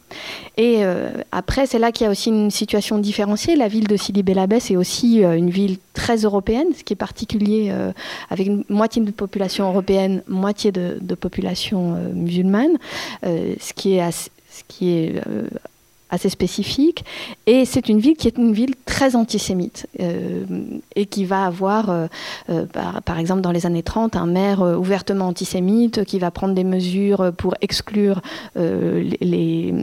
Et 0.57 0.77
euh, 0.79 1.11
après, 1.31 1.65
c'est 1.65 1.79
là 1.79 1.91
qu'il 1.91 2.05
y 2.05 2.07
a 2.07 2.11
aussi 2.11 2.29
une 2.29 2.51
situation 2.51 2.97
différenciée. 2.97 3.55
La 3.55 3.67
ville 3.67 3.87
de 3.87 3.97
Sidi 3.97 4.23
Bel 4.23 4.37
est 4.37 4.75
aussi 4.75 5.23
euh, 5.23 5.35
une 5.35 5.49
ville 5.49 5.77
très 5.93 6.17
européenne, 6.17 6.67
ce 6.77 6.83
qui 6.83 6.93
est 6.93 6.95
particulier 6.95 7.69
euh, 7.71 7.91
avec 8.29 8.47
une 8.47 8.63
moitié 8.69 9.01
de 9.01 9.11
population 9.11 9.67
européenne, 9.69 10.23
moitié 10.27 10.71
de, 10.71 10.97
de 11.01 11.15
population 11.15 11.97
musulmane, 12.13 12.77
ce 13.23 13.73
qui 13.73 13.95
est 13.95 14.11
ce 14.11 14.63
qui 14.67 14.89
est 14.89 15.21
assez 16.11 16.29
spécifique. 16.29 17.03
Et 17.47 17.65
c'est 17.65 17.89
une 17.89 17.99
ville 17.99 18.15
qui 18.15 18.27
est 18.27 18.37
une 18.37 18.53
ville 18.53 18.75
très 18.85 19.15
antisémite 19.15 19.87
euh, 19.99 20.43
et 20.95 21.05
qui 21.05 21.25
va 21.25 21.45
avoir, 21.45 21.89
euh, 21.89 22.07
euh, 22.49 22.65
par, 23.05 23.17
exemple 23.17 23.41
dans 23.41 23.51
les 23.51 23.65
années 23.65 23.83
30, 23.83 24.15
un 24.15 24.27
maire 24.27 24.61
ouvertement 24.61 25.27
antisémite 25.27 26.03
qui 26.03 26.19
va 26.19 26.29
prendre 26.29 26.53
des 26.53 26.63
mesures 26.63 27.31
pour 27.37 27.55
exclure 27.61 28.21
les 28.55 29.73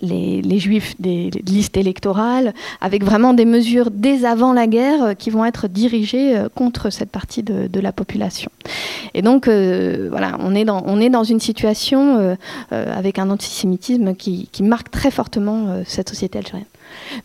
les, 0.00 0.58
juifs 0.58 0.94
des 0.98 1.30
listes 1.46 1.76
électorales, 1.76 2.54
avec 2.80 3.04
vraiment 3.04 3.34
des 3.34 3.44
mesures 3.44 3.90
dès 3.90 4.24
avant 4.24 4.52
la 4.52 4.66
guerre 4.66 5.02
euh, 5.02 5.14
qui 5.14 5.30
vont 5.30 5.44
être 5.44 5.68
dirigées 5.68 6.36
euh, 6.36 6.48
contre 6.54 6.90
cette 6.90 7.10
partie 7.10 7.42
de, 7.42 7.80
la 7.80 7.92
population. 7.92 8.50
Et 9.12 9.20
donc, 9.20 9.46
euh, 9.46 10.08
voilà, 10.10 10.36
on 10.40 10.54
est, 10.54 10.64
dans, 10.64 10.82
on 10.86 11.00
est 11.00 11.10
dans 11.10 11.24
une 11.24 11.40
situation 11.40 12.36
avec 12.70 13.18
un 13.18 13.28
antisémitisme 13.28 14.14
qui, 14.14 14.48
marque 14.62 14.90
très 14.90 15.10
fortement 15.10 15.82
cette 15.84 16.08
société 16.08 16.38
algérienne. 16.38 16.66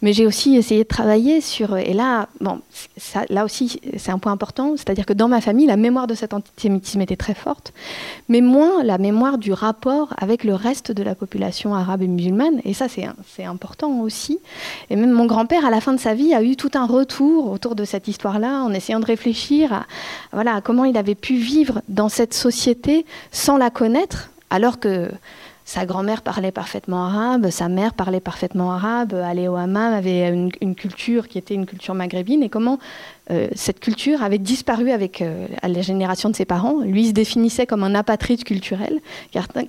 Mais 0.01 0.13
j'ai 0.13 0.25
aussi 0.25 0.55
essayé 0.55 0.84
de 0.84 0.88
travailler 0.88 1.41
sur, 1.41 1.77
et 1.77 1.93
là, 1.93 2.27
bon, 2.41 2.62
là 3.29 3.45
aussi, 3.45 3.79
c'est 3.97 4.12
un 4.12 4.19
point 4.19 4.32
important, 4.32 4.75
c'est-à-dire 4.77 5.05
que 5.05 5.13
dans 5.13 5.27
ma 5.27 5.41
famille, 5.41 5.65
la 5.65 5.77
mémoire 5.77 6.08
de 6.08 6.15
cet 6.15 6.34
antisémitisme 6.34 7.01
était 7.01 7.15
très 7.15 7.34
forte, 7.34 7.73
mais 8.27 8.41
moins 8.41 8.84
la 8.84 8.97
mémoire 8.97 9.38
du 9.38 9.53
rapport 9.53 10.13
avec 10.17 10.43
le 10.43 10.53
reste 10.55 10.91
de 10.91 11.03
la 11.03 11.15
population 11.15 11.75
arabe 11.75 12.01
et 12.01 12.08
musulmane, 12.08 12.62
et 12.65 12.73
ça, 12.73 12.88
c'est 12.89 13.45
important 13.45 13.99
aussi. 14.01 14.39
Et 14.89 14.95
même 14.95 15.12
mon 15.12 15.25
grand-père, 15.25 15.65
à 15.65 15.69
la 15.69 15.82
fin 15.82 15.93
de 15.93 15.99
sa 15.99 16.13
vie, 16.13 16.34
a 16.34 16.43
eu 16.43 16.55
tout 16.55 16.71
un 16.73 16.86
retour 16.86 17.51
autour 17.51 17.75
de 17.75 17.86
cette 17.86 18.08
histoire-là, 18.08 18.63
en 18.63 18.73
essayant 18.73 18.99
de 18.99 19.05
réfléchir 19.05 19.86
voilà, 20.32 20.55
à 20.55 20.62
comment 20.62 20.86
il 20.86 20.97
avait 20.97 21.15
pu 21.15 21.36
vivre 21.36 21.82
dans 21.88 22.10
cette 22.10 22.34
société 22.34 23.05
sans 23.32 23.58
la 23.58 23.69
connaître, 23.69 24.32
alors 24.49 24.79
que 24.79 25.10
sa 25.69 25.86
grand-mère 25.86 26.23
parlait 26.23 26.51
parfaitement 26.51 27.05
arabe, 27.05 27.51
sa 27.51 27.69
mère 27.69 27.93
parlait 27.93 28.19
parfaitement 28.19 28.71
arabe, 28.71 29.13
allait 29.13 29.47
au 29.47 29.55
avait 29.55 30.27
une, 30.27 30.73
culture 30.73 31.27
qui 31.27 31.38
était 31.38 31.53
une 31.53 31.67
culture 31.67 31.93
maghrébine, 31.93 32.41
et 32.41 32.49
comment 32.49 32.79
euh, 33.29 33.47
cette 33.53 33.79
culture 33.79 34.23
avait 34.23 34.39
disparu 34.39 34.89
avec 34.89 35.21
euh, 35.21 35.45
la 35.62 35.82
génération 35.84 36.32
de 36.32 36.36
ses 36.36 36.45
parents? 36.45 36.79
Lui 36.79 37.10
se 37.10 37.12
définissait 37.12 37.67
comme 37.67 37.84
un 37.84 37.93
apatride 37.93 38.43
culturel, 38.43 38.99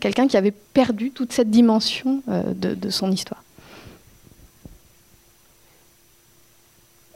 quelqu'un 0.01 0.27
qui 0.27 0.39
avait 0.39 0.55
perdu 0.73 1.11
toute 1.11 1.35
cette 1.35 1.51
dimension 1.51 2.23
euh, 2.31 2.45
de, 2.55 2.89
son 2.89 3.13
histoire. 3.13 3.45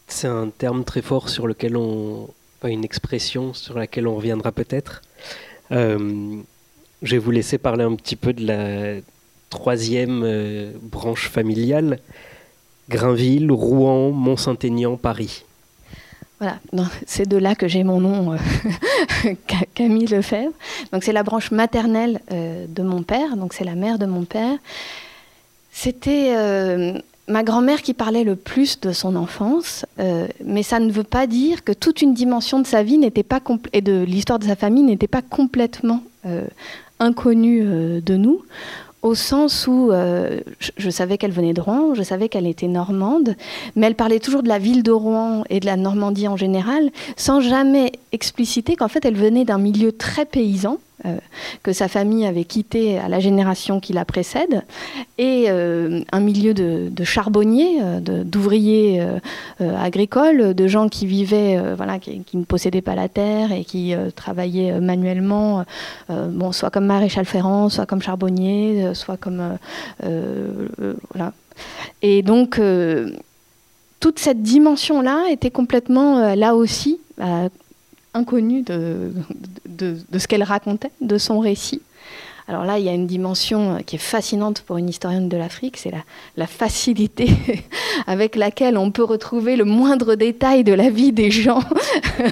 C'est 0.09 0.29
un 0.29 0.51
terme 0.51 0.85
très 0.85 1.01
fort 1.01 1.31
sur 1.31 1.47
lequel 1.47 1.79
on, 1.79 2.29
une 2.65 2.85
expression 2.85 3.55
sur 3.55 3.79
laquelle 3.79 4.07
on 4.07 4.17
reviendra 4.17 4.53
peut-être. 4.53 5.01
Je 7.05 7.11
vais 7.11 7.19
vous 7.19 7.33
laisser 7.33 7.59
parler 7.59 7.85
un 7.85 7.95
petit 7.97 8.17
peu 8.17 8.33
de 8.33 8.47
la 8.47 9.01
troisième 9.51 10.23
euh, 10.25 10.73
branche 10.81 11.29
familiale, 11.29 11.99
Grainville, 12.89 13.53
Rouen, 13.53 14.11
Mont-Saint-Aignan, 14.11 14.97
Paris. 14.97 15.45
Voilà, 16.41 16.57
c'est 17.07 17.29
de 17.29 17.37
là 17.37 17.55
que 17.55 17.69
j'ai 17.69 17.85
mon 17.85 18.01
nom, 18.01 18.33
euh, 18.33 19.35
Camille 19.75 20.07
Lefebvre. 20.07 20.55
Donc 20.95 21.05
c'est 21.05 21.13
la 21.13 21.23
branche 21.23 21.51
maternelle 21.51 22.21
euh, 22.33 22.65
de 22.71 22.83
mon 22.83 23.03
père, 23.03 23.37
donc 23.37 23.53
c'est 23.53 23.65
la 23.65 23.75
mère 23.75 23.99
de 23.99 24.07
mon 24.07 24.25
père. 24.25 24.57
C'était 25.73 26.35
ma 27.29 27.43
grand-mère 27.43 27.83
qui 27.83 27.93
parlait 27.93 28.25
le 28.25 28.37
plus 28.37 28.81
de 28.81 28.93
son 28.93 29.17
enfance, 29.17 29.85
mais 30.45 30.63
ça 30.63 30.79
ne 30.79 30.93
veut 30.93 31.03
pas 31.03 31.27
dire 31.27 31.65
que 31.65 31.73
toute 31.73 32.01
une 32.01 32.15
dimension 32.15 32.61
de 32.61 32.67
sa 32.67 32.85
vie 32.85 32.97
n'était 32.97 33.25
pas 33.25 33.41
et 33.73 33.81
de 33.81 34.05
l'histoire 34.05 34.39
de 34.39 34.45
sa 34.45 34.55
famille 34.55 34.85
n'était 34.85 35.09
pas 35.09 35.21
complètement 35.21 36.01
inconnue 37.01 37.63
euh, 37.65 38.01
de 38.01 38.17
nous, 38.17 38.43
au 39.05 39.15
sens 39.15 39.67
où 39.67 39.93
euh, 39.93 40.41
je, 40.79 40.91
savais 40.91 41.19
qu'elle 41.19 41.31
venait 41.31 41.53
de 41.53 41.61
Rouen, 41.61 41.95
je 41.95 42.03
savais 42.03 42.31
qu'elle 42.31 42.47
était 42.47 42.69
normande, 42.69 43.37
mais 43.77 43.87
elle 43.87 43.95
parlait 43.95 44.19
toujours 44.19 44.43
de 44.43 44.49
la 44.49 44.59
ville 44.59 44.83
de 44.83 44.93
Rouen 44.93 45.45
et 45.51 45.61
de 45.61 45.67
la 45.67 45.77
Normandie 45.77 46.27
en 46.27 46.39
général, 46.39 46.91
sans 47.17 47.41
jamais 47.41 47.93
expliciter 48.13 48.77
qu'en 48.77 48.89
fait 48.89 49.05
elle 49.05 49.17
venait 49.17 49.45
d'un 49.45 49.59
milieu 49.59 49.93
très 49.93 50.25
paysan, 50.25 50.79
euh, 51.07 51.17
que 51.63 51.73
sa 51.73 51.89
famille 51.89 52.25
avait 52.27 52.45
quitté 52.45 52.99
à 52.99 53.09
la 53.09 53.21
génération 53.21 53.79
qui 53.79 53.93
la 53.93 54.07
précède, 54.07 54.63
et 55.19 55.47
euh, 55.49 56.01
un 56.13 56.21
milieu 56.21 56.55
de, 56.55 57.05
charbonniers, 57.05 57.79
euh, 57.83 58.01
d'ouvriers 58.01 59.03
agricoles, 59.61 60.55
de 60.55 60.67
gens 60.67 60.89
qui 60.89 61.07
vivaient, 61.07 61.61
voilà, 61.77 61.99
qui, 61.99 62.25
ne 62.35 62.45
possédaient 62.45 62.81
pas 62.81 62.95
la 62.95 63.09
terre 63.09 63.53
et 63.53 63.65
qui 63.65 63.95
travaillaient 64.17 64.81
manuellement, 64.81 65.65
bon, 66.09 66.53
soit 66.53 66.71
comme 66.71 66.87
maréchal 66.87 67.25
ferrant, 67.25 67.69
soit 67.69 67.87
comme 67.87 68.03
charbonnier, 68.03 68.95
soit 68.95 69.17
comme 69.17 69.59
voilà. 70.01 71.33
Et 72.03 72.23
donc 72.23 72.61
toute 74.01 74.19
cette 74.19 74.43
dimension-là 74.43 75.27
était 75.31 75.51
complètement 75.51 76.35
là 76.35 76.55
aussi 76.55 76.99
inconnue 78.15 78.63
de, 78.63 79.13
de, 79.77 80.19
ce 80.19 80.27
qu'elle 80.27 80.43
racontait, 80.43 80.91
de 81.01 81.19
son 81.19 81.41
récit. 81.41 81.83
Alors 82.47 82.65
là, 82.65 82.79
il 82.79 82.85
y 82.85 82.91
a 82.91 82.93
une 82.93 83.07
dimension 83.07 83.77
euh, 83.77 83.79
qui 83.79 83.97
est 83.97 83.99
fascinante 83.99 84.61
pour 84.61 84.77
une 84.77 84.91
historienne 84.91 85.31
de 85.31 85.37
l'Afrique, 85.37 85.79
c'est 85.79 85.93
la, 86.37 86.47
facilité 86.47 87.31
avec 88.07 88.37
laquelle 88.37 88.77
on 88.77 88.91
peut 88.91 89.03
retrouver 89.03 89.57
le 89.57 89.65
moindre 89.65 90.15
détail 90.15 90.63
de 90.63 90.75
la 90.75 90.91
vie 90.91 91.11
des 91.11 91.31
gens 91.31 91.61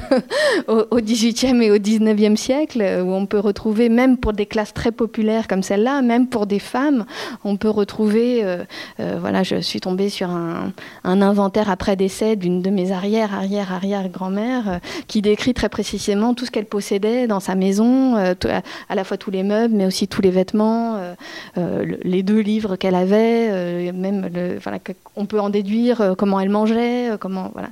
au 0.69 1.01
XVIIIe 1.01 1.63
et 1.63 1.71
au 1.71 1.79
XIXe 1.79 2.39
siècle, 2.39 2.83
où 3.05 3.11
on 3.11 3.25
peut 3.25 3.39
retrouver, 3.39 3.89
même 3.89 4.19
pour 4.19 4.35
des 4.35 4.45
classes 4.45 4.75
très 4.75 4.93
populaires 4.93 5.49
comme 5.49 5.63
celle-là, 5.63 6.03
même 6.03 6.29
pour 6.29 6.47
des 6.47 6.59
femmes, 6.59 7.07
on 7.43 7.57
peut 7.57 7.71
retrouver, 7.71 8.45
euh, 8.45 8.65
euh, 9.01 9.17
voilà, 9.19 9.43
je 9.43 9.61
suis 9.63 9.81
tombée 9.81 10.11
sur 10.11 10.29
un, 10.29 10.73
inventaire 11.05 11.71
après 11.71 11.97
décès 11.97 12.37
d'une 12.37 12.61
de 12.61 12.71
mes 12.71 12.93
arrière, 12.93 13.35
arrière, 13.35 13.73
arrière 13.73 14.09
grand-mères, 14.09 14.81
qui 15.09 15.23
décrit 15.23 15.55
très 15.55 15.71
précisément 15.71 16.35
tout 16.35 16.45
ce 16.45 16.51
qu'elle 16.51 16.67
possédait 16.67 17.27
dans 17.27 17.41
sa 17.41 17.55
maison, 17.55 18.17
à 18.17 18.95
la 18.95 19.05
fois 19.05 19.17
tous 19.17 19.31
les 19.31 19.43
meubles, 19.43 19.75
mais 19.75 19.87
aussi 19.87 20.02
tous 20.09 20.23
les 20.23 20.31
vêtements, 20.31 20.97
euh, 20.97 21.15
euh, 21.59 21.97
les 22.03 22.23
deux 22.23 22.41
livres 22.41 22.77
qu'elle 22.77 22.95
avait, 22.95 23.49
euh, 23.51 23.93
même 23.93 24.29
le, 24.33 24.59
voilà, 24.59 24.79
on 25.17 25.27
peut 25.27 25.41
en 25.41 25.51
déduire 25.51 26.15
comment 26.17 26.41
elle 26.41 26.49
mangeait, 26.49 27.11
comment 27.21 27.51
voilà. 27.53 27.71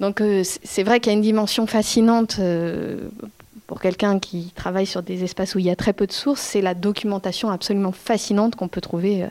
Donc 0.00 0.20
c'est 0.42 0.82
vrai 0.82 0.98
qu'il 0.98 1.12
y 1.12 1.14
a 1.14 1.16
une 1.16 1.22
dimension 1.22 1.66
fascinante 1.66 2.40
pour 3.68 3.80
quelqu'un 3.80 4.18
qui 4.18 4.52
travaille 4.54 4.86
sur 4.86 5.02
des 5.02 5.22
espaces 5.22 5.54
où 5.54 5.60
il 5.60 5.64
y 5.64 5.70
a 5.70 5.76
très 5.76 5.92
peu 5.92 6.06
de 6.06 6.12
sources, 6.12 6.40
c'est 6.40 6.60
la 6.60 6.74
documentation 6.74 7.48
absolument 7.48 7.92
fascinante 7.92 8.56
qu'on 8.56 8.68
peut 8.68 8.80
trouver 8.80 9.26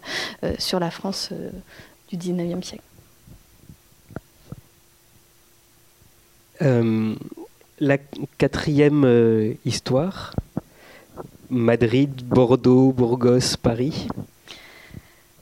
sur 0.57 0.79
la 0.79 0.89
France 0.89 1.31
du 2.09 2.17
19e 2.17 2.63
siècle. 2.63 2.83
la 7.79 7.97
quatrième 8.37 9.55
histoire, 9.65 10.33
Madrid, 11.49 12.23
Bordeaux, 12.25 12.91
Burgos, 12.91 13.57
Paris 13.61 14.07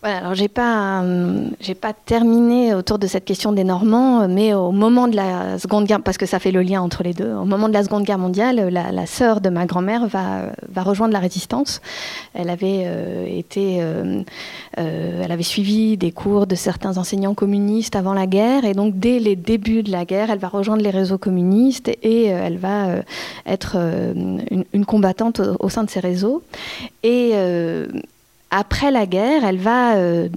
voilà, 0.01 0.17
alors 0.17 0.33
j'ai 0.33 0.47
pas, 0.47 1.03
euh, 1.03 1.45
j'ai 1.59 1.75
pas 1.75 1.93
terminé 1.93 2.73
autour 2.73 2.97
de 2.97 3.05
cette 3.05 3.23
question 3.23 3.51
des 3.51 3.63
Normands, 3.63 4.27
mais 4.27 4.51
au 4.55 4.71
moment 4.71 5.07
de 5.07 5.15
la 5.15 5.59
Seconde 5.59 5.85
Guerre, 5.85 6.01
parce 6.01 6.17
que 6.17 6.25
ça 6.25 6.39
fait 6.39 6.49
le 6.49 6.63
lien 6.63 6.81
entre 6.81 7.03
les 7.03 7.13
deux, 7.13 7.31
au 7.31 7.45
moment 7.45 7.69
de 7.69 7.73
la 7.73 7.83
Seconde 7.83 8.03
Guerre 8.03 8.17
mondiale, 8.17 8.69
la, 8.69 9.05
sœur 9.05 9.41
de 9.41 9.49
ma 9.49 9.67
grand-mère 9.67 10.07
va, 10.07 10.47
va 10.69 10.81
rejoindre 10.81 11.13
la 11.13 11.19
résistance. 11.19 11.81
Elle 12.33 12.49
avait 12.49 12.85
euh, 12.85 13.27
été, 13.27 13.77
euh, 13.81 14.23
elle 14.75 15.31
avait 15.31 15.43
suivi 15.43 15.97
des 15.97 16.11
cours 16.11 16.47
de 16.47 16.55
certains 16.55 16.97
enseignants 16.97 17.35
communistes 17.35 17.95
avant 17.95 18.15
la 18.15 18.25
guerre, 18.25 18.65
et 18.65 18.73
donc 18.73 18.97
dès 18.97 19.19
les 19.19 19.35
débuts 19.35 19.83
de 19.83 19.91
la 19.91 20.05
guerre, 20.05 20.31
elle 20.31 20.39
va 20.39 20.47
rejoindre 20.47 20.81
les 20.81 20.89
réseaux 20.89 21.19
communistes 21.19 21.89
et 22.01 22.25
elle 22.25 22.57
va 22.57 22.87
être 23.45 23.75
une, 23.75 24.65
une, 24.73 24.85
combattante 24.85 25.41
au, 25.41 25.57
au, 25.65 25.69
sein 25.69 25.83
de 25.83 25.91
ces 25.91 25.99
réseaux. 25.99 26.41
Et 27.03 27.33
après 28.51 28.91
la 28.91 29.05
guerre, 29.05 29.45
elle 29.45 29.57
va, 29.57 29.95
euh, 29.95 30.27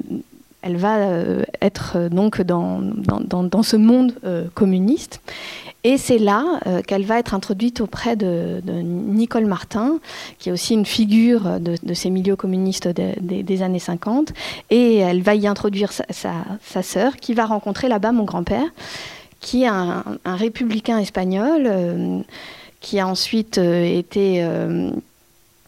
euh, 0.64 1.42
être 1.60 1.94
euh, 1.96 2.08
donc 2.08 2.40
dans, 2.40 3.62
ce 3.62 3.76
monde 3.76 4.14
communiste. 4.54 5.20
Et 5.86 5.98
c'est 5.98 6.16
là 6.16 6.60
qu'elle 6.86 7.04
va 7.04 7.18
être 7.18 7.34
introduite 7.34 7.82
auprès 7.82 8.16
de, 8.16 8.62
Nicole 8.64 9.44
Martin, 9.44 9.98
qui 10.38 10.48
est 10.48 10.52
aussi 10.52 10.72
une 10.72 10.86
figure 10.86 11.60
de, 11.60 11.76
ces 11.92 12.08
milieux 12.08 12.36
communistes 12.36 12.88
des 12.88 13.62
années 13.62 13.78
50. 13.78 14.32
Et 14.70 14.96
elle 14.96 15.20
va 15.20 15.34
y 15.34 15.46
introduire 15.46 15.92
sa, 15.92 16.82
sœur, 16.82 17.16
qui 17.16 17.34
va 17.34 17.44
rencontrer 17.44 17.88
là-bas 17.88 18.12
mon 18.12 18.24
grand-père, 18.24 18.64
qui 19.40 19.64
est 19.64 19.68
un 19.68 20.02
républicain 20.24 20.98
espagnol, 20.98 21.70
qui 22.80 22.98
a 22.98 23.06
ensuite 23.06 23.58
été 23.58 24.42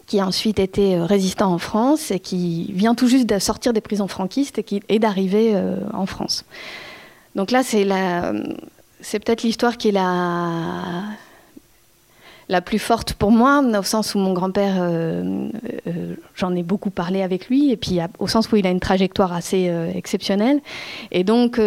qui 0.06 0.20
a 0.20 0.26
ensuite 0.26 0.58
été 0.58 0.96
euh, 0.96 1.04
résistant 1.04 1.52
en 1.52 1.58
France 1.58 2.10
et 2.10 2.20
qui 2.20 2.70
vient 2.72 2.94
tout 2.94 3.08
juste 3.08 3.26
de 3.26 3.38
sortir 3.38 3.72
des 3.72 3.80
prisons 3.80 4.08
franquistes 4.08 4.58
et, 4.58 4.82
est 4.88 4.98
d'arriver 4.98 5.52
euh, 5.54 5.78
en 5.92 6.06
France. 6.06 6.44
Donc 7.34 7.50
là, 7.50 7.62
c'est, 7.62 7.84
la, 7.84 8.32
c'est 9.00 9.18
peut-être 9.18 9.42
l'histoire 9.42 9.76
qui 9.76 9.88
est 9.88 9.92
la, 9.92 11.02
la 12.48 12.60
plus 12.60 12.78
forte 12.78 13.14
pour 13.14 13.32
moi, 13.32 13.60
au 13.60 13.82
sens 13.82 14.14
où 14.14 14.18
mon 14.18 14.32
grand-père, 14.32 14.76
euh, 14.78 15.48
j'en 16.36 16.54
ai 16.54 16.62
beaucoup 16.62 16.90
parlé 16.90 17.22
avec 17.22 17.48
lui, 17.48 17.72
et 17.72 17.76
puis 17.76 17.98
au 18.18 18.28
sens 18.28 18.50
où 18.50 18.56
il 18.56 18.66
a 18.66 18.70
une 18.70 18.80
trajectoire 18.80 19.32
assez 19.32 19.70
exceptionnelle. 19.94 20.60
Et 21.10 21.24
donc, 21.24 21.60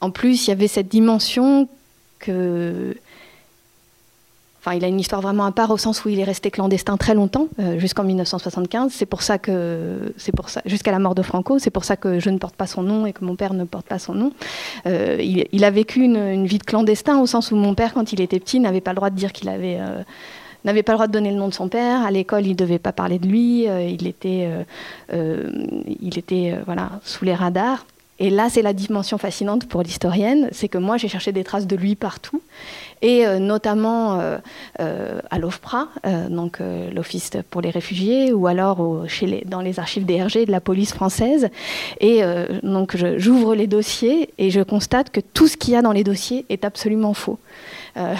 en 0.00 0.10
plus, 0.10 0.46
il 0.46 0.50
y 0.50 0.52
avait 0.52 0.68
cette 0.68 0.88
dimension 0.88 1.66
que 2.18 2.94
il 4.74 4.84
a 4.84 4.88
une 4.88 4.98
histoire 4.98 5.20
vraiment 5.20 5.44
à 5.44 5.52
part 5.52 5.70
au 5.70 5.76
sens 5.76 6.04
où 6.04 6.08
il 6.08 6.18
est 6.18 6.24
resté 6.24 6.50
clandestin 6.50 6.96
très 6.96 7.14
longtemps, 7.14 7.48
euh, 7.60 7.78
jusqu'en 7.78 8.04
1975. 8.04 8.92
C'est 8.92 9.06
pour 9.06 9.22
ça 9.22 9.38
que, 9.38 10.12
c'est 10.16 10.32
pour 10.32 10.48
ça, 10.48 10.62
jusqu'à 10.66 10.90
la 10.90 10.98
mort 10.98 11.14
de 11.14 11.22
Franco, 11.22 11.58
c'est 11.58 11.70
pour 11.70 11.84
ça 11.84 11.96
que 11.96 12.18
je 12.18 12.30
ne 12.30 12.38
porte 12.38 12.56
pas 12.56 12.66
son 12.66 12.82
nom 12.82 13.06
et 13.06 13.12
que 13.12 13.24
mon 13.24 13.36
père 13.36 13.54
ne 13.54 13.64
porte 13.64 13.86
pas 13.86 13.98
son 13.98 14.14
nom. 14.14 14.32
Euh, 14.86 15.18
il, 15.20 15.64
a 15.64 15.70
vécu 15.70 16.00
une, 16.00 16.46
vie 16.46 16.58
de 16.58 16.64
clandestin 16.64 17.20
au 17.20 17.26
sens 17.26 17.50
où 17.50 17.56
mon 17.56 17.74
père, 17.74 17.94
quand 17.94 18.12
il 18.12 18.20
était 18.20 18.40
petit, 18.40 18.60
n'avait 18.60 18.80
pas 18.80 18.92
le 18.92 18.96
droit 18.96 19.10
de 19.10 19.16
dire 19.16 19.32
qu'il 19.32 19.48
avait 19.48 19.78
euh, 19.80 20.02
n'avait 20.64 20.82
pas 20.82 20.92
le 20.92 20.96
droit 20.96 21.06
de 21.06 21.12
donner 21.12 21.30
le 21.30 21.36
nom 21.36 21.48
de 21.48 21.54
son 21.54 21.68
père. 21.68 22.04
À 22.04 22.10
l'école, 22.10 22.44
il 22.44 22.50
ne 22.50 22.54
devait 22.54 22.80
pas 22.80 22.92
parler 22.92 23.20
de 23.20 23.28
lui. 23.28 23.66
il 23.66 24.06
était, 24.08 24.48
il 25.12 26.18
était 26.18 26.54
voilà, 26.66 26.90
sous 27.04 27.24
les 27.24 27.34
radars. 27.34 27.86
Et 28.18 28.30
là, 28.30 28.48
c'est 28.48 28.62
la 28.62 28.72
dimension 28.72 29.18
fascinante 29.18 29.68
pour 29.68 29.82
l'historienne, 29.82 30.48
c'est 30.52 30.68
que 30.68 30.78
moi, 30.78 30.96
j'ai 30.96 31.08
cherché 31.08 31.32
des 31.32 31.44
traces 31.44 31.66
de 31.66 31.76
lui 31.76 31.96
partout, 31.96 32.40
et 33.02 33.26
euh, 33.26 33.38
notamment 33.38 34.20
euh, 34.20 34.38
euh, 34.80 35.20
à 35.30 35.38
l'OFPRA, 35.38 35.88
donc 36.30 36.58
l'Office 36.92 37.30
pour 37.50 37.60
les 37.60 37.70
réfugiés, 37.70 38.32
ou 38.32 38.46
alors 38.46 39.06
dans 39.46 39.60
les 39.60 39.78
archives 39.78 40.06
DRG 40.06 40.46
de 40.46 40.50
la 40.50 40.60
police 40.60 40.92
française. 40.92 41.48
Et 42.00 42.22
donc, 42.62 42.96
j'ouvre 43.16 43.54
les 43.54 43.66
dossiers 43.66 44.30
et 44.38 44.50
je 44.50 44.60
constate 44.60 45.10
que 45.10 45.20
tout 45.20 45.48
ce 45.48 45.56
qu'il 45.56 45.74
y 45.74 45.76
a 45.76 45.82
dans 45.82 45.92
les 45.92 46.04
dossiers 46.04 46.44
est 46.48 46.64
absolument 46.64 47.14
faux. 47.14 47.38
Euh, 47.96 48.14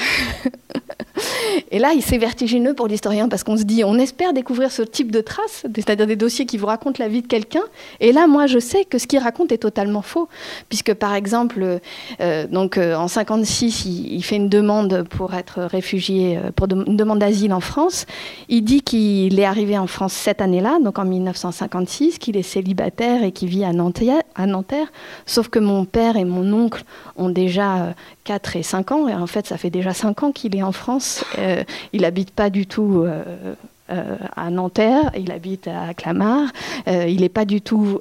et 1.71 1.79
là, 1.79 1.91
c'est 2.01 2.19
vertigineux 2.19 2.75
pour 2.75 2.89
l'historien 2.89 3.29
parce 3.29 3.45
qu'on 3.45 3.57
se 3.57 3.65
dit, 3.65 3.85
on 3.85 3.99
espère 3.99 4.33
découvrir 4.33 4.71
ce 4.71 4.83
type 4.83 5.11
de 5.11 5.21
traces, 5.21 5.67
c'est-à-dire 5.75 6.07
des 6.07 6.17
dossiers 6.17 6.47
qui 6.47 6.57
vous 6.57 6.67
racontent 6.67 7.03
la 7.03 7.09
vie 7.09 7.23
de 7.23 7.27
quelqu'un. 7.27 7.63
Et 8.01 8.13
là, 8.13 8.27
moi, 8.27 8.47
je 8.47 8.59
sais 8.59 8.85
que 8.85 8.99
ce 8.99 9.07
qu'il 9.07 9.19
raconte 9.19 9.53
est 9.53 9.59
totalement 9.59 10.03
faux, 10.03 10.29
puisque 10.69 10.95
par 10.95 11.15
exemple, 11.15 11.81
euh, 12.21 12.47
donc 12.47 12.79
euh, 12.79 12.95
en 12.95 13.09
56, 13.09 13.85
il, 13.87 14.23
fait 14.23 14.37
une 14.37 14.49
demande 14.49 15.07
pour 15.09 15.35
être 15.35 15.63
réfugié, 15.63 16.39
pour 16.57 16.69
une 16.71 16.97
demande 16.97 17.19
d'asile 17.19 17.53
en 17.53 17.61
France. 17.61 18.07
Il 18.49 18.63
dit 18.63 18.83
qu'il 18.83 19.39
est 19.39 19.45
arrivé 19.45 19.79
en 19.79 19.87
France 19.87 20.13
cette 20.13 20.41
année-là, 20.41 20.79
donc 20.83 20.99
en 20.99 21.05
1956, 21.05 22.19
qu'il 22.19 22.37
est 22.37 22.43
célibataire 22.43 23.23
et 23.23 23.33
qu'il 23.33 23.49
vit 23.49 23.65
à 23.65 23.73
Nanterre, 23.73 24.23
à 24.35 24.47
Nanterre. 24.47 24.89
Sauf 25.27 25.49
que 25.49 25.59
mon 25.59 25.85
père 25.85 26.17
et 26.17 26.25
mon 26.25 26.53
oncle 26.53 26.85
ont 27.17 27.29
déjà 27.29 27.95
4 28.27 28.57
et 28.57 28.63
5 28.65 28.93
ans, 28.93 29.09
et 29.09 29.15
en 29.15 29.29
fait, 29.29 29.47
ça 29.47 29.57
fait 29.57 29.71
déjà 29.71 29.95
5 29.95 30.25
ans 30.25 30.33
qu'il 30.33 30.57
est 30.57 30.63
en 30.63 30.73
France. 30.73 31.25
Euh, 31.39 31.63
il 31.93 32.01
n'habite 32.03 32.33
pas 32.33 32.51
du 32.51 32.67
tout 32.67 33.05
euh, 33.05 33.55
euh, 33.91 34.17
à 34.35 34.51
Nanterre, 34.51 35.13
il 35.17 35.31
habite 35.31 35.69
à 35.69 35.95
Clamart. 35.95 36.49
il 36.89 37.21
n'est 37.21 37.29
pas 37.29 37.45
du 37.45 37.61
tout 37.61 38.01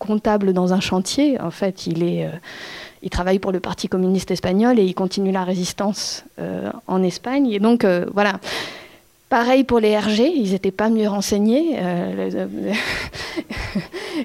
comptable 0.00 0.52
dans 0.52 0.72
un 0.72 0.80
chantier. 0.80 1.40
En 1.40 1.52
fait, 1.52 1.86
il 1.86 2.02
est. 2.02 2.28
il 3.02 3.10
travaille 3.10 3.38
pour 3.38 3.52
le 3.52 3.60
Parti 3.60 3.88
communiste 3.88 4.32
espagnol 4.32 4.80
et 4.80 4.84
il 4.84 4.94
continue 4.94 5.30
la 5.30 5.44
résistance 5.44 6.24
en 6.88 7.02
Espagne. 7.04 7.48
Et 7.52 7.60
donc, 7.60 7.86
voilà. 8.12 8.40
Pareil 9.28 9.62
pour 9.62 9.78
les 9.78 9.96
RG, 9.96 10.22
ils 10.34 10.50
n'étaient 10.50 10.72
pas 10.72 10.88
mieux 10.90 11.08
renseignés. 11.08 11.78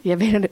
il 0.03 0.09
y 0.09 0.11
avait 0.11 0.49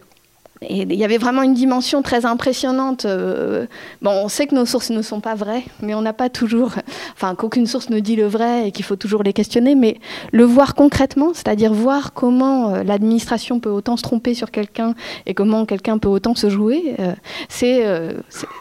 il 0.69 0.93
y 0.93 1.03
avait 1.03 1.17
vraiment 1.17 1.41
une 1.41 1.53
dimension 1.53 2.01
très 2.01 2.25
impressionnante. 2.25 3.05
Euh, 3.05 3.65
bon, 4.01 4.11
on 4.11 4.27
sait 4.27 4.47
que 4.47 4.55
nos 4.55 4.65
sources 4.65 4.89
ne 4.89 5.01
sont 5.01 5.19
pas 5.19 5.35
vraies, 5.35 5.63
mais 5.81 5.93
on 5.93 6.01
n'a 6.01 6.13
pas 6.13 6.29
toujours, 6.29 6.73
enfin, 7.13 7.35
qu'aucune 7.35 7.67
source 7.67 7.89
ne 7.89 7.99
dit 7.99 8.15
le 8.15 8.27
vrai 8.27 8.67
et 8.67 8.71
qu'il 8.71 8.85
faut 8.85 8.95
toujours 8.95 9.23
les 9.23 9.33
questionner, 9.33 9.75
mais 9.75 9.99
le 10.31 10.43
voir 10.43 10.75
concrètement, 10.75 11.33
c'est-à-dire 11.33 11.73
voir 11.73 12.13
comment 12.13 12.69
euh, 12.69 12.83
l'administration 12.83 13.59
peut 13.59 13.69
autant 13.69 13.97
se 13.97 14.03
tromper 14.03 14.33
sur 14.33 14.51
quelqu'un 14.51 14.95
et 15.25 15.33
comment 15.33 15.65
quelqu'un 15.65 15.97
peut 15.97 16.09
autant 16.09 16.35
se 16.35 16.49
jouer, 16.49 16.95
euh, 16.99 18.13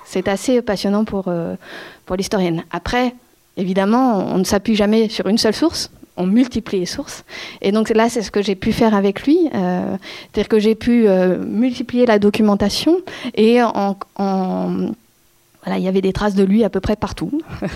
c'est 0.05 0.29
assez 0.29 0.63
passionnant 0.63 1.05
pour, 1.05 1.33
pour 2.07 2.17
l'historienne. 2.17 2.65
Après, 2.71 3.15
évidemment, 3.57 4.27
on 4.33 4.39
ne 4.39 4.45
s'appuie 4.45 4.75
jamais 4.75 5.09
sur 5.09 5.27
une 5.27 5.39
seule 5.39 5.55
source 5.55 5.91
on 6.17 6.27
multiplie 6.27 6.81
les 6.81 6.87
sources. 6.87 7.25
Et 7.61 7.73
donc 7.73 7.89
là, 7.91 8.09
c'est 8.09 8.23
ce 8.23 8.31
que 8.31 8.43
j'ai 8.43 8.55
pu 8.55 8.73
faire 8.73 8.95
avec 8.95 9.27
lui. 9.27 9.39
Euh, 9.55 9.97
c'est-à-dire 10.33 10.49
que 10.49 10.59
j'ai 10.59 10.75
pu 10.75 11.09
euh, 11.09 11.39
multiplier 11.45 12.07
la 12.07 12.19
documentation 12.19 12.99
et 13.35 13.59
il 13.59 14.93
y 15.67 15.89
avait 15.89 16.01
des 16.01 16.13
traces 16.13 16.35
de 16.35 16.45
lui 16.45 16.65
à 16.65 16.71
peu 16.71 16.81
près 16.81 16.97
partout. 16.97 17.41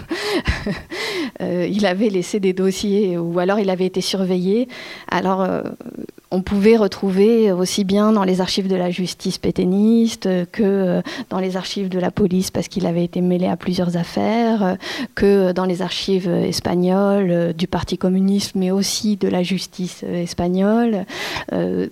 Euh, 1.42 1.68
il 1.70 1.84
avait 1.84 2.08
laissé 2.08 2.40
des 2.40 2.54
dossiers 2.54 3.18
ou 3.18 3.38
alors 3.38 3.58
il 3.58 3.68
avait 3.68 3.84
été 3.84 4.00
surveillé. 4.00 4.68
Alors, 5.10 5.46
on 6.30 6.42
pouvait 6.42 6.76
retrouver 6.76 7.52
aussi 7.52 7.84
bien 7.84 8.12
dans 8.12 8.24
les 8.24 8.40
archives 8.40 8.68
de 8.68 8.74
la 8.74 8.90
justice 8.90 9.38
pétainiste 9.38 10.28
que 10.50 10.62
euh, 10.62 11.02
dans 11.30 11.38
les 11.38 11.56
archives 11.56 11.88
de 11.88 11.98
la 12.00 12.10
police 12.10 12.50
parce 12.50 12.66
qu'il 12.66 12.86
avait 12.86 13.04
été 13.04 13.20
mêlé 13.20 13.46
à 13.46 13.56
plusieurs 13.56 13.96
affaires, 13.96 14.62
euh, 14.62 14.74
que 15.14 15.52
dans 15.52 15.64
les 15.64 15.82
archives 15.82 16.28
espagnoles 16.28 17.30
euh, 17.30 17.52
du 17.52 17.68
Parti 17.68 17.96
communiste, 17.96 18.56
mais 18.56 18.72
aussi 18.72 19.16
de 19.16 19.28
la 19.28 19.42
justice 19.42 20.02
espagnole. 20.02 21.04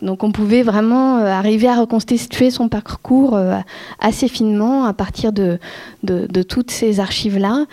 donc 0.03 0.25
on 0.25 0.33
pouvait 0.33 0.62
vraiment 0.62 1.18
arriver 1.18 1.68
à 1.68 1.77
reconstituer 1.77 2.51
son 2.51 2.68
parcours 2.68 3.38
assez 4.01 4.29
finement 4.29 4.85
à 4.85 4.92
partir 4.92 5.33
de, 5.33 5.59
de, 6.03 6.27
de 6.27 6.42
toutes 6.42 6.70
ces 6.70 7.01
archives-là 7.01 7.66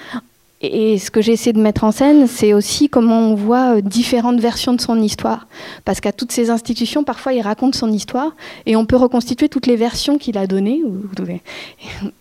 et 0.62 1.00
ce 1.00 1.10
que 1.10 1.22
j'essaie 1.22 1.54
de 1.54 1.60
mettre 1.60 1.84
en 1.84 1.92
scène, 1.92 2.28
c'est 2.28 2.54
aussi 2.54 2.88
comment 2.88 3.20
on 3.20 3.36
voit 3.36 3.78
euh, 3.78 3.82
différentes 3.82 4.40
versions 4.40 4.74
de 4.74 4.82
son 4.82 5.02
histoire. 5.02 5.48
Parce 5.86 6.00
qu'à 6.02 6.12
toutes 6.12 6.32
ces 6.32 6.52
institutions, 6.52 7.04
parfois, 7.04 7.34
il 7.34 7.42
raconte 7.42 7.76
son 7.76 7.92
histoire 7.92 8.36
et 8.68 8.76
on 8.76 8.86
peut 8.86 8.96
reconstituer 8.96 9.50
toutes 9.50 9.66
les 9.66 9.76
versions 9.76 10.20
qu'il 10.20 10.38
a 10.38 10.46
données. 10.46 10.84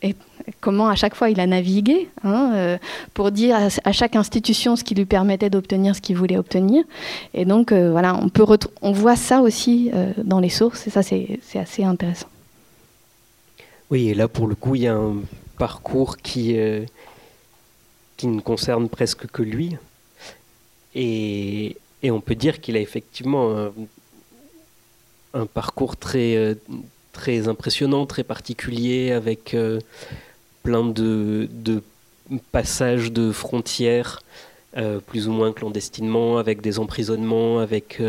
Et 0.02 0.16
comment 0.60 0.88
à 0.88 0.94
chaque 0.94 1.14
fois 1.14 1.28
il 1.28 1.38
a 1.38 1.46
navigué 1.46 2.08
hein, 2.24 2.52
euh, 2.54 2.78
pour 3.12 3.30
dire 3.30 3.58
à, 3.84 3.92
chaque 3.92 4.16
institution 4.16 4.74
ce 4.74 4.84
qui 4.84 4.94
lui 4.94 5.04
permettait 5.04 5.50
d'obtenir 5.50 5.94
ce 5.94 6.00
qu'il 6.00 6.16
voulait 6.16 6.38
obtenir. 6.38 6.84
Et 7.34 7.44
donc, 7.44 7.72
euh, 7.72 7.90
voilà, 7.90 8.18
on 8.80 8.92
voit 8.92 9.16
ça 9.16 9.42
aussi 9.42 9.90
dans 10.24 10.40
les 10.40 10.48
sources 10.48 10.86
et 10.86 10.90
ça, 10.90 11.02
c'est 11.02 11.38
assez 11.54 11.84
intéressant. 11.84 12.28
Oui, 13.90 14.08
et 14.08 14.14
là, 14.14 14.28
pour 14.28 14.46
le 14.46 14.54
coup, 14.54 14.76
il 14.76 14.82
y 14.82 14.86
a 14.86 14.94
un 14.94 15.16
parcours 15.58 16.16
qui 16.16 16.56
qui 18.20 18.26
ne 18.26 18.42
concerne 18.42 18.90
presque 18.90 19.26
que 19.28 19.42
lui. 19.42 19.78
Et, 20.94 21.76
on 22.04 22.20
peut 22.20 22.34
dire 22.34 22.60
qu'il 22.60 22.76
a 22.76 22.80
effectivement 22.80 23.72
un, 25.32 25.46
parcours 25.46 25.96
très, 25.96 26.36
euh, 26.36 26.54
très 27.12 27.48
impressionnant, 27.48 28.04
très 28.04 28.22
particulier, 28.22 29.12
avec 29.12 29.54
euh, 29.54 29.78
plein 30.62 30.84
de, 30.84 31.48
passages 32.52 33.10
de 33.10 33.32
frontières, 33.32 34.22
euh, 34.76 35.00
plus 35.00 35.26
ou 35.26 35.32
moins 35.32 35.52
clandestinement, 35.54 36.36
avec 36.36 36.60
des 36.60 36.78
emprisonnements, 36.78 37.58
avec 37.60 38.02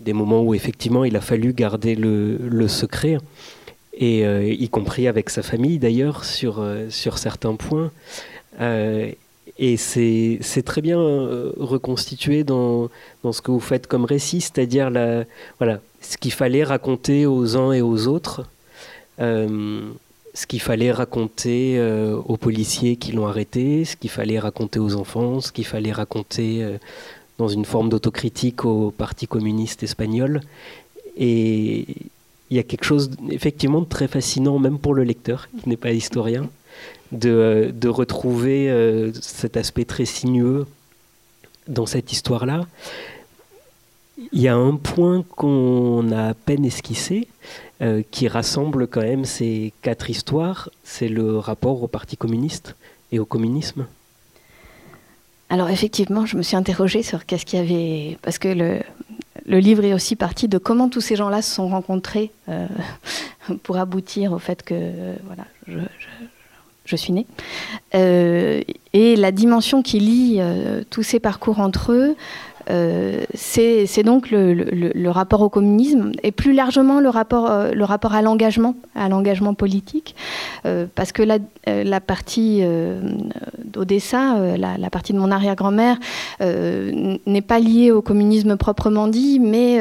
des 0.00 0.14
moments 0.14 0.42
où 0.42 0.54
effectivement 0.54 1.04
il 1.04 1.16
a 1.16 1.20
fallu 1.20 1.52
garder 1.52 1.94
le, 1.96 2.66
secret, 2.66 3.18
et 3.92 4.22
y 4.54 4.68
compris 4.70 5.06
avec 5.06 5.28
sa 5.28 5.42
famille 5.42 5.78
d'ailleurs 5.78 6.24
sur, 6.24 6.66
sur 6.88 7.18
certains 7.18 7.56
points. 7.56 7.92
Et 9.58 9.76
c'est 9.76 10.62
très 10.64 10.80
bien 10.80 10.98
euh, 10.98 11.52
reconstitué 11.56 12.42
dans, 12.42 12.90
ce 13.30 13.40
que 13.40 13.52
vous 13.52 13.60
faites 13.60 13.86
comme 13.86 14.04
récit, 14.04 14.40
c'est-à-dire 14.40 14.90
voilà, 15.58 15.80
ce 16.00 16.16
qu'il 16.16 16.32
fallait 16.32 16.64
raconter 16.64 17.26
aux 17.26 17.56
uns 17.56 17.72
et 17.72 17.80
aux 17.80 18.08
autres, 18.08 18.46
euh, 19.20 19.80
ce 20.34 20.46
qu'il 20.46 20.60
fallait 20.60 20.90
raconter 20.90 21.78
euh, 21.78 22.16
aux 22.16 22.36
policiers 22.36 22.96
qui 22.96 23.12
l'ont 23.12 23.26
arrêté, 23.26 23.84
ce 23.84 23.94
qu'il 23.94 24.10
fallait 24.10 24.40
raconter 24.40 24.80
aux 24.80 24.96
enfants, 24.96 25.40
ce 25.40 25.52
qu'il 25.52 25.66
fallait 25.66 25.92
raconter 25.92 26.66
dans 27.38 27.48
une 27.48 27.64
forme 27.64 27.88
d'autocritique 27.88 28.64
au 28.64 28.90
Parti 28.90 29.28
communiste 29.28 29.84
espagnol. 29.84 30.40
Et 31.16 31.86
il 32.50 32.56
y 32.56 32.58
a 32.58 32.64
quelque 32.64 32.84
chose 32.84 33.12
effectivement 33.30 33.82
de 33.82 33.88
très 33.88 34.08
fascinant, 34.08 34.58
même 34.58 34.78
pour 34.80 34.94
le 34.94 35.04
lecteur 35.04 35.48
qui 35.62 35.68
n'est 35.68 35.76
pas 35.76 35.92
historien 35.92 36.50
de, 37.14 37.88
retrouver 37.88 38.70
euh, 38.70 39.12
cet 39.20 39.56
aspect 39.56 39.84
très 39.84 40.04
sinueux 40.04 40.66
dans 41.68 41.86
cette 41.86 42.12
histoire-là. 42.12 42.66
Il 44.32 44.40
y 44.40 44.48
a 44.48 44.54
un 44.54 44.76
point 44.76 45.24
qu'on 45.36 46.12
a 46.12 46.28
à 46.28 46.34
peine 46.34 46.64
esquissé, 46.64 47.28
euh, 47.82 48.02
qui 48.10 48.28
rassemble 48.28 48.86
quand 48.86 49.02
même 49.02 49.24
ces 49.24 49.72
quatre 49.82 50.10
histoires, 50.10 50.70
c'est 50.84 51.08
le 51.08 51.38
rapport 51.38 51.82
au 51.82 51.88
Parti 51.88 52.16
communiste 52.16 52.76
et 53.10 53.18
au 53.18 53.24
communisme. 53.24 53.86
Alors 55.50 55.70
effectivement, 55.70 56.26
je 56.26 56.36
me 56.36 56.42
suis 56.42 56.56
interrogée 56.56 57.02
sur 57.02 57.26
qu'est-ce 57.26 57.44
qu'il 57.44 57.58
y 57.58 57.62
avait, 57.62 58.18
parce 58.22 58.38
que 58.38 58.48
le, 58.48 59.58
livre 59.58 59.84
est 59.84 59.94
aussi 59.94 60.16
parti 60.16 60.48
de 60.48 60.58
comment 60.58 60.88
tous 60.88 61.00
ces 61.00 61.16
gens-là 61.16 61.42
se 61.42 61.54
sont 61.54 61.68
rencontrés 61.68 62.30
euh, 62.48 62.66
pour 63.62 63.76
aboutir 63.76 64.32
au 64.32 64.38
fait 64.38 64.62
que 64.62 64.74
voilà, 65.24 65.44
suis 66.96 67.12
née. 67.12 67.26
Euh, 67.94 68.62
et 68.92 69.16
la 69.16 69.32
dimension 69.32 69.82
qui 69.82 70.00
lie 70.00 70.36
euh, 70.38 70.82
tous 70.90 71.02
ces 71.02 71.20
parcours 71.20 71.60
entre 71.60 71.92
eux, 71.92 72.16
c'est 73.34 74.02
donc 74.02 74.30
le, 74.30 75.08
rapport 75.08 75.42
au 75.42 75.48
communisme 75.48 76.12
et 76.22 76.32
plus 76.32 76.52
largement 76.52 77.00
le 77.00 77.08
rapport, 77.08 77.50
euh, 77.50 77.72
le 77.72 77.84
rapport 77.84 78.14
à 78.14 78.22
l'engagement, 78.22 78.74
à 78.94 79.08
l'engagement 79.08 79.54
politique, 79.54 80.16
euh, 80.66 80.86
parce 80.94 81.12
que 81.12 81.22
la, 81.22 81.38
partie 82.00 82.62
d'Odessa, 83.64 84.56
la, 84.56 84.78
la, 84.78 84.90
partie 84.90 85.12
de 85.12 85.18
mon 85.18 85.30
arrière-grand-mère, 85.30 85.98
n'est 86.40 87.42
pas 87.42 87.58
liée 87.58 87.90
au 87.90 88.02
communisme 88.02 88.56
proprement 88.56 89.08
dit, 89.08 89.38
mais 89.40 89.78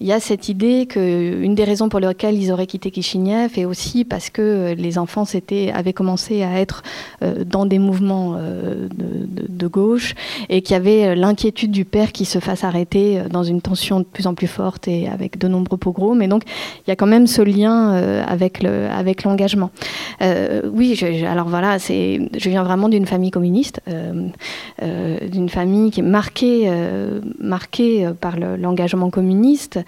il 0.00 0.06
y 0.06 0.12
a 0.12 0.20
cette 0.20 0.48
idée 0.48 0.86
qu'une 0.86 1.54
des 1.54 1.64
raisons 1.64 1.88
pour 1.88 2.00
lesquelles 2.00 2.40
ils 2.40 2.52
auraient 2.52 2.66
quitté 2.66 2.90
Kishinev 2.90 3.58
est 3.58 3.64
aussi 3.64 4.04
parce 4.04 4.30
que 4.30 4.74
les 4.76 4.98
enfants 4.98 5.24
avaient 5.74 5.92
commencé 5.92 6.42
à 6.42 6.60
être 6.60 6.82
dans 7.46 7.66
des 7.66 7.78
mouvements 7.78 8.34
de, 8.34 9.46
de 9.48 9.66
gauche 9.66 10.14
et 10.48 10.62
qu'il 10.62 10.74
y 10.74 10.76
avait 10.76 11.14
l'inquiétude 11.14 11.70
du 11.70 11.84
père 11.84 12.09
qui 12.12 12.24
se 12.24 12.38
fasse 12.38 12.64
arrêter 12.64 13.22
dans 13.30 13.42
une 13.42 13.60
tension 13.60 14.00
de 14.00 14.04
plus 14.04 14.26
en 14.26 14.34
plus 14.34 14.46
forte 14.46 14.88
et 14.88 15.08
avec 15.08 15.38
de 15.38 15.48
nombreux 15.48 15.78
pogroms. 15.78 16.14
Mais 16.16 16.28
donc, 16.28 16.44
il 16.86 16.90
y 16.90 16.92
a 16.92 16.96
quand 16.96 17.06
même 17.06 17.26
ce 17.26 17.42
lien 17.42 17.90
avec 18.26 18.62
le, 18.62 18.88
avec 18.90 19.24
l'engagement. 19.24 19.70
oui, 20.20 21.00
alors 21.26 21.48
voilà, 21.48 21.78
je 21.78 22.48
viens 22.48 22.62
vraiment 22.62 22.88
d'une 22.88 23.06
famille 23.06 23.30
communiste, 23.30 23.80
d'une 24.80 25.48
famille 25.48 25.90
qui 25.90 26.00
est 26.00 26.04
marquée, 26.04 26.70
marquée 27.38 28.08
par 28.20 28.36
l'engagement 28.38 29.10
communiste. 29.10 29.78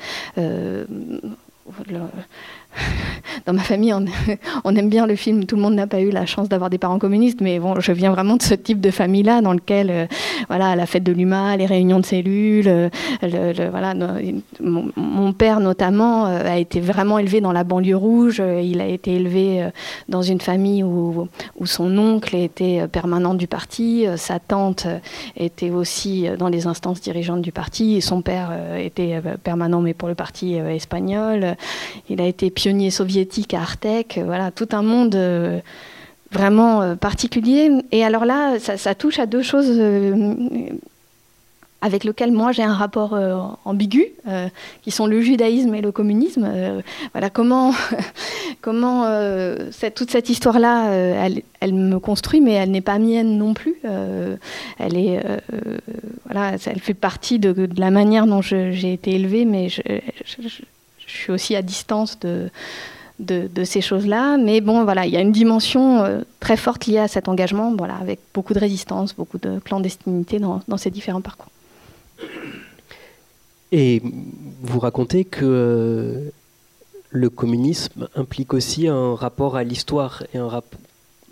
dans 3.47 3.53
ma 3.53 3.63
famille, 3.63 3.93
on, 4.65 4.77
aime 4.77 4.89
bien 4.89 5.07
le 5.07 5.17
film. 5.17 5.45
Tout 5.45 5.57
le 5.57 5.63
monde 5.63 5.75
n'a 5.75 5.87
pas 5.87 6.01
eu 6.01 6.11
la 6.11 6.27
chance 6.27 6.49
d'avoir 6.49 6.71
des 6.71 6.79
parents 6.79 6.99
communistes, 6.99 7.41
mais 7.41 7.59
bon, 7.59 7.79
je 7.81 7.93
viens 7.93 8.11
vraiment 8.11 8.37
de 8.37 8.43
ce 8.43 8.55
type 8.55 8.81
de 8.81 8.91
famille-là, 8.91 9.41
dans 9.41 9.53
lequel, 9.53 9.91
euh, 9.91 10.07
voilà, 10.49 10.77
la 10.77 10.87
fête 10.87 11.03
de 11.03 11.13
l'UMA, 11.13 11.57
les 11.57 11.67
réunions 11.67 12.01
de 12.01 12.07
cellules, 12.07 12.69
euh, 12.69 12.89
voilà, 13.71 13.95
mon, 14.61 15.33
père 15.33 15.61
notamment 15.61 16.27
euh, 16.27 16.45
a 16.45 16.59
été 16.59 16.81
vraiment 16.81 17.19
élevé 17.19 17.41
dans 17.41 17.53
la 17.53 17.65
banlieue 17.65 17.97
rouge. 17.97 18.43
Il 18.63 18.81
a 18.81 18.87
été 18.87 19.15
élevé 19.15 19.69
dans 20.09 20.23
une 20.23 20.41
famille 20.41 20.83
où, 20.83 21.29
où 21.59 21.67
son 21.67 21.97
oncle 21.99 22.37
était 22.37 22.87
permanent 22.89 23.35
du 23.35 23.47
parti, 23.47 24.07
sa 24.17 24.39
tante 24.39 24.87
était 25.37 25.71
aussi 25.71 26.27
dans 26.39 26.49
les 26.49 26.67
instances 26.67 27.01
dirigeantes 27.01 27.43
du 27.43 27.53
parti, 27.53 27.97
et 27.97 28.01
son 28.01 28.23
père 28.23 28.51
était 28.79 29.21
permanent, 29.43 29.81
mais 29.81 29.95
pour 29.95 30.09
le 30.09 30.15
parti 30.15 30.55
espagnol. 30.55 31.57
Il 32.09 32.21
a 32.21 32.27
été 32.27 32.51
pionnier 32.63 32.93
soviétique 32.93 33.55
à 33.55 33.63
Artek, 33.63 34.19
euh, 34.19 34.25
voilà, 34.25 34.53
tout 34.53 34.69
un 34.71 34.83
monde 34.83 35.17
euh, 35.17 35.59
vraiment 36.31 36.81
euh, 36.81 36.95
particulier. 36.95 37.73
Et 37.91 38.05
alors 38.05 38.25
là, 38.25 38.61
ça, 38.61 38.95
touche 38.95 39.19
à 39.19 39.27
deux 39.27 39.43
choses 39.43 39.83
avec 41.81 42.05
lesquelles 42.05 42.31
moi 42.31 42.53
j'ai 42.53 42.63
un 42.63 42.75
rapport 42.75 43.19
ambigu, 43.65 44.13
qui 44.83 44.93
sont 44.93 45.07
le 45.07 45.21
judaïsme 45.21 45.75
et 45.75 45.81
le 45.81 45.91
communisme. 45.91 46.49
voilà 47.13 47.29
comment, 47.29 47.75
comment 48.61 49.05
toute 49.97 50.13
cette 50.13 50.29
histoire-là, 50.29 50.93
elle, 51.61 51.75
me 51.75 51.99
construit, 51.99 52.41
mais 52.41 52.53
elle 52.53 52.71
n'est 52.71 52.81
pas 52.81 53.01
mienne 53.01 53.37
non 53.37 53.55
plus. 53.55 53.75
elle 53.83 54.97
est, 54.97 55.21
elle 56.31 56.81
fait 56.81 56.95
partie 56.95 57.41
de, 57.41 57.69
la 57.77 57.91
manière 57.91 58.27
dont 58.27 58.43
j'ai 58.43 58.93
été 58.93 59.17
élevée, 59.17 59.45
mais 59.45 59.69
je 59.69 59.83
suis 61.17 61.33
aussi 61.33 61.57
à 61.57 61.63
distance 61.63 62.19
de, 62.21 62.51
ces 63.65 63.81
choses-là. 63.81 64.37
Mais 64.39 64.61
bon, 64.61 64.85
voilà, 64.85 65.07
il 65.07 65.13
y 65.13 65.17
a 65.17 65.21
une 65.21 65.33
dimension 65.33 66.03
euh, 66.03 66.21
très 66.41 66.57
forte 66.57 66.87
liée 66.87 66.99
à 66.99 67.09
cet 67.09 67.29
engagement, 67.29 67.75
voilà, 67.77 67.95
avec 67.97 68.21
beaucoup 68.35 68.55
de 68.55 68.59
résistance, 68.59 69.15
beaucoup 69.15 69.39
de 69.39 69.59
clandestinité 69.61 70.39
dans, 70.39 70.77
ces 70.77 70.91
différents 70.91 71.21
parcours. 71.21 71.51
Et 73.71 74.03
vous 74.63 74.81
racontez 74.81 75.25
que 75.25 75.45
euh, 75.45 76.31
le 77.11 77.31
communisme 77.31 78.09
implique 78.17 78.55
aussi 78.55 78.89
un 78.89 79.15
rapport 79.15 79.57
à 79.57 79.65
l'histoire 79.65 80.25
et 80.35 80.39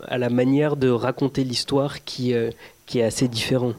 à 0.07 0.17
la 0.17 0.29
manière 0.29 0.75
de 0.75 0.89
raconter 0.89 1.43
l'histoire 1.43 2.03
qui, 2.03 2.33
euh, 2.33 2.49
qui 2.85 2.99
est 2.99 3.03
assez 3.03 3.27
différent. 3.27 3.73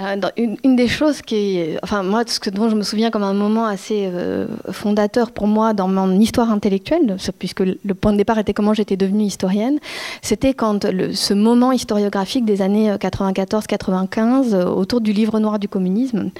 Euh, 0.00 0.16
une, 0.36 0.76
des 0.76 0.88
choses 0.88 1.20
qui 1.22 1.60
enfin 1.82 2.02
moi, 2.02 2.22
ce 2.26 2.50
dont 2.50 2.70
je 2.70 2.76
me 2.76 2.82
souviens 2.82 3.10
comme 3.10 3.22
un 3.22 3.34
moment 3.34 3.66
assez 3.66 4.08
euh, 4.12 4.46
fondateur 4.70 5.30
pour 5.30 5.46
moi 5.46 5.74
dans 5.74 5.88
mon 5.88 6.18
histoire 6.18 6.50
intellectuelle, 6.50 7.16
puisque 7.38 7.60
le 7.60 7.94
point 7.94 8.12
de 8.12 8.16
départ 8.16 8.38
était 8.38 8.54
comment 8.54 8.72
j'étais 8.72 8.96
devenue 8.96 9.24
historienne, 9.24 9.78
c'était 10.22 10.54
quand 10.54 10.86
ce 11.12 11.34
moment 11.34 11.72
historiographique 11.72 12.44
des 12.44 12.62
années 12.62 12.90
94-95 12.92 14.54
euh, 14.54 14.64
autour 14.64 15.00
du 15.00 15.12
livre 15.12 15.38
noir 15.38 15.58
du 15.58 15.68
communisme 15.68 16.30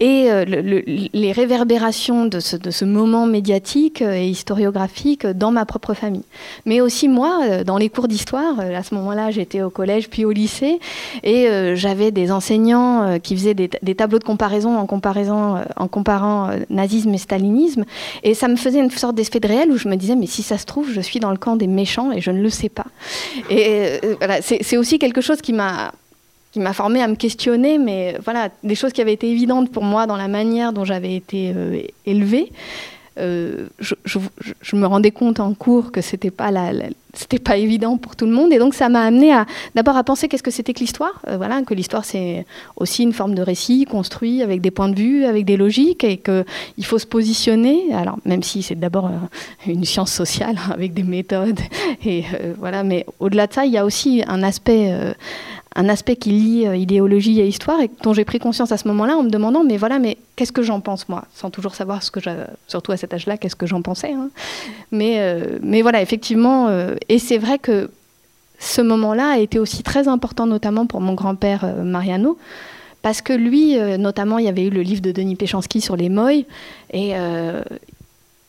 et 0.00 0.28
les 0.46 1.32
réverbérations 1.32 2.26
de 2.26 2.40
ce, 2.40 2.84
moment 2.84 3.26
médiatique 3.26 4.02
et 4.02 4.28
historiographique 4.28 5.26
dans 5.26 5.50
ma 5.50 5.64
propre 5.64 5.94
famille. 5.94 6.24
Mais 6.66 6.80
aussi 6.80 7.08
moi, 7.08 7.62
dans 7.64 7.76
les 7.76 7.88
cours 7.88 8.08
d'histoire, 8.08 8.60
à 8.60 8.82
ce 8.82 8.94
moment-là 8.94 9.30
j'étais 9.30 9.62
au 9.62 9.70
collège 9.70 10.08
puis 10.08 10.24
au 10.24 10.30
lycée 10.30 10.78
et 11.22 11.48
j'avais 11.74 12.10
des 12.10 12.30
enseignants 12.32 12.97
euh, 13.02 13.18
qui 13.18 13.36
faisait 13.36 13.54
des, 13.54 13.68
tableaux 13.94 14.18
de 14.18 14.24
comparaison 14.24 14.78
en, 14.78 14.86
euh, 14.86 15.64
en 15.76 15.88
comparant 15.88 16.50
euh, 16.50 16.58
nazisme 16.70 17.12
et 17.14 17.18
stalinisme. 17.18 17.84
Et 18.22 18.34
ça 18.34 18.48
me 18.48 18.56
faisait 18.56 18.80
une 18.80 18.90
sorte 18.90 19.14
d'effet 19.14 19.40
de 19.40 19.48
réel 19.48 19.70
où 19.70 19.76
je 19.76 19.88
me 19.88 19.96
disais, 19.96 20.16
mais 20.16 20.26
si 20.26 20.42
ça 20.42 20.58
se 20.58 20.66
trouve, 20.66 20.90
je 20.90 21.00
suis 21.00 21.20
dans 21.20 21.30
le 21.30 21.36
camp 21.36 21.56
des 21.56 21.66
méchants 21.66 22.12
et 22.12 22.20
je 22.20 22.30
ne 22.30 22.40
le 22.40 22.50
sais 22.50 22.68
pas. 22.68 22.86
Et 23.50 24.00
voilà, 24.18 24.40
c'est 24.42 24.76
aussi 24.76 24.98
quelque 24.98 25.20
chose 25.20 25.40
qui 25.40 25.52
m'a 25.52 25.92
qui 26.50 26.60
m'a 26.60 26.72
formé 26.72 27.02
à 27.02 27.08
me 27.08 27.14
questionner, 27.14 27.76
mais 27.76 28.16
voilà, 28.24 28.48
des 28.64 28.74
choses 28.74 28.94
qui 28.94 29.02
avaient 29.02 29.12
été 29.12 29.30
évidentes 29.30 29.70
pour 29.70 29.84
moi 29.84 30.06
dans 30.06 30.16
la 30.16 30.28
manière 30.28 30.72
dont 30.72 30.86
j'avais 30.86 31.14
été 31.14 31.54
élevée. 32.06 32.50
Euh, 33.18 33.66
je, 33.80 34.76
me 34.76 34.86
rendais 34.86 35.10
compte 35.10 35.40
en 35.40 35.54
cours 35.54 35.90
que 35.92 36.00
c'était 36.00 36.30
pas 36.30 36.50
pas 37.44 37.56
évident 37.56 37.96
pour 37.96 38.14
tout 38.14 38.26
le 38.26 38.32
monde. 38.32 38.52
Et 38.52 38.58
donc 38.58 38.74
ça 38.74 38.88
m'a 38.88 39.02
amené 39.02 39.32
à 39.32 39.46
d'abord 39.74 39.96
à 39.96 40.04
penser 40.04 40.28
qu'est-ce 40.28 40.42
que 40.42 40.50
c'était 40.50 40.72
que 40.72 40.80
l'histoire. 40.80 41.20
Euh, 41.26 41.36
voilà 41.36 41.62
que 41.62 41.74
l'histoire 41.74 42.04
c'est 42.04 42.46
aussi 42.76 43.02
une 43.02 43.12
forme 43.12 43.34
de 43.34 43.42
récit 43.42 43.86
construit 43.86 44.42
avec 44.42 44.60
des 44.60 44.70
points 44.70 44.88
de 44.88 44.96
vue 44.96 45.24
avec 45.24 45.44
des 45.44 45.56
logiques 45.56 46.04
et 46.04 46.16
que 46.16 46.44
il 46.76 46.84
faut 46.84 46.98
se 46.98 47.06
positionner. 47.06 47.92
Alors 47.92 48.18
même 48.24 48.42
si 48.42 48.62
c'est 48.62 48.78
d'abord 48.78 49.06
euh, 49.06 49.10
une 49.66 49.84
science 49.84 50.12
sociale 50.12 50.56
avec 50.72 50.94
des 50.94 51.02
méthodes 51.02 51.60
et 52.04 52.24
voilà 52.58 52.84
mais 52.84 53.04
au-delà 53.18 53.46
de 53.46 53.52
ça 53.52 53.64
il 53.64 53.72
y 53.72 53.78
a 53.78 53.84
aussi 53.84 54.22
un 54.26 54.42
aspect 54.42 54.94
un 55.78 55.88
aspect 55.88 56.16
qui 56.16 56.30
lie 56.30 56.66
euh, 56.66 56.76
idéologie 56.76 57.40
et 57.40 57.46
histoire 57.46 57.80
et 57.80 57.88
dont 58.02 58.12
j'ai 58.12 58.24
pris 58.24 58.40
conscience 58.40 58.72
à 58.72 58.76
ce 58.76 58.88
moment-là 58.88 59.16
en 59.16 59.22
me 59.22 59.30
demandant 59.30 59.62
mais 59.62 59.76
voilà 59.76 60.00
mais 60.00 60.18
qu'est-ce 60.34 60.50
que 60.50 60.62
j'en 60.62 60.80
pense 60.80 61.08
moi? 61.08 61.24
Sans 61.34 61.50
toujours 61.50 61.76
savoir 61.76 62.02
ce 62.02 62.10
que 62.10 62.18
surtout 62.66 62.90
à 62.90 62.96
cet 62.96 63.14
âge-là 63.14 63.38
qu'est-ce 63.38 63.54
que 63.54 63.66
j'en 63.66 63.80
pensais 63.80 64.12
hein. 64.12 64.28
mais 64.90 65.20
euh, 65.20 65.58
mais 65.62 65.82
voilà 65.82 66.02
effectivement 66.02 66.66
euh, 66.68 66.96
et 67.08 67.20
c'est 67.20 67.38
vrai 67.38 67.60
que 67.60 67.90
ce 68.58 68.82
moment-là 68.82 69.30
a 69.30 69.38
été 69.38 69.60
aussi 69.60 69.84
très 69.84 70.08
important 70.08 70.46
notamment 70.46 70.84
pour 70.86 71.00
mon 71.00 71.14
grand-père 71.14 71.64
Mariano 71.84 72.36
parce 73.02 73.22
que 73.22 73.32
lui 73.32 73.78
notamment 73.98 74.38
il 74.38 74.46
y 74.46 74.48
avait 74.48 74.64
eu 74.64 74.70
le 74.70 74.82
livre 74.82 75.00
de 75.00 75.12
Denis 75.12 75.36
Péchanski 75.36 75.80
sur 75.80 75.94
les 75.94 76.08
Moy 76.08 76.44
et 76.92 77.12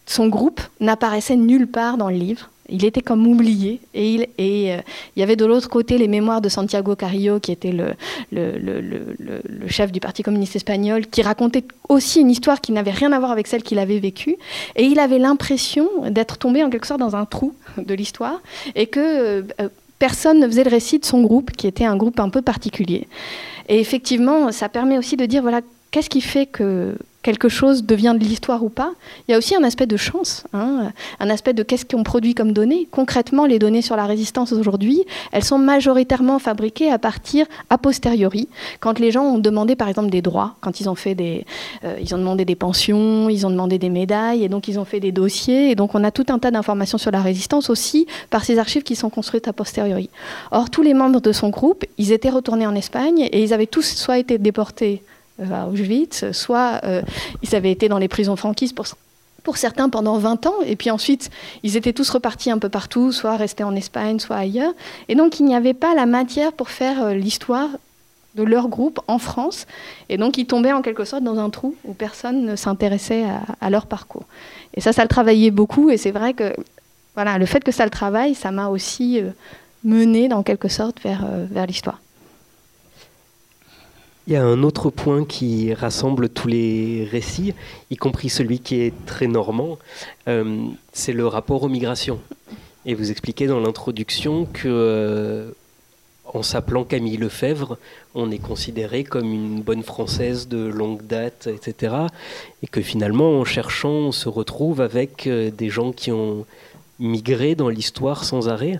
son 0.07 0.27
groupe 0.29 0.61
n'apparaissait 0.79 1.35
nulle 1.35 1.67
part 1.67 1.97
dans 1.97 2.09
le 2.09 2.15
livre 2.15 2.49
il 2.71 2.85
était 2.85 3.01
comme 3.01 3.27
oublié. 3.27 3.79
Et 3.93 4.13
il, 4.13 4.21
et, 4.37 4.73
euh, 4.73 4.81
il 5.15 5.19
y 5.19 5.23
avait 5.23 5.35
de 5.35 5.45
l'autre 5.45 5.69
côté 5.69 5.97
les 5.97 6.07
mémoires 6.07 6.41
de 6.41 6.49
Santiago 6.49 6.95
Carrillo, 6.95 7.39
qui 7.39 7.51
était 7.51 7.71
le, 7.71 7.93
le, 8.31 8.57
le, 8.57 8.81
le, 9.19 9.67
chef 9.67 9.91
du 9.91 9.99
Parti 9.99 10.23
communiste 10.23 10.55
espagnol, 10.55 11.07
qui 11.07 11.21
racontait 11.21 11.63
aussi 11.87 12.21
une 12.21 12.29
histoire 12.29 12.61
qui 12.61 12.71
n'avait 12.71 12.91
rien 12.91 13.11
à 13.11 13.19
voir 13.19 13.31
avec 13.31 13.47
celle 13.47 13.63
qu'il 13.63 13.79
avait 13.79 13.99
vécue. 13.99 14.37
Et 14.75 14.83
il 14.83 14.99
avait 14.99 15.19
l'impression 15.19 15.87
d'être 16.09 16.37
tombé 16.37 16.63
en 16.63 16.69
quelque 16.69 16.87
sorte 16.87 16.99
dans 16.99 17.15
un 17.15 17.25
trou 17.25 17.53
de 17.77 17.93
l'histoire 17.93 18.41
et 18.75 18.87
que 18.87 18.99
euh, 18.99 19.69
personne 19.99 20.39
ne 20.39 20.47
faisait 20.47 20.63
le 20.63 20.71
récit 20.71 20.99
de 20.99 21.05
son 21.05 21.21
groupe, 21.21 21.51
qui 21.51 21.67
était 21.67 21.85
un 21.85 21.97
groupe 21.97 22.19
un 22.19 22.29
peu 22.29 22.41
particulier. 22.41 23.07
Et 23.67 23.79
effectivement, 23.79 24.51
ça 24.51 24.69
permet 24.69 24.97
aussi 24.97 25.15
de 25.15 25.25
dire, 25.25 25.41
voilà, 25.41 25.61
qu'est-ce 25.91 26.09
qui 26.09 26.21
fait 26.21 26.45
que 26.45 26.95
quelque 27.21 27.49
chose 27.49 27.83
devient 27.83 28.15
de 28.17 28.23
l'histoire 28.23 28.63
ou 28.63 28.69
pas. 28.69 28.93
Il 29.27 29.31
y 29.31 29.33
a 29.33 29.37
aussi 29.37 29.55
un 29.55 29.63
aspect 29.63 29.87
de 29.87 29.97
chance, 29.97 30.45
hein, 30.53 30.91
un 31.19 31.29
aspect 31.29 31.53
de 31.53 31.63
qu'est-ce 31.63 31.85
qu'on 31.85 32.03
produit 32.03 32.33
comme 32.33 32.53
données. 32.53 32.87
Concrètement, 32.91 33.45
les 33.45 33.59
données 33.59 33.81
sur 33.81 33.95
la 33.95 34.05
résistance 34.05 34.53
aujourd'hui, 34.53 35.03
elles 35.31 35.43
sont 35.43 35.57
majoritairement 35.57 36.39
fabriquées 36.39 36.91
à 36.91 36.97
partir 36.97 37.45
a 37.69 37.77
posteriori, 37.77 38.47
quand 38.79 38.99
les 38.99 39.11
gens 39.11 39.23
ont 39.23 39.37
demandé 39.37 39.75
par 39.75 39.89
exemple 39.89 40.09
des 40.09 40.21
droits, 40.21 40.55
quand 40.61 40.79
ils 40.79 40.89
ont 40.89 40.95
fait 40.95 41.15
des, 41.15 41.45
euh, 41.83 41.97
ils 42.01 42.15
ont 42.15 42.17
demandé 42.17 42.45
des 42.45 42.55
pensions, 42.55 43.29
ils 43.29 43.45
ont 43.45 43.49
demandé 43.49 43.77
des 43.77 43.89
médailles, 43.89 44.43
et 44.43 44.49
donc 44.49 44.67
ils 44.67 44.79
ont 44.79 44.85
fait 44.85 44.99
des 44.99 45.11
dossiers, 45.11 45.71
et 45.71 45.75
donc 45.75 45.95
on 45.95 46.03
a 46.03 46.11
tout 46.11 46.25
un 46.29 46.39
tas 46.39 46.51
d'informations 46.51 46.97
sur 46.97 47.11
la 47.11 47.21
résistance 47.21 47.69
aussi 47.69 48.07
par 48.29 48.45
ces 48.45 48.57
archives 48.59 48.83
qui 48.83 48.95
sont 48.95 49.09
construites 49.09 49.47
a 49.47 49.53
posteriori. 49.53 50.09
Or, 50.51 50.69
tous 50.69 50.81
les 50.81 50.93
membres 50.93 51.21
de 51.21 51.31
son 51.31 51.49
groupe, 51.49 51.85
ils 51.97 52.11
étaient 52.11 52.29
retournés 52.29 52.67
en 52.67 52.75
Espagne 52.75 53.27
et 53.31 53.43
ils 53.43 53.53
avaient 53.53 53.67
tous 53.67 53.85
soit 53.85 54.19
été 54.19 54.37
déportés 54.37 55.03
à 55.51 55.67
Auschwitz, 55.67 56.31
soit 56.31 56.81
euh, 56.83 57.01
ils 57.41 57.55
avaient 57.55 57.71
été 57.71 57.89
dans 57.89 57.97
les 57.97 58.07
prisons 58.07 58.35
franquistes 58.35 58.75
pour, 58.75 58.85
pour 59.43 59.57
certains 59.57 59.89
pendant 59.89 60.17
20 60.17 60.45
ans, 60.47 60.55
et 60.65 60.75
puis 60.75 60.91
ensuite 60.91 61.29
ils 61.63 61.77
étaient 61.77 61.93
tous 61.93 62.09
repartis 62.09 62.51
un 62.51 62.57
peu 62.57 62.69
partout, 62.69 63.11
soit 63.11 63.35
restés 63.37 63.63
en 63.63 63.75
Espagne, 63.75 64.19
soit 64.19 64.35
ailleurs. 64.35 64.73
Et 65.07 65.15
donc 65.15 65.39
il 65.39 65.45
n'y 65.45 65.55
avait 65.55 65.73
pas 65.73 65.95
la 65.95 66.05
matière 66.05 66.53
pour 66.53 66.69
faire 66.69 67.03
euh, 67.03 67.13
l'histoire 67.13 67.69
de 68.35 68.43
leur 68.43 68.67
groupe 68.67 68.99
en 69.07 69.17
France, 69.17 69.65
et 70.07 70.17
donc 70.17 70.37
ils 70.37 70.45
tombaient 70.45 70.71
en 70.71 70.81
quelque 70.81 71.03
sorte 71.03 71.23
dans 71.23 71.39
un 71.39 71.49
trou 71.49 71.75
où 71.83 71.93
personne 71.93 72.45
ne 72.45 72.55
s'intéressait 72.55 73.25
à, 73.59 73.69
leur 73.71 73.87
parcours. 73.87 74.23
Et 74.75 74.81
ça, 74.81 74.93
ça 74.93 75.01
le 75.01 75.07
travaillait 75.07 75.49
beaucoup, 75.49 75.89
et 75.89 75.97
c'est 75.97 76.11
vrai 76.11 76.33
que 76.33 76.53
voilà, 77.15 77.39
le 77.39 77.47
fait 77.47 77.63
que 77.63 77.71
ça 77.71 77.85
le 77.85 77.89
travaille, 77.89 78.35
ça 78.35 78.51
m'a 78.51 78.67
aussi 78.67 79.19
mené 79.83 80.27
dans 80.27 80.43
quelque 80.43 80.67
sorte 80.67 81.01
vers, 81.01 81.25
vers 81.49 81.65
l'histoire. 81.65 81.99
Il 84.27 84.33
y 84.33 84.35
a 84.35 84.43
un 84.43 84.61
autre 84.63 84.89
point 84.89 85.25
qui 85.25 85.73
rassemble 85.73 86.29
tous 86.29 86.47
les 86.47 87.07
récits, 87.09 87.53
y 87.89 87.95
compris 87.95 88.29
celui 88.29 88.59
qui 88.59 88.81
est 88.81 88.93
très 89.05 89.27
normand, 89.27 89.79
euh, 90.27 90.65
c'est 90.93 91.13
le 91.13 91.25
rapport 91.25 91.63
aux 91.63 91.69
migrations. 91.69 92.19
Et 92.85 92.93
vous 92.93 93.11
expliquez 93.11 93.47
dans 93.47 93.59
l'introduction 93.59 94.45
que, 94.45 94.67
euh, 94.67 95.51
en 96.25 96.43
s'appelant 96.43 96.83
Camille 96.83 97.17
Lefebvre, 97.17 97.77
on 98.13 98.31
est 98.31 98.39
considéré 98.39 99.03
comme 99.03 99.33
une 99.33 99.61
bonne 99.61 99.83
française 99.83 100.47
de 100.47 100.65
longue 100.65 101.05
date, 101.05 101.47
etc. 101.47 101.95
Et 102.61 102.67
que 102.67 102.81
finalement, 102.81 103.39
en 103.39 103.45
cherchant, 103.45 103.89
on 103.89 104.11
se 104.11 104.29
retrouve 104.29 104.81
avec 104.81 105.27
euh, 105.27 105.49
des 105.49 105.69
gens 105.69 105.91
qui 105.91 106.11
ont 106.11 106.45
migré 106.99 107.55
dans 107.55 107.69
l'histoire 107.69 108.23
sans 108.23 108.49
arrêt. 108.49 108.79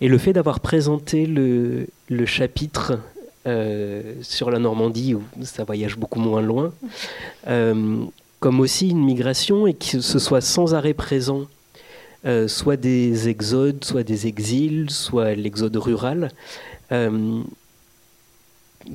Et 0.00 0.08
le 0.08 0.18
fait 0.18 0.32
d'avoir 0.32 0.60
présenté 0.60 1.26
le, 1.26 1.86
chapitre 2.26 2.98
euh, 3.44 4.14
sur 4.22 4.52
la 4.52 4.60
Normandie, 4.60 5.14
où 5.14 5.22
ça 5.42 5.64
voyage 5.64 5.96
beaucoup 5.96 6.20
moins 6.20 6.40
loin, 6.40 6.72
euh, 7.48 8.04
comme 8.38 8.60
aussi 8.60 8.90
une 8.90 9.04
migration 9.04 9.66
et 9.66 9.74
que 9.74 10.00
ce 10.00 10.18
soit 10.20 10.40
sans 10.40 10.74
arrêt 10.74 10.94
présent 10.94 11.46
euh, 12.24 12.46
soit 12.46 12.76
des 12.76 13.28
exodes, 13.28 13.82
soit 13.82 14.04
des 14.04 14.28
exils, 14.28 14.90
soit 14.90 15.34
l'exode 15.34 15.76
rural. 15.76 16.30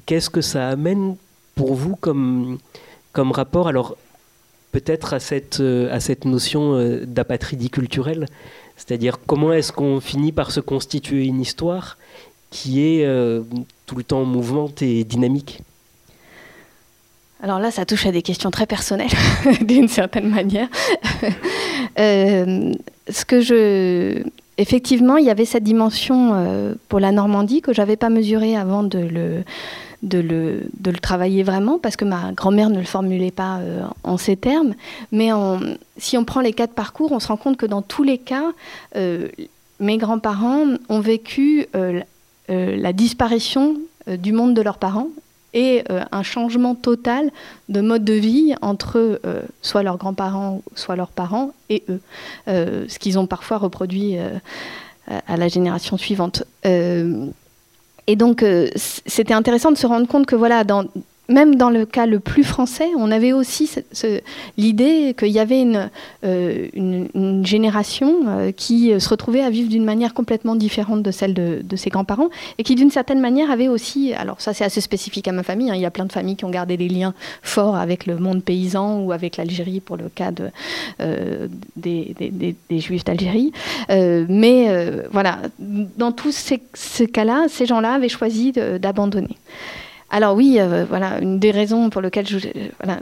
Qu'est-ce 0.05 0.29
que 0.29 0.39
ça 0.39 0.69
amène 0.69 1.17
pour 1.55 1.73
vous 1.73 1.97
comme, 1.97 2.57
comme 3.11 3.33
rapport 3.33 3.67
Alors, 3.67 3.97
peut-être 4.71 5.13
à 5.13 5.19
cette, 5.19 5.59
à 5.59 5.99
cette 5.99 6.23
notion 6.23 7.01
d'apatridie 7.05 7.69
culturelle, 7.69 8.27
c'est-à-dire 8.77 9.17
comment 9.25 9.51
est-ce 9.51 9.73
qu'on 9.73 9.99
finit 9.99 10.31
par 10.31 10.51
se 10.51 10.61
constituer 10.61 11.25
une 11.25 11.41
histoire 11.41 11.97
qui 12.49 12.81
est 12.81 13.05
tout 13.85 13.95
le 13.95 14.03
temps 14.03 14.23
mouvante 14.23 14.81
et 14.81 15.03
dynamique 15.03 15.61
alors 17.43 17.59
là, 17.59 17.69
ça 17.69 17.85
touche 17.85 18.07
à 18.07 18.11
des 18.11 18.23
questions 18.23 18.49
très 18.49 18.65
personnelles, 18.65 19.11
d'une 19.61 19.87
certaine 19.87 20.27
manière. 20.27 20.67
euh, 21.99 22.73
ce 23.09 23.25
que 23.25 23.41
je 23.41 24.23
effectivement, 24.57 25.17
il 25.17 25.25
y 25.25 25.29
avait 25.29 25.45
cette 25.45 25.63
dimension 25.63 26.31
euh, 26.33 26.73
pour 26.89 26.99
la 26.99 27.11
Normandie 27.11 27.61
que 27.61 27.73
j'avais 27.73 27.95
pas 27.95 28.09
mesurée 28.09 28.55
avant 28.55 28.81
de 28.81 28.97
le, 28.97 29.43
de 30.01 30.17
le, 30.17 30.63
de 30.79 30.89
le 30.89 30.97
travailler 30.97 31.43
vraiment, 31.43 31.77
parce 31.77 31.95
que 31.95 32.05
ma 32.05 32.31
grand-mère 32.31 32.71
ne 32.71 32.79
le 32.79 32.85
formulait 32.85 33.31
pas 33.31 33.57
euh, 33.57 33.83
en 34.03 34.17
ces 34.17 34.35
termes. 34.35 34.73
Mais 35.11 35.29
si 35.97 36.17
on 36.17 36.25
prend 36.25 36.41
les 36.41 36.53
quatre 36.53 36.73
parcours, 36.73 37.11
on 37.11 37.19
se 37.19 37.27
rend 37.27 37.37
compte 37.37 37.57
que 37.57 37.67
dans 37.67 37.83
tous 37.83 38.03
les 38.03 38.17
cas, 38.17 38.51
euh, 38.95 39.27
mes 39.79 39.97
grands-parents 39.97 40.65
ont 40.89 41.01
vécu 41.01 41.67
la 42.49 42.93
disparition 42.93 43.75
du 44.07 44.31
monde 44.31 44.53
de 44.53 44.61
leurs 44.61 44.77
parents 44.77 45.09
et 45.53 45.83
euh, 45.89 46.03
un 46.11 46.23
changement 46.23 46.75
total 46.75 47.31
de 47.69 47.81
mode 47.81 48.03
de 48.03 48.13
vie 48.13 48.53
entre 48.61 49.19
euh, 49.25 49.41
soit 49.61 49.81
leurs 49.81 49.97
grands-parents, 49.97 50.61
soit 50.75 50.95
leurs 50.95 51.09
parents 51.09 51.53
et 51.69 51.83
eux, 51.89 51.99
euh, 52.47 52.85
ce 52.87 52.99
qu'ils 52.99 53.17
ont 53.17 53.25
parfois 53.25 53.57
reproduit 53.57 54.17
à 55.07 55.37
la 55.37 55.47
génération 55.47 55.97
suivante. 55.97 56.43
et 56.63 58.15
donc, 58.17 58.45
c'était 58.75 59.33
intéressant 59.33 59.71
de 59.71 59.77
se 59.77 59.87
rendre 59.87 60.07
compte 60.07 60.25
que 60.25 60.35
voilà, 60.35 60.65
dans, 60.65 60.85
même 61.29 61.55
dans 61.55 61.69
le 61.69 61.85
cas 61.85 62.05
le 62.05 62.19
plus 62.19 62.43
français, 62.43 62.89
on 62.97 63.11
avait 63.11 63.33
aussi 63.33 63.69
l'idée 64.57 65.13
qu'il 65.17 65.29
y 65.29 65.39
avait 65.39 65.61
une, 65.61 65.89
euh, 66.23 67.43
génération 67.43 68.15
euh, 68.27 68.51
qui 68.51 68.99
se 68.99 69.09
retrouvait 69.09 69.41
à 69.41 69.49
vivre 69.49 69.69
d'une 69.69 69.83
manière 69.83 70.13
complètement 70.13 70.55
différente 70.55 71.03
de 71.03 71.11
celle 71.11 71.33
de, 71.33 71.75
ses 71.75 71.89
grands-parents 71.89 72.29
et 72.57 72.63
qui 72.63 72.75
d'une 72.75 72.89
certaine 72.89 73.19
manière 73.19 73.51
avait 73.51 73.67
aussi, 73.67 74.13
alors 74.13 74.41
ça 74.41 74.53
c'est 74.53 74.63
assez 74.63 74.81
spécifique 74.81 75.27
à 75.27 75.31
ma 75.31 75.43
famille, 75.43 75.69
hein, 75.69 75.75
il 75.75 75.81
y 75.81 75.85
a 75.85 75.91
plein 75.91 76.05
de 76.05 76.11
familles 76.11 76.35
qui 76.35 76.45
ont 76.45 76.49
gardé 76.49 76.77
des 76.77 76.87
liens 76.87 77.13
forts 77.41 77.75
avec 77.75 78.05
le 78.05 78.17
monde 78.17 78.43
paysan 78.43 79.01
ou 79.01 79.11
avec 79.11 79.37
l'Algérie 79.37 79.79
pour 79.79 79.97
le 79.97 80.09
cas 80.09 80.31
de, 80.31 80.49
euh, 81.01 81.47
des, 81.75 82.15
juifs 82.71 83.03
d'Algérie. 83.03 83.51
mais 83.89 84.67
voilà, 85.11 85.39
dans 85.59 86.11
tous 86.11 86.31
ces 86.31 87.07
cas-là, 87.07 87.45
ces 87.49 87.65
gens-là 87.65 87.93
avaient 87.93 88.09
choisi 88.09 88.51
d'abandonner. 88.51 89.37
Alors 90.09 90.35
oui, 90.35 90.57
euh, 90.59 90.85
voilà, 90.87 91.19
une 91.19 91.39
des 91.39 91.51
raisons 91.51 91.89
pour 91.89 92.01
lesquelles 92.01 92.27
je, 92.27 92.37
voilà, 92.81 92.99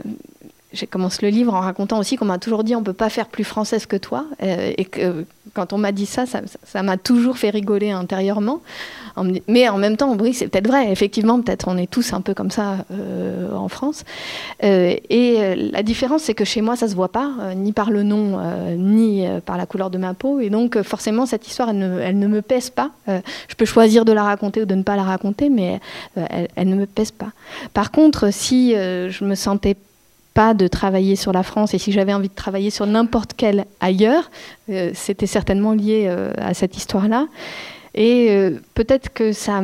j'ai 0.76 0.86
commencé 0.86 1.18
le 1.22 1.28
livre 1.28 1.54
en 1.54 1.60
racontant 1.60 1.98
aussi 1.98 2.16
qu'on 2.16 2.26
m'a 2.26 2.38
toujours 2.38 2.62
dit 2.62 2.76
on 2.76 2.82
peut 2.82 2.92
pas 2.92 3.08
faire 3.08 3.26
plus 3.26 3.44
française 3.44 3.86
que 3.86 3.96
toi. 3.96 4.26
Euh, 4.42 4.72
et 4.76 4.84
que 4.84 5.24
quand 5.54 5.72
on 5.72 5.78
m'a 5.78 5.92
dit 5.92 6.06
ça 6.06 6.24
ça 6.26 6.82
m'a 6.82 6.96
toujours 6.96 7.38
fait 7.38 7.50
rigoler 7.50 7.90
intérieurement. 7.90 8.60
Mais 9.48 9.66
en 9.70 9.78
même 9.78 9.96
temps 9.96 10.14
oui 10.18 10.34
c'est 10.34 10.48
peut-être 10.48 10.66
vrai. 10.66 10.92
Effectivement 10.92 11.40
peut-être 11.40 11.68
on 11.68 11.78
est 11.78 11.90
tous 11.90 12.12
un 12.12 12.20
peu 12.20 12.34
comme 12.34 12.50
ça 12.50 12.84
euh, 12.92 13.50
en 13.54 13.68
France. 13.68 14.04
Euh, 14.62 14.94
et 15.08 15.54
la 15.72 15.82
différence 15.82 16.22
c'est 16.22 16.34
que 16.34 16.44
chez 16.44 16.60
moi 16.60 16.76
ça 16.76 16.88
se 16.88 16.94
voit 16.94 17.08
pas 17.08 17.30
ni 17.56 17.72
par 17.72 17.90
le 17.90 18.02
nom 18.02 18.38
ni 18.76 19.26
par 19.46 19.56
la 19.56 19.64
couleur 19.64 19.90
de 19.90 19.98
ma 19.98 20.12
peau. 20.12 20.40
Et 20.40 20.50
donc 20.50 20.80
forcément 20.82 21.24
cette 21.24 21.48
histoire 21.48 21.70
elle 21.70 21.78
ne, 21.78 22.00
elle 22.00 22.18
ne 22.18 22.26
me 22.26 22.42
pèse 22.42 22.68
pas. 22.68 22.90
Je 23.06 23.54
peux 23.56 23.64
choisir 23.64 24.04
de 24.04 24.12
la 24.12 24.24
raconter 24.24 24.62
ou 24.62 24.66
de 24.66 24.74
ne 24.74 24.82
pas 24.82 24.96
la 24.96 25.04
raconter 25.04 25.48
mais 25.48 25.80
elle, 26.16 26.48
elle, 26.54 26.68
ne 26.68 26.76
me 26.76 26.86
pèse 26.86 27.12
pas. 27.12 27.32
Par 27.72 27.90
contre 27.90 28.30
si 28.30 28.72
je 28.72 29.24
me 29.24 29.34
sentais 29.34 29.76
pas 30.36 30.52
de 30.52 30.68
travailler 30.68 31.16
sur 31.16 31.32
la 31.32 31.42
France 31.42 31.72
et 31.72 31.78
si 31.78 31.92
j'avais 31.92 32.12
envie 32.12 32.28
de 32.28 32.34
travailler 32.34 32.68
sur 32.68 32.86
n'importe 32.86 33.30
quel 33.34 33.64
ailleurs, 33.80 34.30
euh, 34.68 34.90
c'était 34.92 35.26
certainement 35.26 35.72
lié 35.72 36.04
euh, 36.08 36.30
à 36.36 36.52
cette 36.52 36.76
histoire-là. 36.76 37.26
Et 37.94 38.26
euh, 38.28 38.60
peut-être 38.74 39.14
que 39.14 39.32
ça 39.32 39.62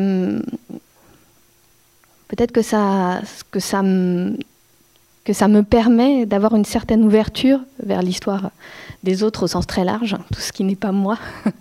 peut-être 2.29 2.53
que 2.53 2.63
ça 2.63 3.83
me 3.83 5.61
permet 5.61 6.25
d'avoir 6.25 6.55
une 6.55 6.65
certaine 6.65 7.05
ouverture 7.05 7.61
vers 7.83 8.01
l'histoire 8.01 8.51
des 9.03 9.23
autres 9.23 9.45
au 9.45 9.47
sens 9.47 9.67
très 9.67 9.85
large, 9.85 10.17
tout 10.33 10.41
ce 10.41 10.53
qui 10.53 10.65
n'est 10.65 10.77
pas 10.77 10.93
moi. 10.93 11.19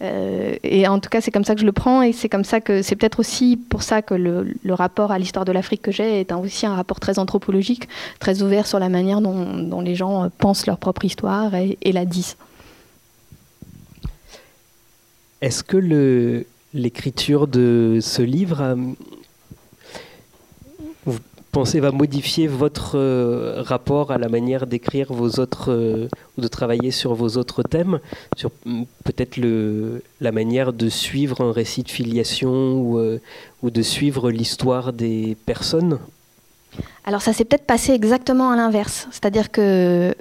Euh, 0.00 0.56
et 0.64 0.88
en 0.88 0.98
tout 0.98 1.08
cas, 1.08 1.20
c'est 1.20 1.30
comme 1.30 1.44
ça 1.44 1.54
que 1.54 1.60
je 1.60 1.66
le 1.66 1.70
prends, 1.70 2.02
et 2.02 2.12
c'est 2.12 2.28
comme 2.28 2.42
ça 2.42 2.60
que 2.60 2.82
c'est 2.82 2.96
peut-être 2.96 3.20
aussi 3.20 3.56
pour 3.56 3.84
ça 3.84 4.02
que 4.02 4.14
le, 4.14 4.74
rapport 4.74 5.12
à 5.12 5.18
l'histoire 5.20 5.44
de 5.44 5.52
l'Afrique 5.52 5.80
que 5.80 5.92
j'ai 5.92 6.18
est 6.18 6.32
aussi 6.32 6.66
un 6.66 6.74
rapport 6.74 6.98
très 6.98 7.20
anthropologique, 7.20 7.88
très 8.18 8.42
ouvert 8.42 8.66
sur 8.66 8.80
la 8.80 8.88
manière 8.88 9.20
dont, 9.20 9.80
les 9.80 9.94
gens 9.94 10.28
pensent 10.38 10.66
leur 10.66 10.78
propre 10.78 11.04
histoire 11.04 11.54
et, 11.54 11.78
et 11.82 11.92
la 11.92 12.04
disent. 12.04 12.36
Est-ce 15.40 15.62
que 15.62 16.44
l'écriture 16.74 17.46
de 17.46 18.00
ce 18.00 18.22
livre 18.22 18.76
pensez 21.52 21.80
va 21.80 21.92
modifier 21.92 22.48
votre 22.48 22.96
euh, 22.96 23.62
rapport 23.62 24.10
à 24.10 24.18
la 24.18 24.28
manière 24.28 24.66
d'écrire 24.66 25.12
vos 25.12 25.38
autres 25.38 25.70
euh, 25.70 26.08
ou 26.36 26.40
de 26.40 26.48
travailler 26.48 26.90
sur 26.90 27.14
vos 27.14 27.36
autres 27.36 27.62
thèmes, 27.62 28.00
sur 28.36 28.50
mm, 28.64 28.84
peut-être 29.04 29.38
la 30.20 30.32
manière 30.32 30.72
de 30.72 30.88
suivre 30.88 31.42
un 31.42 31.52
récit 31.52 31.82
de 31.82 31.90
filiation 31.90 32.80
ou, 32.80 32.98
euh, 32.98 33.20
ou 33.62 33.70
de 33.70 33.82
suivre 33.82 34.30
l'histoire 34.30 34.92
des 34.94 35.36
personnes? 35.46 35.98
Alors 37.04 37.20
ça 37.20 37.34
s'est 37.34 37.44
peut-être 37.44 37.66
passé 37.66 37.92
exactement 37.92 38.50
à 38.50 38.56
l'inverse, 38.56 39.06
c'est-à-dire 39.10 39.50
que 39.50 40.14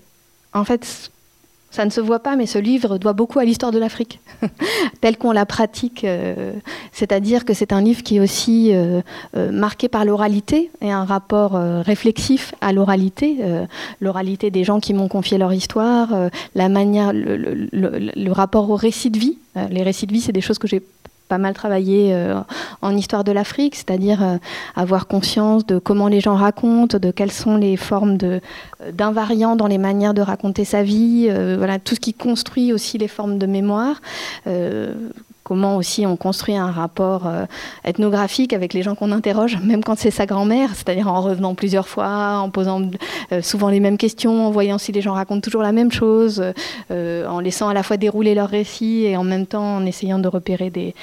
en 0.54 0.66
fait 0.66 1.12
ça 1.72 1.86
ne 1.86 1.90
se 1.90 2.02
voit 2.02 2.20
pas, 2.20 2.36
mais 2.36 2.46
ce 2.46 2.60
livre 2.60 2.98
doit 2.98 3.14
beaucoup 3.14 3.40
à 3.40 3.46
l'histoire 3.46 3.72
de 3.72 3.80
l'Afrique, 3.80 4.20
telle 5.02 5.18
qu'on 5.18 5.32
la 5.32 5.46
pratique. 5.46 6.04
Euh, 6.04 6.54
c'est-à-dire 6.92 7.46
que 7.46 7.54
c'est 7.54 7.72
un 7.72 7.82
livre 7.82 8.04
qui 8.04 8.18
est 8.18 8.20
aussi 8.20 8.72
euh, 8.74 9.02
euh, 9.38 9.52
marqué 9.52 9.88
par 9.88 10.04
l'oralité 10.04 10.70
et 10.82 10.92
un 10.92 11.06
rapport 11.06 11.54
réflexif 11.54 12.54
à 12.60 12.74
l'oralité, 12.74 13.38
l'oralité 14.02 14.52
des 14.52 14.64
gens 14.64 14.80
qui 14.80 14.94
m'ont 14.94 15.08
confié 15.08 15.38
leur 15.38 15.54
histoire, 15.54 16.10
la 16.56 16.70
manière, 16.70 17.12
le, 17.14 18.32
rapport 18.32 18.70
au 18.70 18.76
récit 18.76 19.10
de 19.10 19.20
vie. 19.20 19.38
les 19.70 19.84
récits 19.84 20.08
de 20.08 20.14
vie, 20.14 20.22
c'est 20.22 20.32
des 20.32 20.42
choses 20.42 20.58
que 20.58 20.68
j'ai 20.68 20.82
pas 21.32 21.38
mal 21.38 21.54
travaillé 21.54 22.14
euh, 22.14 22.42
en 22.82 22.98
histoire 22.98 23.24
de 23.24 23.32
l'Afrique, 23.32 23.78
c'est-à-dire 23.78 24.22
euh, 24.22 24.36
avoir 24.76 25.08
conscience 25.08 25.66
de 25.66 25.80
comment 25.80 26.10
les 26.10 26.20
gens 26.20 26.36
racontent, 26.36 27.00
de 27.00 27.10
quelles 27.10 27.32
sont 27.32 27.56
les 27.56 27.78
formes 27.78 28.18
euh, 28.22 28.42
d'invariants 28.92 29.56
dans 29.56 29.68
les 29.68 29.78
manières 29.78 30.14
de 30.14 30.22
raconter 30.22 30.66
sa 30.66 30.84
vie, 30.84 31.30
voilà, 31.58 31.80
tout 31.80 31.96
ce 31.96 32.02
qui 32.02 32.14
construit 32.14 32.74
aussi 32.74 32.98
les 32.98 33.08
formes 33.08 33.38
de 33.38 33.46
mémoire 33.46 34.02
comment 35.52 35.76
aussi 35.76 36.06
on 36.06 36.16
construit 36.16 36.56
un 36.56 36.72
rapport 36.72 37.28
euh, 37.28 37.44
ethnographique 37.84 38.54
avec 38.54 38.74
les 38.74 38.84
gens 38.84 38.96
qu'on 38.96 39.12
interroge, 39.12 39.58
même 39.64 39.84
quand 39.84 40.00
c'est 40.00 40.10
sa 40.10 40.26
grand-mère, 40.26 40.70
c'est-à-dire 40.74 41.10
en 41.10 41.20
revenant 41.20 41.56
plusieurs 41.56 41.90
fois, 41.90 42.38
en 42.38 42.50
posant 42.50 42.90
euh, 43.34 43.42
souvent 43.42 43.68
les 43.68 43.82
mêmes 43.82 43.98
questions, 43.98 44.48
en 44.48 44.50
voyant 44.50 44.78
si 44.78 44.94
les 44.94 45.02
gens 45.02 45.12
racontent 45.12 45.42
toujours 45.42 45.62
la 45.62 45.74
même 45.74 45.92
chose, 45.92 46.42
euh, 46.90 47.28
en 47.28 47.42
laissant 47.42 47.68
à 47.68 47.74
la 47.74 47.84
fois 47.84 47.98
dérouler 47.98 48.34
leur 48.34 48.48
récit 48.48 49.04
et 49.04 49.18
en 49.18 49.26
même 49.26 49.46
temps 49.46 49.76
en 49.76 49.86
essayant 49.86 50.20
de 50.20 50.30
repérer 50.30 50.70
des, 50.70 50.94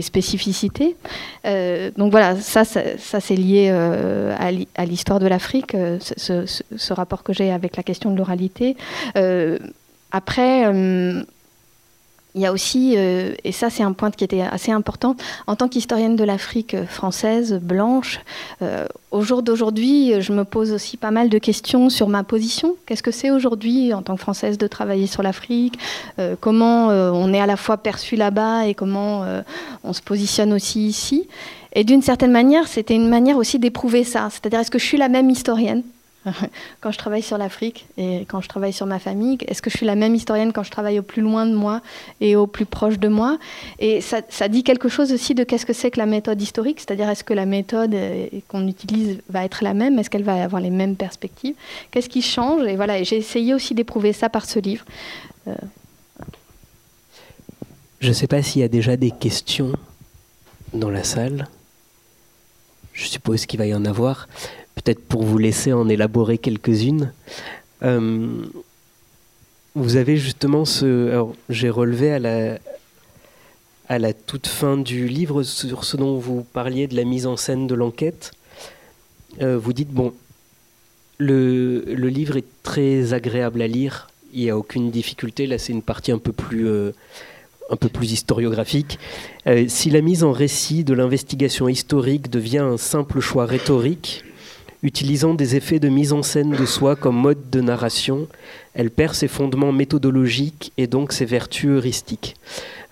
spécificités. 0.00 0.94
donc 1.96 2.12
voilà, 2.12 2.36
ça, 2.36 2.64
ça, 2.64 3.20
c'est 3.20 3.34
lié 3.34 3.70
à 4.78 4.84
l'histoire 4.86 5.18
de 5.18 5.26
l'Afrique, 5.26 5.76
ce, 6.00 6.46
ce, 6.46 6.92
rapport 6.92 7.24
que 7.24 7.32
j'ai 7.32 7.50
avec 7.50 7.76
la 7.76 7.82
question 7.82 8.12
de 8.12 8.16
l'oralité. 8.16 8.76
après, 10.12 10.64
il 12.34 12.40
y 12.40 12.46
a 12.46 12.52
aussi, 12.52 12.94
euh, 12.96 13.34
et 13.44 13.52
ça 13.52 13.70
c'est 13.70 13.82
un 13.82 13.92
point 13.92 14.10
qui 14.10 14.24
était 14.24 14.42
assez 14.42 14.72
important, 14.72 15.16
en 15.46 15.56
tant 15.56 15.68
qu'historienne 15.68 16.16
de 16.16 16.24
l'Afrique 16.24 16.76
française, 16.86 17.54
blanche, 17.60 18.20
euh, 18.62 18.86
au 19.10 19.22
jour 19.22 19.42
d'aujourd'hui, 19.42 20.20
je 20.20 20.32
me 20.32 20.44
pose 20.44 20.72
aussi 20.72 20.96
pas 20.96 21.10
mal 21.10 21.28
de 21.28 21.38
questions 21.38 21.90
sur 21.90 22.08
ma 22.08 22.22
position. 22.22 22.76
Qu'est-ce 22.86 23.02
que 23.02 23.10
c'est 23.10 23.30
aujourd'hui 23.30 23.92
en 23.92 24.02
tant 24.02 24.14
que 24.14 24.20
française 24.20 24.56
de 24.56 24.66
travailler 24.68 25.08
sur 25.08 25.22
l'Afrique? 25.22 25.78
Euh, 26.18 26.36
Comment 26.40 26.88
on 26.88 27.32
est 27.32 27.40
à 27.40 27.46
la 27.46 27.56
fois 27.56 27.76
perçu 27.76 28.16
là-bas 28.16 28.66
et 28.66 28.74
comment 28.74 29.24
on 29.82 29.92
se 29.92 30.00
positionne 30.00 30.52
aussi 30.52 30.86
ici? 30.86 31.28
Et 31.72 31.84
d'une 31.84 32.02
certaine 32.02 32.32
manière, 32.32 32.68
c'était 32.68 32.94
une 32.94 33.08
manière 33.08 33.36
aussi 33.36 33.58
d'éprouver 33.58 34.04
ça. 34.04 34.28
C'est-à-dire, 34.30 34.60
est-ce 34.60 34.70
que 34.70 34.78
je 34.78 34.86
suis 34.86 34.98
la 34.98 35.08
même 35.08 35.28
historienne? 35.30 35.82
quand 36.80 36.90
je 36.92 36.98
travaille 36.98 37.22
sur 37.22 37.38
l'Afrique 37.38 37.86
et 37.96 38.26
quand 38.28 38.40
je 38.40 38.48
travaille 38.48 38.72
sur 38.72 38.86
ma 38.86 38.98
famille 38.98 39.38
Est-ce 39.46 39.62
que 39.62 39.70
je 39.70 39.76
suis 39.76 39.86
la 39.86 39.94
même 39.94 40.14
historienne 40.14 40.52
quand 40.52 40.62
je 40.62 40.70
travaille 40.70 40.98
au 40.98 41.02
plus 41.02 41.22
loin 41.22 41.46
de 41.46 41.54
moi 41.54 41.80
et 42.20 42.36
au 42.36 42.46
plus 42.46 42.66
proche 42.66 42.98
de 42.98 43.08
moi? 43.08 43.38
Et 43.78 44.00
ça, 44.00 44.48
dit 44.48 44.62
quelque 44.62 44.88
chose 44.88 45.12
aussi 45.12 45.34
de 45.34 45.44
qu'est-ce 45.44 45.64
que 45.64 45.72
c'est 45.72 45.90
que 45.90 45.98
la 45.98 46.06
méthode 46.06 46.40
historique, 46.40 46.80
c'est-à-dire 46.80 47.08
est-ce 47.08 47.24
que 47.24 47.34
la 47.34 47.46
méthode 47.46 47.94
euh, 47.94 48.26
qu'on 48.48 48.66
utilise 48.66 49.20
va 49.28 49.44
être 49.44 49.64
la 49.64 49.74
même? 49.74 49.98
Est-ce 49.98 50.10
qu'elle 50.10 50.24
va 50.24 50.42
avoir 50.42 50.60
les 50.60 50.70
mêmes 50.70 50.96
perspectives? 50.96 51.54
Qu'est-ce 51.90 52.08
qui 52.08 52.22
change? 52.22 52.66
Et 52.66 52.76
voilà, 52.76 53.02
j'ai 53.02 53.16
essayé 53.16 53.54
aussi 53.54 53.74
d'éprouver 53.74 54.12
ça 54.12 54.28
par 54.28 54.44
ce 54.44 54.58
livre. 54.58 54.84
Euh, 55.48 55.54
je 58.00 58.08
ne 58.08 58.14
sais 58.14 58.26
pas 58.26 58.42
s'il 58.42 58.62
y 58.62 58.64
a 58.64 58.68
déjà 58.68 58.96
des 58.96 59.10
questions 59.10 59.72
dans 60.72 60.90
la 60.90 61.04
salle. 61.04 61.48
Je 62.92 63.06
suppose 63.06 63.46
qu'il 63.46 63.58
va 63.58 63.66
y 63.66 63.74
en 63.74 63.84
avoir 63.84 64.28
peut-être 64.82 65.04
pour 65.04 65.22
vous 65.22 65.38
laisser 65.38 65.72
en 65.72 65.88
élaborer 65.88 66.38
quelques-unes. 66.38 67.12
Euh, 67.82 68.42
vous 69.74 69.96
avez 69.96 70.16
justement 70.16 70.64
ce. 70.64 71.24
j'ai 71.48 71.70
relevé 71.70 72.12
à 72.12 72.18
la, 72.18 72.58
à 73.88 73.98
la 73.98 74.12
toute 74.12 74.46
fin 74.46 74.76
du 74.76 75.06
livre 75.06 75.42
sur 75.42 75.84
ce 75.84 75.96
dont 75.96 76.18
vous 76.18 76.42
parliez 76.42 76.86
de 76.86 76.96
la 76.96 77.04
mise 77.04 77.26
en 77.26 77.36
scène 77.36 77.66
de 77.66 77.74
l'enquête. 77.74 78.32
Euh, 79.40 79.58
vous 79.58 79.72
dites 79.72 79.90
bon, 79.90 80.12
le, 81.18 81.84
le, 81.86 82.08
livre 82.08 82.36
est 82.36 82.62
très 82.62 83.12
agréable 83.12 83.62
à 83.62 83.68
lire, 83.68 84.08
il 84.32 84.42
n'y 84.42 84.50
a 84.50 84.58
aucune 84.58 84.90
difficulté. 84.90 85.46
Là, 85.46 85.58
c'est 85.58 85.72
une 85.72 85.82
partie 85.82 86.12
un 86.12 86.18
peu 86.18 86.32
plus. 86.32 86.66
Euh, 86.66 86.92
un 87.72 87.76
peu 87.76 87.88
plus 87.88 88.10
historiographique. 88.10 88.98
si 89.68 89.90
la 89.90 90.00
mise 90.00 90.24
en 90.24 90.32
récit 90.32 90.82
de 90.82 90.92
l'investigation 90.92 91.68
historique 91.68 92.28
devient 92.28 92.58
un 92.58 92.76
simple 92.76 93.20
choix 93.20 93.46
rhétorique, 93.46 94.24
Utilisant 94.82 95.34
des 95.34 95.56
effets 95.56 95.78
de 95.78 95.88
mise 95.88 96.12
en 96.12 96.22
scène 96.22 96.50
de 96.50 96.64
soi 96.64 96.96
comme 96.96 97.16
mode 97.16 97.50
de 97.50 97.60
narration, 97.60 98.28
elle 98.74 98.90
perd 98.90 99.14
ses 99.14 99.28
fondements 99.28 99.72
méthodologiques 99.72 100.72
et 100.78 100.86
donc 100.86 101.12
ses 101.12 101.26
vertus 101.26 101.70
heuristiques. 101.70 102.36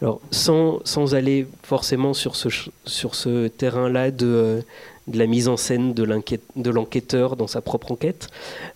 Alors, 0.02 0.20
sans, 0.30 1.14
aller 1.14 1.46
forcément 1.62 2.12
sur 2.14 2.36
ce, 2.36 3.48
terrain-là 3.48 4.10
de, 4.10 4.62
de, 5.06 5.18
la 5.18 5.26
mise 5.26 5.48
en 5.48 5.56
scène 5.56 5.94
de 5.94 6.70
l'enquêteur 6.70 7.36
dans 7.36 7.46
sa 7.46 7.62
propre 7.62 7.92
enquête, 7.92 8.28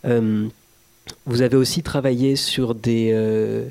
euh, 0.06 0.48
vous 1.26 1.42
avez 1.42 1.56
aussi 1.56 1.82
travaillé 1.82 2.36
sur 2.36 2.74
des, 2.74 3.10
euh, 3.12 3.66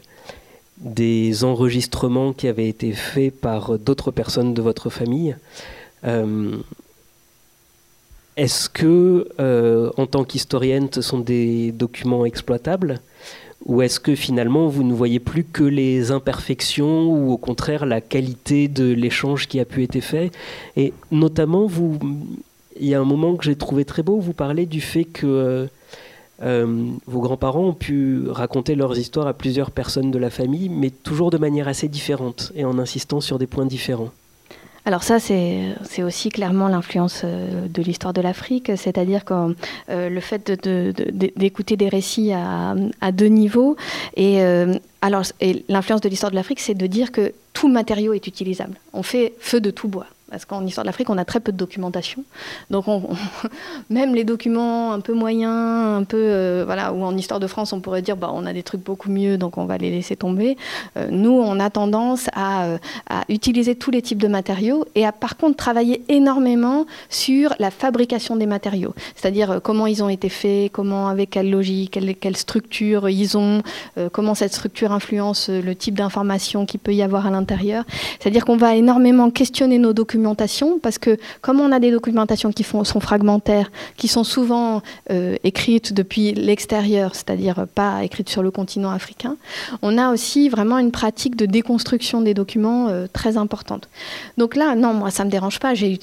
des 0.77 1.43
enregistrements 1.43 2.33
qui 2.33 2.47
avaient 2.47 2.69
été 2.69 2.91
faits 2.93 3.33
par 3.39 3.77
d'autres 3.77 4.11
personnes 4.11 4.53
de 4.53 4.61
votre 4.61 4.89
famille. 4.89 5.35
Euh, 6.05 6.57
est-ce 8.37 8.69
que, 8.69 9.27
euh, 9.39 9.91
en 9.97 10.05
tant 10.05 10.23
qu'historienne, 10.23 10.87
ce 10.91 11.01
sont 11.01 11.19
des 11.19 11.71
documents 11.71 12.25
exploitables? 12.25 12.99
Ou 13.65 13.83
est-ce 13.83 13.99
que 13.99 14.15
finalement 14.15 14.67
vous 14.67 14.83
ne 14.83 14.93
voyez 14.93 15.19
plus 15.19 15.43
que 15.43 15.63
les 15.63 16.11
imperfections 16.11 17.11
ou 17.11 17.31
au 17.31 17.37
contraire 17.37 17.85
la 17.85 18.01
qualité 18.01 18.67
de 18.67 18.91
l'échange 18.91 19.47
qui 19.47 19.59
a 19.59 19.65
pu 19.65 19.83
être 19.83 19.99
fait? 19.99 20.31
Et 20.77 20.93
notamment, 21.11 21.67
il 22.79 22.87
y 22.87 22.95
a 22.95 22.99
un 22.99 23.05
moment 23.05 23.35
que 23.35 23.43
j'ai 23.43 23.55
trouvé 23.55 23.85
très 23.85 24.01
beau, 24.01 24.19
vous 24.19 24.33
parlez 24.33 24.65
du 24.65 24.81
fait 24.81 25.03
que 25.03 25.27
euh, 25.27 25.67
euh, 26.41 26.87
vos 27.05 27.19
grands-parents 27.19 27.67
ont 27.67 27.73
pu 27.73 28.23
raconter 28.29 28.73
leurs 28.73 28.97
histoires 28.97 29.27
à 29.27 29.33
plusieurs 29.33 29.69
personnes 29.69 30.09
de 30.09 30.17
la 30.17 30.31
famille, 30.31 30.69
mais 30.69 30.89
toujours 30.89 31.29
de 31.29 31.37
manière 31.37 31.67
assez 31.67 31.87
différente 31.87 32.51
et 32.55 32.65
en 32.65 32.79
insistant 32.79 33.21
sur 33.21 33.37
des 33.37 33.47
points 33.47 33.67
différents. 33.67 34.09
Alors 34.85 35.03
ça, 35.03 35.19
c'est 35.19 36.03
aussi 36.03 36.29
clairement 36.29 36.67
l'influence 36.67 37.21
euh, 37.23 37.67
de 37.67 37.81
l'histoire 37.83 38.13
de 38.13 38.21
l'Afrique, 38.21 38.71
c'est-à-dire 38.75 39.25
que 39.25 39.55
euh, 39.89 40.09
le 40.09 40.19
fait 40.21 40.51
d'écouter 40.51 41.77
des 41.77 41.87
récits 41.87 42.31
à, 42.33 43.11
deux 43.11 43.27
niveaux, 43.27 43.75
et, 44.15 44.43
euh, 44.43 44.73
alors, 45.01 45.23
et 45.39 45.63
l'influence 45.69 46.01
de 46.01 46.09
l'histoire 46.09 46.31
de 46.31 46.35
l'Afrique, 46.35 46.59
c'est 46.59 46.73
de 46.73 46.87
dire 46.87 47.11
que 47.11 47.33
tout 47.53 47.67
matériau 47.67 48.13
est 48.13 48.25
utilisable. 48.25 48.75
On 48.93 49.03
fait 49.03 49.33
feu 49.39 49.61
de 49.61 49.69
tout 49.69 49.87
bois 49.87 50.07
parce 50.31 50.45
qu'en 50.45 50.65
histoire 50.65 50.85
de 50.85 50.87
l'Afrique, 50.87 51.09
on 51.09 51.17
a 51.17 51.25
très 51.25 51.41
peu 51.41 51.51
de 51.51 51.57
documentation. 51.57 52.23
Donc, 52.69 52.85
même 53.89 54.15
les 54.15 54.23
documents 54.23 54.93
un 54.93 55.01
peu 55.01 55.13
moyens, 55.13 55.99
un 55.99 56.03
peu, 56.03 56.17
euh, 56.17 56.63
voilà, 56.65 56.93
ou 56.93 57.03
en 57.03 57.15
histoire 57.17 57.39
de 57.39 57.47
France, 57.47 57.73
on 57.73 57.81
pourrait 57.81 58.01
dire, 58.01 58.15
bah, 58.15 58.31
on 58.33 58.45
a 58.45 58.53
des 58.53 58.63
trucs 58.63 58.81
beaucoup 58.81 59.11
mieux, 59.11 59.37
donc 59.37 59.57
on 59.57 59.65
va 59.65 59.77
les 59.77 59.91
laisser 59.91 60.15
tomber. 60.15 60.57
Euh, 60.97 61.07
nous, 61.11 61.31
on 61.31 61.59
a 61.59 61.69
tendance 61.69 62.27
euh, 62.37 62.77
à, 63.09 63.23
utiliser 63.27 63.75
tous 63.75 63.91
les 63.91 64.01
types 64.01 64.21
de 64.21 64.29
matériaux 64.29 64.85
et 64.95 65.05
à, 65.05 65.11
par 65.11 65.35
contre, 65.35 65.57
travailler 65.57 66.01
énormément 66.07 66.85
sur 67.09 67.53
la 67.59 67.69
fabrication 67.69 68.37
des 68.37 68.45
matériaux. 68.45 68.95
C'est-à-dire 69.15 69.59
comment 69.61 69.85
ils 69.85 70.01
ont 70.01 70.09
été 70.09 70.29
faits, 70.29 70.71
comment, 70.71 71.09
avec 71.09 71.31
quelle 71.31 71.49
logique, 71.49 71.91
quelle, 71.91 72.15
quelle 72.15 72.37
structure 72.37 73.09
ils 73.09 73.37
ont, 73.37 73.61
comment 74.13 74.33
cette 74.33 74.53
structure 74.53 74.93
influence 74.93 75.49
le 75.49 75.75
type 75.75 75.95
d'information 75.95 76.65
qu'il 76.65 76.79
peut 76.79 76.93
y 76.93 77.01
avoir 77.01 77.27
à 77.27 77.29
l'intérieur. 77.29 77.83
C'est-à-dire 78.19 78.45
qu'on 78.45 78.57
va 78.57 78.75
énormément 78.75 79.29
questionner 79.29 79.77
nos 79.77 79.93
documents 79.93 80.20
parce 80.81 80.97
que 80.97 81.17
comme 81.41 81.59
on 81.59 81.71
a 81.71 81.79
des 81.79 81.91
documentations 81.91 82.51
qui 82.51 82.63
sont 82.63 82.99
fragmentaires, 82.99 83.71
qui 83.97 84.07
sont 84.07 84.23
souvent 84.23 84.81
euh, 85.09 85.35
écrites 85.43 85.93
depuis 85.93 86.33
l'extérieur, 86.33 87.15
c'est-à-dire 87.15 87.65
pas 87.73 88.03
écrites 88.03 88.29
sur 88.29 88.43
le 88.43 88.51
continent 88.51 88.91
africain, 88.91 89.37
on 89.81 89.97
a 89.97 90.11
aussi 90.11 90.49
vraiment 90.49 90.77
une 90.77 90.91
pratique 90.91 91.35
de 91.35 91.45
déconstruction 91.45 92.21
des 92.21 92.33
documents 92.33 92.87
euh, 92.87 93.07
très 93.11 93.37
importante. 93.37 93.89
Donc 94.37 94.55
là, 94.55 94.75
non, 94.75 94.93
moi, 94.93 95.11
ça 95.11 95.25
me 95.25 95.29
dérange 95.29 95.59
pas. 95.59 95.73
J'ai 95.73 95.99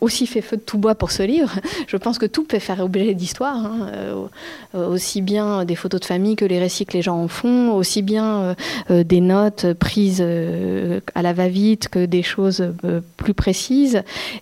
aussi 0.00 0.26
fait 0.26 0.40
feu 0.40 0.56
de 0.56 0.62
tout 0.62 0.78
bois 0.78 0.94
pour 0.94 1.10
ce 1.10 1.22
livre. 1.22 1.52
Je 1.86 1.96
pense 1.96 2.18
que 2.18 2.26
tout 2.26 2.44
peut 2.44 2.58
faire 2.58 2.80
objet 2.80 3.14
d'histoire, 3.14 3.56
hein, 3.56 3.88
euh, 3.94 4.88
aussi 4.88 5.20
bien 5.20 5.64
des 5.64 5.76
photos 5.76 6.00
de 6.00 6.06
famille 6.06 6.36
que 6.36 6.44
les 6.44 6.58
récits 6.58 6.86
que 6.86 6.94
les 6.94 7.02
gens 7.02 7.16
en 7.16 7.28
font, 7.28 7.72
aussi 7.72 8.02
bien 8.02 8.54
des 8.90 9.20
notes 9.20 9.72
prises 9.74 10.20
à 10.20 11.22
la 11.22 11.32
va-vite 11.32 11.88
que 11.88 12.04
des 12.04 12.22
choses 12.22 12.72
plus 13.16 13.34
précises 13.34 13.53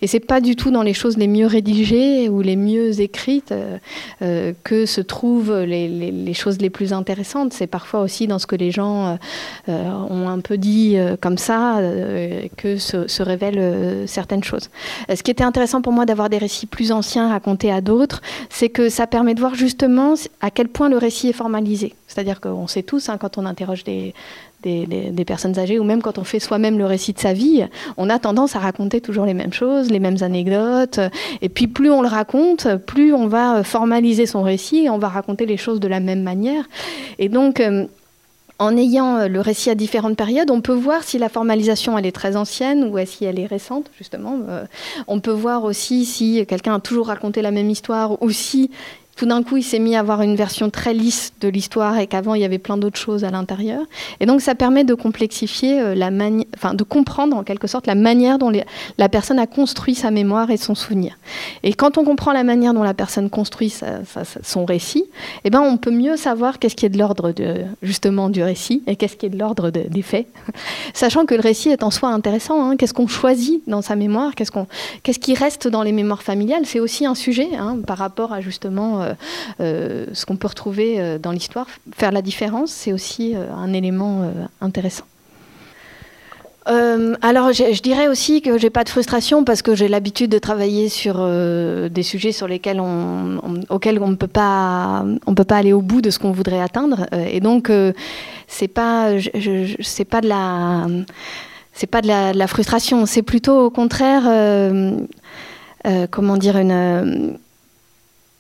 et 0.00 0.06
c'est 0.06 0.20
pas 0.20 0.40
du 0.40 0.56
tout 0.56 0.70
dans 0.70 0.82
les 0.82 0.94
choses 0.94 1.16
les 1.16 1.28
mieux 1.28 1.46
rédigées 1.46 2.28
ou 2.28 2.40
les 2.42 2.56
mieux 2.56 3.00
écrites 3.00 3.52
euh, 3.52 3.78
euh, 4.22 4.52
que 4.64 4.86
se 4.86 5.00
trouvent 5.00 5.54
les, 5.62 6.34
choses 6.34 6.58
les 6.60 6.70
plus 6.70 6.92
intéressantes. 6.92 7.52
C'est 7.52 7.66
parfois 7.66 8.00
aussi 8.00 8.26
dans 8.26 8.38
ce 8.38 8.46
que 8.46 8.56
les 8.56 8.70
gens 8.70 9.18
euh, 9.68 9.90
ont 10.10 10.28
un 10.28 10.40
peu 10.40 10.56
dit 10.56 10.96
comme 11.20 11.38
ça 11.38 11.80
que 12.56 12.76
se, 12.76 13.06
se 13.06 13.22
révèlent 13.22 14.08
certaines 14.08 14.44
choses. 14.44 14.70
ce 15.14 15.22
qui 15.22 15.30
était 15.30 15.44
intéressant 15.44 15.82
pour 15.82 15.92
moi 15.92 16.06
d'avoir 16.06 16.30
des 16.30 16.38
récits 16.38 16.66
plus 16.66 16.92
anciens 16.92 17.28
racontés 17.28 17.70
à 17.70 17.80
d'autres, 17.80 18.22
c'est 18.48 18.68
que 18.68 18.88
ça 18.88 19.06
permet 19.06 19.34
de 19.34 19.40
voir 19.40 19.54
justement 19.54 20.14
à 20.40 20.50
quel 20.50 20.68
point 20.68 20.88
le 20.88 20.96
récit 20.96 21.28
est 21.28 21.34
formalisé. 21.34 21.94
C'est-à-dire 22.06 22.40
qu'on 22.40 22.66
sait 22.66 22.82
tous, 22.82 23.08
hein, 23.08 23.16
quand 23.18 23.38
on 23.38 23.46
interroge 23.46 23.84
des, 23.84 24.14
des, 24.62 25.24
personnes 25.24 25.58
âgées, 25.58 25.78
ou 25.78 25.84
même 25.84 26.02
quand 26.02 26.18
on 26.18 26.24
fait 26.24 26.40
soi-même 26.40 26.78
le 26.78 26.86
récit 26.86 27.12
de 27.12 27.18
sa 27.18 27.32
vie, 27.32 27.66
on 27.96 28.10
a 28.10 28.18
tendance 28.18 28.56
à 28.56 28.58
raconter 28.58 29.00
toujours 29.00 29.24
les 29.24 29.34
mêmes 29.34 29.52
choses, 29.52 29.90
les 29.90 30.00
mêmes 30.00 30.18
anecdotes. 30.22 31.00
Et 31.40 31.48
puis 31.48 31.66
plus 31.66 31.90
on 31.90 32.02
le 32.02 32.08
raconte, 32.08 32.66
plus 32.86 33.14
on 33.14 33.26
va 33.26 33.62
formaliser 33.64 34.26
son 34.26 34.42
récit, 34.42 34.84
et 34.84 34.90
on 34.90 34.98
va 34.98 35.08
raconter 35.08 35.46
les 35.46 35.56
choses 35.56 35.80
de 35.80 35.88
la 35.88 36.00
même 36.00 36.22
manière. 36.22 36.64
Et 37.18 37.28
donc, 37.28 37.60
euh, 37.60 37.86
en 38.62 38.76
ayant 38.76 39.26
le 39.26 39.40
récit 39.40 39.70
à 39.70 39.74
différentes 39.74 40.16
périodes, 40.16 40.50
on 40.50 40.60
peut 40.60 40.72
voir 40.72 41.02
si 41.02 41.18
la 41.18 41.28
formalisation 41.28 41.98
elle 41.98 42.06
est 42.06 42.12
très 42.12 42.36
ancienne 42.36 42.84
ou 42.84 42.98
si 43.04 43.24
elle 43.24 43.40
est 43.40 43.46
récente 43.46 43.90
justement. 43.98 44.38
Euh, 44.48 44.64
on 45.08 45.18
peut 45.18 45.32
voir 45.32 45.64
aussi 45.64 46.04
si 46.04 46.46
quelqu'un 46.46 46.76
a 46.76 46.80
toujours 46.80 47.08
raconté 47.08 47.42
la 47.42 47.50
même 47.50 47.70
histoire 47.70 48.22
ou 48.22 48.30
si 48.30 48.70
tout 49.16 49.26
d'un 49.26 49.42
coup, 49.42 49.58
il 49.58 49.62
s'est 49.62 49.78
mis 49.78 49.94
à 49.94 50.00
avoir 50.00 50.22
une 50.22 50.36
version 50.36 50.70
très 50.70 50.94
lisse 50.94 51.32
de 51.40 51.48
l'histoire 51.48 51.98
et 51.98 52.06
qu'avant, 52.06 52.34
il 52.34 52.40
y 52.40 52.44
avait 52.44 52.58
plein 52.58 52.76
d'autres 52.76 52.98
choses 52.98 53.24
à 53.24 53.30
l'intérieur. 53.30 53.82
Et 54.20 54.26
donc, 54.26 54.40
ça 54.40 54.54
permet 54.54 54.84
de 54.84 54.94
complexifier 54.94 55.80
euh, 55.80 55.94
la 55.94 56.10
manière, 56.10 56.46
enfin, 56.54 56.74
de 56.74 56.82
comprendre 56.82 57.36
en 57.36 57.42
quelque 57.42 57.66
sorte 57.66 57.86
la 57.86 57.94
manière 57.94 58.38
dont 58.38 58.50
la 58.98 59.08
personne 59.08 59.38
a 59.38 59.46
construit 59.46 59.94
sa 59.94 60.10
mémoire 60.10 60.50
et 60.50 60.56
son 60.56 60.74
souvenir. 60.74 61.18
Et 61.62 61.74
quand 61.74 61.98
on 61.98 62.04
comprend 62.04 62.32
la 62.32 62.44
manière 62.44 62.74
dont 62.74 62.82
la 62.82 62.94
personne 62.94 63.30
construit 63.30 63.72
son 64.42 64.64
récit, 64.64 65.04
eh 65.44 65.50
ben, 65.50 65.60
on 65.60 65.76
peut 65.76 65.90
mieux 65.90 66.16
savoir 66.16 66.58
qu'est-ce 66.58 66.76
qui 66.76 66.86
est 66.86 66.90
de 66.90 66.98
l'ordre 66.98 67.32
de, 67.32 67.62
justement 67.82 68.30
du 68.30 68.42
récit 68.42 68.82
et 68.86 68.96
qu'est-ce 68.96 69.16
qui 69.16 69.26
est 69.26 69.30
de 69.30 69.38
l'ordre 69.38 69.70
des 69.70 70.02
faits. 70.02 70.26
Sachant 70.94 71.26
que 71.26 71.34
le 71.34 71.40
récit 71.40 71.70
est 71.70 71.82
en 71.82 71.90
soi 71.90 72.08
intéressant. 72.08 72.64
Hein. 72.64 72.76
qu'est-ce 72.76 72.94
qu'on 72.94 73.06
choisit 73.06 73.62
dans 73.66 73.82
sa 73.82 73.96
mémoire? 73.96 74.34
Qu'est-ce 74.34 75.18
qui 75.18 75.34
reste 75.34 75.68
dans 75.68 75.82
les 75.82 75.92
mémoires 75.92 76.22
familiales? 76.22 76.62
C'est 76.64 76.80
aussi 76.80 77.06
un 77.06 77.14
sujet 77.14 77.48
hein, 77.58 77.78
par 77.86 77.98
rapport 77.98 78.32
à 78.32 78.40
justement 78.40 79.01
euh, 79.03 79.14
euh, 79.61 80.07
ce 80.12 80.26
qu'on 80.26 80.36
peut 80.36 80.48
retrouver 80.48 81.00
euh, 81.00 81.18
dans 81.18 81.32
l'histoire. 81.32 81.66
Faire 81.94 82.12
la 82.12 82.22
différence, 82.22 82.70
c'est 82.70 82.92
aussi 82.92 83.34
un 83.34 83.72
élément 83.72 84.30
intéressant. 84.61 85.05
Alors, 86.66 87.53
je, 87.53 87.82
dirais 87.82 88.07
aussi 88.07 88.40
que 88.40 88.57
j'ai 88.57 88.70
pas 88.70 88.84
de 88.84 88.88
frustration 88.88 89.42
parce 89.42 89.62
que 89.62 89.74
j'ai 89.74 89.88
l'habitude 89.88 90.30
de 90.30 90.38
travailler 90.38 90.88
sur 90.88 91.16
des 91.18 92.03
sujets 92.03 92.30
sur 92.30 92.46
lesquels 92.46 92.80
on, 92.80 93.40
auxquels 93.68 93.98
on 94.00 94.09
ne 94.09 94.14
peut 94.14 94.28
pas, 94.28 95.05
on 95.26 95.34
peut 95.34 95.44
pas 95.44 95.57
aller 95.57 95.72
au 95.72 95.82
bout 95.82 96.03
de 96.03 96.11
ce 96.11 96.20
qu'on 96.20 96.30
voudrait 96.30 96.61
atteindre. 96.61 97.07
Et 97.12 97.40
donc, 97.40 97.70
c'est 98.46 98.68
pas, 98.68 99.09
c'est 99.80 100.05
pas 100.05 100.20
de 100.20 100.28
la, 100.28 100.86
c'est 101.72 101.88
pas 101.88 102.00
de 102.00 102.07
la, 102.07 102.32
de 102.32 102.38
la 102.38 102.46
frustration. 102.46 103.07
C'est 103.07 103.22
plutôt 103.22 103.59
au 103.66 103.70
contraire, 103.70 104.22
comment 106.11 106.36
dire 106.36 106.57
une 106.59 107.38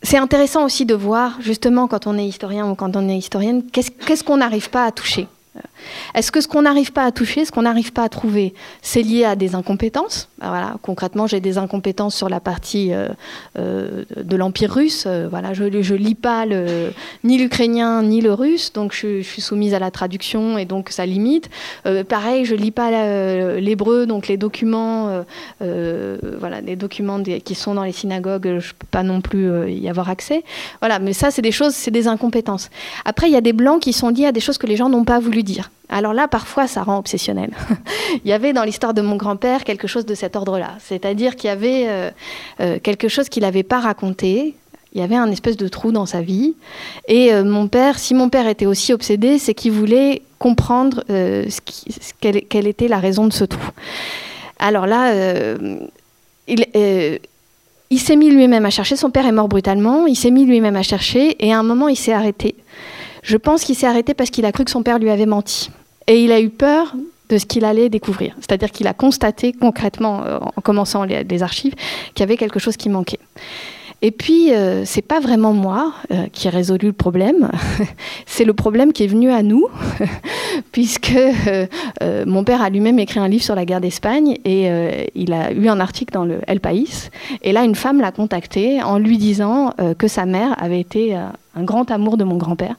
c'est 0.02 0.18
intéressant 0.18 0.64
aussi 0.64 0.84
de 0.84 0.94
voir, 0.94 1.38
justement, 1.40 1.86
quand 1.86 2.06
on 2.06 2.18
est 2.18 2.26
historien 2.26 2.68
ou 2.68 2.74
quand 2.74 2.96
on 2.96 3.08
est 3.08 3.16
historienne, 3.16 3.62
qu'est-ce 3.70 4.24
qu'on 4.24 4.38
n'arrive 4.38 4.70
pas 4.70 4.84
à 4.84 4.92
toucher? 4.92 5.28
Est-ce 6.14 6.32
que 6.32 6.40
ce 6.40 6.48
qu'on 6.48 6.62
n'arrive 6.62 6.92
pas 6.92 7.04
à 7.04 7.12
toucher, 7.12 7.44
ce 7.44 7.52
qu'on 7.52 7.62
n'arrive 7.62 7.92
pas 7.92 8.04
à 8.04 8.08
trouver, 8.08 8.54
c'est 8.80 9.02
lié 9.02 9.24
à 9.24 9.36
des 9.36 9.54
incompétences? 9.54 10.28
Voilà, 10.48 10.76
Concrètement, 10.82 11.26
j'ai 11.26 11.40
des 11.40 11.58
incompétences 11.58 12.14
sur 12.14 12.28
la 12.28 12.40
partie 12.40 12.92
euh, 12.92 13.08
euh, 13.58 14.04
de 14.16 14.36
l'Empire 14.36 14.72
russe. 14.72 15.04
Euh, 15.06 15.28
voilà, 15.30 15.54
je 15.54 15.64
ne 15.64 15.96
lis 15.96 16.14
pas 16.14 16.44
ni 17.24 17.38
l'ukrainien 17.38 18.02
ni 18.02 18.20
le 18.20 18.32
russe, 18.32 18.72
donc 18.72 18.92
je, 18.92 19.22
suis 19.22 19.40
soumise 19.40 19.74
à 19.74 19.78
la 19.78 19.90
traduction 19.90 20.58
et 20.58 20.64
donc 20.64 20.90
ça 20.90 21.06
limite. 21.06 21.48
pareil, 22.08 22.44
je 22.44 22.54
ne 22.54 22.60
lis 22.60 22.70
pas 22.70 22.90
l'hébreu, 23.60 24.06
donc 24.06 24.28
les 24.28 24.36
documents, 24.36 25.24
voilà, 25.60 26.60
les 26.60 26.76
documents 26.76 27.22
qui 27.22 27.54
sont 27.54 27.74
dans 27.74 27.84
les 27.84 27.92
synagogues, 27.92 28.44
je 28.44 28.68
ne 28.68 28.72
peux 28.78 28.86
pas 28.90 29.02
non 29.02 29.20
plus 29.20 29.70
y 29.70 29.88
avoir 29.88 30.10
accès. 30.10 30.42
Voilà, 30.80 30.98
mais 30.98 31.12
ça, 31.12 31.30
c'est 31.30 31.42
des 31.42 31.52
choses, 31.52 31.74
c'est 31.74 31.90
des 31.90 32.08
incompétences. 32.08 32.70
Après, 33.04 33.28
il 33.28 33.32
y 33.32 33.36
a 33.36 33.40
des 33.40 33.52
blancs 33.52 33.80
qui 33.80 33.92
sont 33.92 34.08
liés 34.08 34.26
à 34.26 34.32
des 34.32 34.40
choses 34.40 34.58
que 34.58 34.66
les 34.66 34.76
gens 34.76 34.88
n'ont 34.88 35.04
pas 35.04 35.20
voulu 35.20 35.42
dire. 35.42 35.70
Alors 35.88 36.14
là, 36.14 36.26
parfois, 36.28 36.66
ça 36.66 36.82
rend 36.82 36.98
obsessionnel. 36.98 37.50
il 38.24 38.28
y 38.28 38.32
avait 38.32 38.52
dans 38.52 38.64
l'histoire 38.64 38.94
de 38.94 39.02
mon 39.02 39.16
grand-père 39.16 39.64
quelque 39.64 39.86
chose 39.86 40.06
de 40.06 40.14
cet 40.14 40.36
ordre-là. 40.36 40.76
C'est-à-dire 40.80 41.36
qu'il 41.36 41.48
y 41.48 41.50
avait 41.50 41.84
euh, 41.86 42.10
euh, 42.60 42.78
quelque 42.82 43.08
chose 43.08 43.28
qu'il 43.28 43.42
n'avait 43.42 43.62
pas 43.62 43.80
raconté. 43.80 44.54
Il 44.94 45.00
y 45.00 45.04
avait 45.04 45.16
un 45.16 45.30
espèce 45.30 45.56
de 45.56 45.68
trou 45.68 45.92
dans 45.92 46.06
sa 46.06 46.22
vie. 46.22 46.54
Et 47.08 47.32
euh, 47.32 47.44
mon 47.44 47.68
père, 47.68 47.98
si 47.98 48.14
mon 48.14 48.28
père 48.28 48.48
était 48.48 48.66
aussi 48.66 48.92
obsédé, 48.92 49.38
c'est 49.38 49.54
qu'il 49.54 49.72
voulait 49.72 50.22
comprendre 50.38 51.04
quelle, 52.20 52.66
était 52.66 52.88
la 52.88 52.98
raison 52.98 53.26
de 53.26 53.32
ce 53.32 53.44
trou. 53.44 53.70
Alors 54.58 54.86
là, 54.86 55.12
il, 56.48 56.66
il 57.90 58.00
s'est 58.00 58.16
mis 58.16 58.30
lui-même 58.30 58.66
à 58.66 58.70
chercher. 58.70 58.96
Son 58.96 59.10
père 59.10 59.26
est 59.26 59.32
mort 59.32 59.48
brutalement. 59.48 60.06
Il 60.06 60.16
s'est 60.16 60.30
mis 60.30 60.46
lui-même 60.46 60.76
à 60.76 60.82
chercher. 60.82 61.36
Et 61.38 61.52
à 61.52 61.58
un 61.58 61.62
moment, 61.62 61.88
il 61.88 61.96
s'est 61.96 62.12
arrêté. 62.12 62.56
Je 63.22 63.36
pense 63.36 63.62
qu'il 63.62 63.76
s'est 63.76 63.86
arrêté 63.86 64.14
parce 64.14 64.30
qu'il 64.30 64.44
a 64.44 64.52
cru 64.52 64.64
que 64.64 64.70
son 64.70 64.82
père 64.82 64.98
lui 64.98 65.10
avait 65.10 65.26
menti. 65.26 65.70
Et 66.08 66.22
il 66.22 66.32
a 66.32 66.40
eu 66.40 66.50
peur 66.50 66.94
de 67.28 67.38
ce 67.38 67.46
qu'il 67.46 67.64
allait 67.64 67.88
découvrir. 67.88 68.34
C'est-à-dire 68.40 68.70
qu'il 68.70 68.86
a 68.86 68.94
constaté 68.94 69.52
concrètement, 69.52 70.22
euh, 70.24 70.38
en 70.56 70.60
commençant 70.60 71.04
les, 71.04 71.42
archives, 71.42 71.74
qu'il 72.14 72.20
y 72.20 72.22
avait 72.24 72.36
quelque 72.36 72.58
chose 72.58 72.76
qui 72.76 72.88
manquait. 72.88 73.20
Et 74.04 74.10
puis, 74.10 74.48
ce 74.48 74.52
euh, 74.52 74.84
c'est 74.84 75.00
pas 75.00 75.20
vraiment 75.20 75.52
moi 75.52 75.94
euh, 76.10 76.26
qui 76.32 76.48
ai 76.48 76.50
résolu 76.50 76.88
le 76.88 76.92
problème, 76.92 77.50
c'est 78.26 78.44
le 78.44 78.52
problème 78.52 78.92
qui 78.92 79.04
est 79.04 79.06
venu 79.06 79.30
à 79.30 79.44
nous, 79.44 79.68
puisque 80.72 81.16
mon 82.26 82.42
père 82.42 82.60
a 82.60 82.68
lui-même 82.68 82.98
écrit 82.98 83.20
un 83.20 83.28
livre 83.28 83.44
sur 83.44 83.54
la 83.54 83.64
guerre 83.64 83.80
d'Espagne 83.80 84.38
et 84.44 84.68
il 85.14 85.32
a 85.32 85.52
eu 85.52 85.68
un 85.68 85.80
article 85.80 86.12
dans 86.12 86.24
le 86.24 86.40
El 86.48 86.60
País. 86.60 87.10
Et 87.42 87.52
là, 87.52 87.62
une 87.62 87.76
femme 87.76 88.00
l'a 88.00 88.10
contacté 88.10 88.82
en 88.82 88.98
lui 88.98 89.18
disant 89.18 89.72
que 89.98 90.08
sa 90.08 90.26
mère 90.26 90.54
avait 90.62 90.80
été 90.80 91.16
un 91.54 91.64
grand 91.64 91.90
amour 91.90 92.16
de 92.16 92.24
mon 92.24 92.36
grand-père, 92.36 92.76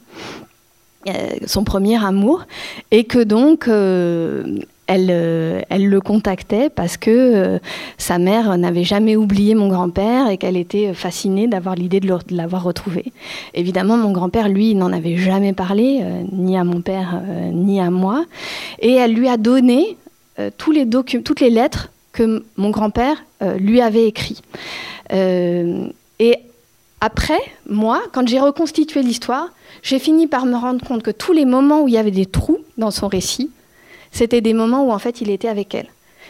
euh, 1.06 1.12
son 1.46 1.64
premier 1.64 2.02
amour, 2.02 2.46
et 2.90 3.04
que 3.04 3.22
donc 3.22 3.68
euh, 3.68 4.58
elle, 4.86 5.08
euh, 5.10 5.60
elle, 5.68 5.86
le 5.86 6.00
contactait 6.00 6.70
parce 6.70 6.96
que 6.96 7.60
sa 7.98 8.18
mère 8.18 8.56
n'avait 8.56 8.84
jamais 8.84 9.14
oublié 9.14 9.54
mon 9.54 9.68
grand-père 9.68 10.30
et 10.30 10.38
qu'elle 10.38 10.56
était 10.56 10.94
fascinée 10.94 11.46
d'avoir 11.46 11.74
l'idée 11.74 12.00
de 12.00 12.08
l'avoir 12.30 12.62
retrouvé. 12.62 13.12
Évidemment, 13.52 13.98
mon 13.98 14.12
grand-père, 14.12 14.48
lui, 14.48 14.74
n'en 14.74 14.92
avait 14.92 15.18
jamais 15.18 15.52
parlé, 15.52 16.02
ni 16.32 16.56
à 16.56 16.64
mon 16.64 16.80
père, 16.80 17.20
ni 17.52 17.80
à 17.80 17.90
moi, 17.90 18.24
et 18.78 18.92
elle 18.92 19.12
lui 19.12 19.28
a 19.28 19.36
donné 19.36 19.98
tous 20.56 20.72
les 20.72 20.88
toutes 20.88 21.40
les 21.40 21.50
lettres 21.50 21.90
que 22.12 22.44
mon 22.56 22.70
grand-père 22.70 23.22
lui 23.58 23.82
avait 23.82 24.06
écrites. 24.06 24.42
et 25.10 26.38
après, 27.04 27.42
moi, 27.68 28.02
quand 28.12 28.26
j'ai 28.26 28.40
reconstitué 28.40 29.02
l'histoire, 29.02 29.50
j'ai 29.82 29.98
fini 29.98 30.26
par 30.26 30.46
me 30.46 30.56
rendre 30.56 30.82
compte 30.82 31.02
que 31.02 31.10
tous 31.10 31.34
les 31.34 31.44
moments 31.44 31.82
où 31.82 31.88
il 31.88 31.92
y 31.92 31.98
avait 31.98 32.10
des 32.10 32.24
trous 32.24 32.60
dans 32.78 32.90
son 32.90 33.08
récit, 33.08 33.50
c'était 34.10 34.40
des 34.40 34.54
moments 34.54 34.84
où 34.84 34.90
en 34.90 34.98
fait 34.98 35.20
il 35.20 35.28
était 35.28 35.48
avec 35.48 35.74
elle. 35.74 35.88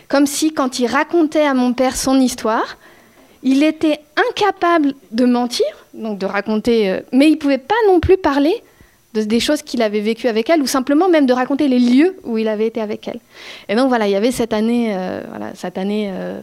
Comme 0.09 0.27
si 0.27 0.53
quand 0.53 0.81
il 0.81 0.89
racontait 0.89 1.47
à 1.47 1.55
mon 1.55 1.75
père 1.75 1.95
son 1.97 2.18
histoire, 2.18 2.77
il 3.45 3.62
était 3.62 4.01
incapable 4.29 4.95
de 5.12 5.25
mentir, 5.27 5.66
donc 5.95 6.18
de 6.18 6.27
raconter, 6.27 6.91
euh, 6.91 7.01
mais 7.12 7.31
il 7.31 7.37
pouvait 7.37 7.59
pas 7.59 7.77
non 7.87 8.01
plus 8.01 8.16
parler 8.16 8.61
de, 9.12 9.22
des 9.22 9.39
choses 9.39 9.62
qu'il 9.62 9.81
avait 9.81 10.01
vécues 10.01 10.27
avec 10.27 10.51
elle, 10.51 10.61
ou 10.61 10.66
simplement 10.66 11.09
même 11.09 11.27
de 11.27 11.33
raconter 11.33 11.68
les 11.68 11.79
lieux 11.79 12.16
où 12.25 12.37
il 12.37 12.49
avait 12.49 12.66
été 12.66 12.81
avec 12.81 13.07
elle. 13.07 13.20
Et 13.68 13.77
donc 13.77 13.91
voilà, 13.91 14.09
il 14.09 14.11
y 14.11 14.16
avait 14.16 14.33
cette 14.33 14.53
année, 14.53 14.89
euh, 14.97 15.20
voilà, 15.31 15.55
cette 15.55 15.79
année, 15.79 16.11
euh, 16.12 16.41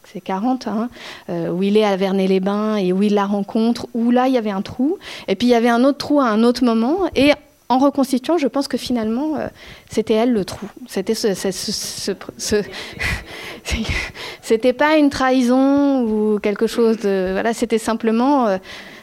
que 0.00 0.08
c'est 0.12 0.20
40, 0.20 0.68
hein, 0.68 0.88
euh, 1.28 1.50
où 1.50 1.62
il 1.62 1.76
est 1.76 1.84
à 1.84 1.96
Vernet-les-Bains 1.96 2.76
et 2.76 2.92
où 2.92 3.02
il 3.02 3.14
la 3.14 3.26
rencontre, 3.26 3.86
où 3.94 4.10
là, 4.10 4.28
il 4.28 4.34
y 4.34 4.38
avait 4.38 4.50
un 4.50 4.62
trou. 4.62 4.98
Et 5.28 5.36
puis, 5.36 5.48
il 5.48 5.50
y 5.50 5.54
avait 5.54 5.68
un 5.68 5.84
autre 5.84 5.98
trou 5.98 6.20
à 6.20 6.26
un 6.26 6.42
autre 6.42 6.64
moment. 6.64 7.00
Et 7.14 7.32
en 7.68 7.78
reconstituant, 7.78 8.38
je 8.38 8.46
pense 8.46 8.68
que 8.68 8.76
finalement, 8.76 9.36
euh, 9.36 9.48
c'était 9.90 10.14
elle 10.14 10.32
le 10.32 10.44
trou. 10.44 10.66
C'était 10.86 11.14
ce, 11.14 11.34
c'était 14.42 14.72
pas 14.72 14.96
une 14.96 15.10
trahison 15.10 16.02
ou 16.02 16.38
quelque 16.38 16.66
chose 16.66 16.98
de, 16.98 17.30
voilà, 17.32 17.52
c'était 17.54 17.78
simplement 17.78 18.46
euh, 18.46 18.58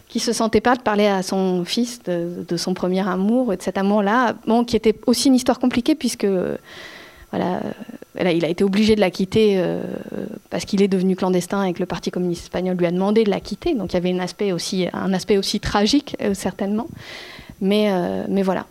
qui 0.07 0.19
se 0.19 0.31
sentait 0.31 0.61
pas 0.61 0.75
de 0.75 0.81
parler 0.81 1.07
à 1.07 1.23
son 1.23 1.65
fils 1.65 2.01
de, 2.03 2.45
de, 2.47 2.57
son 2.57 2.73
premier 2.73 3.05
amour 3.07 3.51
et 3.51 3.57
de 3.57 3.61
cet 3.61 3.77
amour-là, 3.77 4.35
bon, 4.47 4.63
qui 4.63 4.75
était 4.75 4.95
aussi 5.07 5.27
une 5.27 5.35
histoire 5.35 5.59
compliquée 5.59 5.95
puisque 5.95 6.27
voilà, 8.13 8.31
il 8.31 8.45
a 8.45 8.47
été 8.47 8.63
obligé 8.63 8.95
de 8.95 8.99
la 8.99 9.09
quitter 9.09 9.55
euh, 9.57 9.81
parce 10.49 10.65
qu'il 10.65 10.81
est 10.81 10.88
devenu 10.88 11.15
clandestin 11.15 11.63
et 11.63 11.73
que 11.73 11.79
le 11.79 11.88
Parti 11.88 12.11
communiste 12.11 12.43
espagnol 12.43 12.77
lui 12.77 12.86
a 12.86 12.91
demandé 12.91 13.23
de 13.23 13.29
la 13.29 13.39
quitter. 13.39 13.73
Donc 13.73 13.91
il 13.91 13.95
y 13.95 13.97
avait 13.97 14.11
un 14.11 14.19
aspect 14.19 14.51
aussi, 15.38 15.59
tragique, 15.59 16.15
euh, 16.21 16.34
certainement. 16.34 16.88
Euh, 17.63 18.25
mais 18.29 18.43
voilà. 18.43 18.67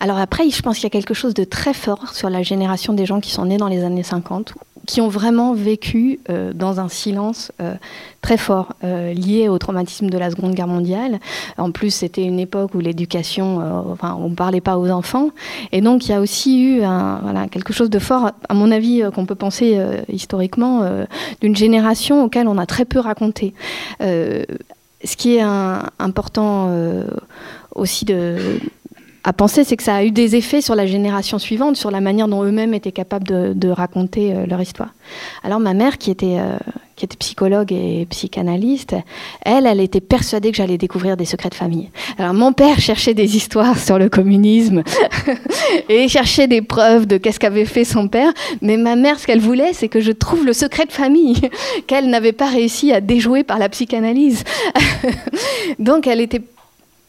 Alors 0.00 0.18
après, 0.18 0.48
je 0.48 0.62
pense 0.62 0.76
qu'il 0.76 0.84
y 0.84 0.86
a 0.86 0.90
quelque 0.90 1.14
chose 1.14 1.34
de 1.34 1.44
très 1.44 1.74
fort 1.74 2.14
sur 2.14 2.30
la 2.30 2.42
génération 2.42 2.92
des 2.92 3.06
gens 3.06 3.20
qui 3.20 3.30
sont 3.30 3.44
nés 3.44 3.58
dans 3.58 3.68
les 3.68 3.84
années 3.84 4.02
50, 4.02 4.54
qui 4.86 5.00
ont 5.00 5.08
vraiment 5.08 5.54
vécu 5.54 6.18
euh, 6.28 6.52
dans 6.52 6.80
un 6.80 6.88
silence 6.88 7.52
euh, 7.60 7.74
très 8.20 8.36
fort 8.36 8.74
euh, 8.84 9.12
lié 9.12 9.48
au 9.48 9.58
traumatisme 9.58 10.08
de 10.10 10.18
la 10.18 10.30
Seconde 10.30 10.54
Guerre 10.54 10.66
mondiale. 10.66 11.20
En 11.56 11.70
plus, 11.70 11.90
c'était 11.90 12.24
une 12.24 12.40
époque 12.40 12.74
où 12.74 12.80
l'éducation, 12.80 13.86
enfin, 13.90 14.16
on 14.20 14.30
ne 14.30 14.34
parlait 14.34 14.60
pas 14.60 14.78
aux 14.78 14.88
enfants. 14.90 15.30
Et 15.70 15.80
donc, 15.80 16.06
il 16.06 16.10
y 16.10 16.14
a 16.14 16.20
aussi 16.20 16.62
eu 16.62 16.82
quelque 17.50 17.72
chose 17.72 17.90
de 17.90 17.98
fort, 17.98 18.30
à 18.48 18.54
mon 18.54 18.70
avis, 18.70 19.02
qu'on 19.14 19.26
peut 19.26 19.34
penser 19.34 19.78
historiquement, 20.08 20.82
d'une 21.40 21.56
génération 21.56 22.24
auquel 22.24 22.48
on 22.48 22.58
a 22.58 22.66
très 22.66 22.84
peu 22.84 22.98
raconté. 22.98 23.54
ce 24.00 25.16
qui 25.16 25.36
est 25.36 25.42
important 25.42 26.70
aussi 27.74 28.04
de 28.04 28.60
à 29.24 29.32
penser, 29.32 29.62
c'est 29.64 29.76
que 29.76 29.82
ça 29.82 29.96
a 29.96 30.04
eu 30.04 30.10
des 30.10 30.34
effets 30.34 30.60
sur 30.60 30.74
la 30.74 30.86
génération 30.86 31.38
suivante, 31.38 31.76
sur 31.76 31.90
la 31.90 32.00
manière 32.00 32.26
dont 32.26 32.42
eux-mêmes 32.42 32.74
étaient 32.74 32.92
capables 32.92 33.26
de, 33.26 33.68
raconter 33.68 34.34
euh, 34.34 34.46
leur 34.46 34.60
histoire. 34.60 34.90
Alors 35.44 35.60
ma 35.60 35.72
mère, 35.74 35.96
qui 35.96 36.10
était, 36.10 36.38
euh, 36.38 36.58
qui 36.96 37.04
était 37.04 37.16
psychologue 37.16 37.72
et 37.72 38.06
psychanalyste, 38.10 38.96
elle, 39.42 39.66
elle 39.66 39.80
était 39.80 40.00
persuadée 40.00 40.50
que 40.50 40.56
j'allais 40.56 40.76
découvrir 40.76 41.16
des 41.16 41.24
secrets 41.24 41.48
de 41.48 41.54
famille. 41.54 41.90
Alors 42.18 42.34
mon 42.34 42.52
père 42.52 42.80
cherchait 42.80 43.14
des 43.14 43.36
histoires 43.36 43.78
sur 43.78 43.98
le 43.98 44.08
communisme 44.08 44.82
et 45.88 46.08
cherchait 46.08 46.48
des 46.48 46.60
preuves 46.60 47.06
de 47.06 47.16
qu'est-ce 47.16 47.38
qu'avait 47.38 47.64
fait 47.64 47.84
son 47.84 48.08
père, 48.08 48.32
mais 48.60 48.76
ma 48.76 48.96
mère, 48.96 49.20
ce 49.20 49.26
qu'elle 49.26 49.40
voulait, 49.40 49.72
c'est 49.72 49.88
que 49.88 50.00
je 50.00 50.12
trouve 50.12 50.44
le 50.44 50.52
secret 50.52 50.86
de 50.86 50.92
famille 50.92 51.40
qu'elle 51.86 52.10
n'avait 52.10 52.32
pas 52.32 52.48
réussi 52.48 52.92
à 52.92 53.00
déjouer 53.00 53.44
par 53.44 53.58
la 53.58 53.68
psychanalyse. 53.68 54.42
Donc 55.78 56.06
elle 56.08 56.20
était 56.20 56.42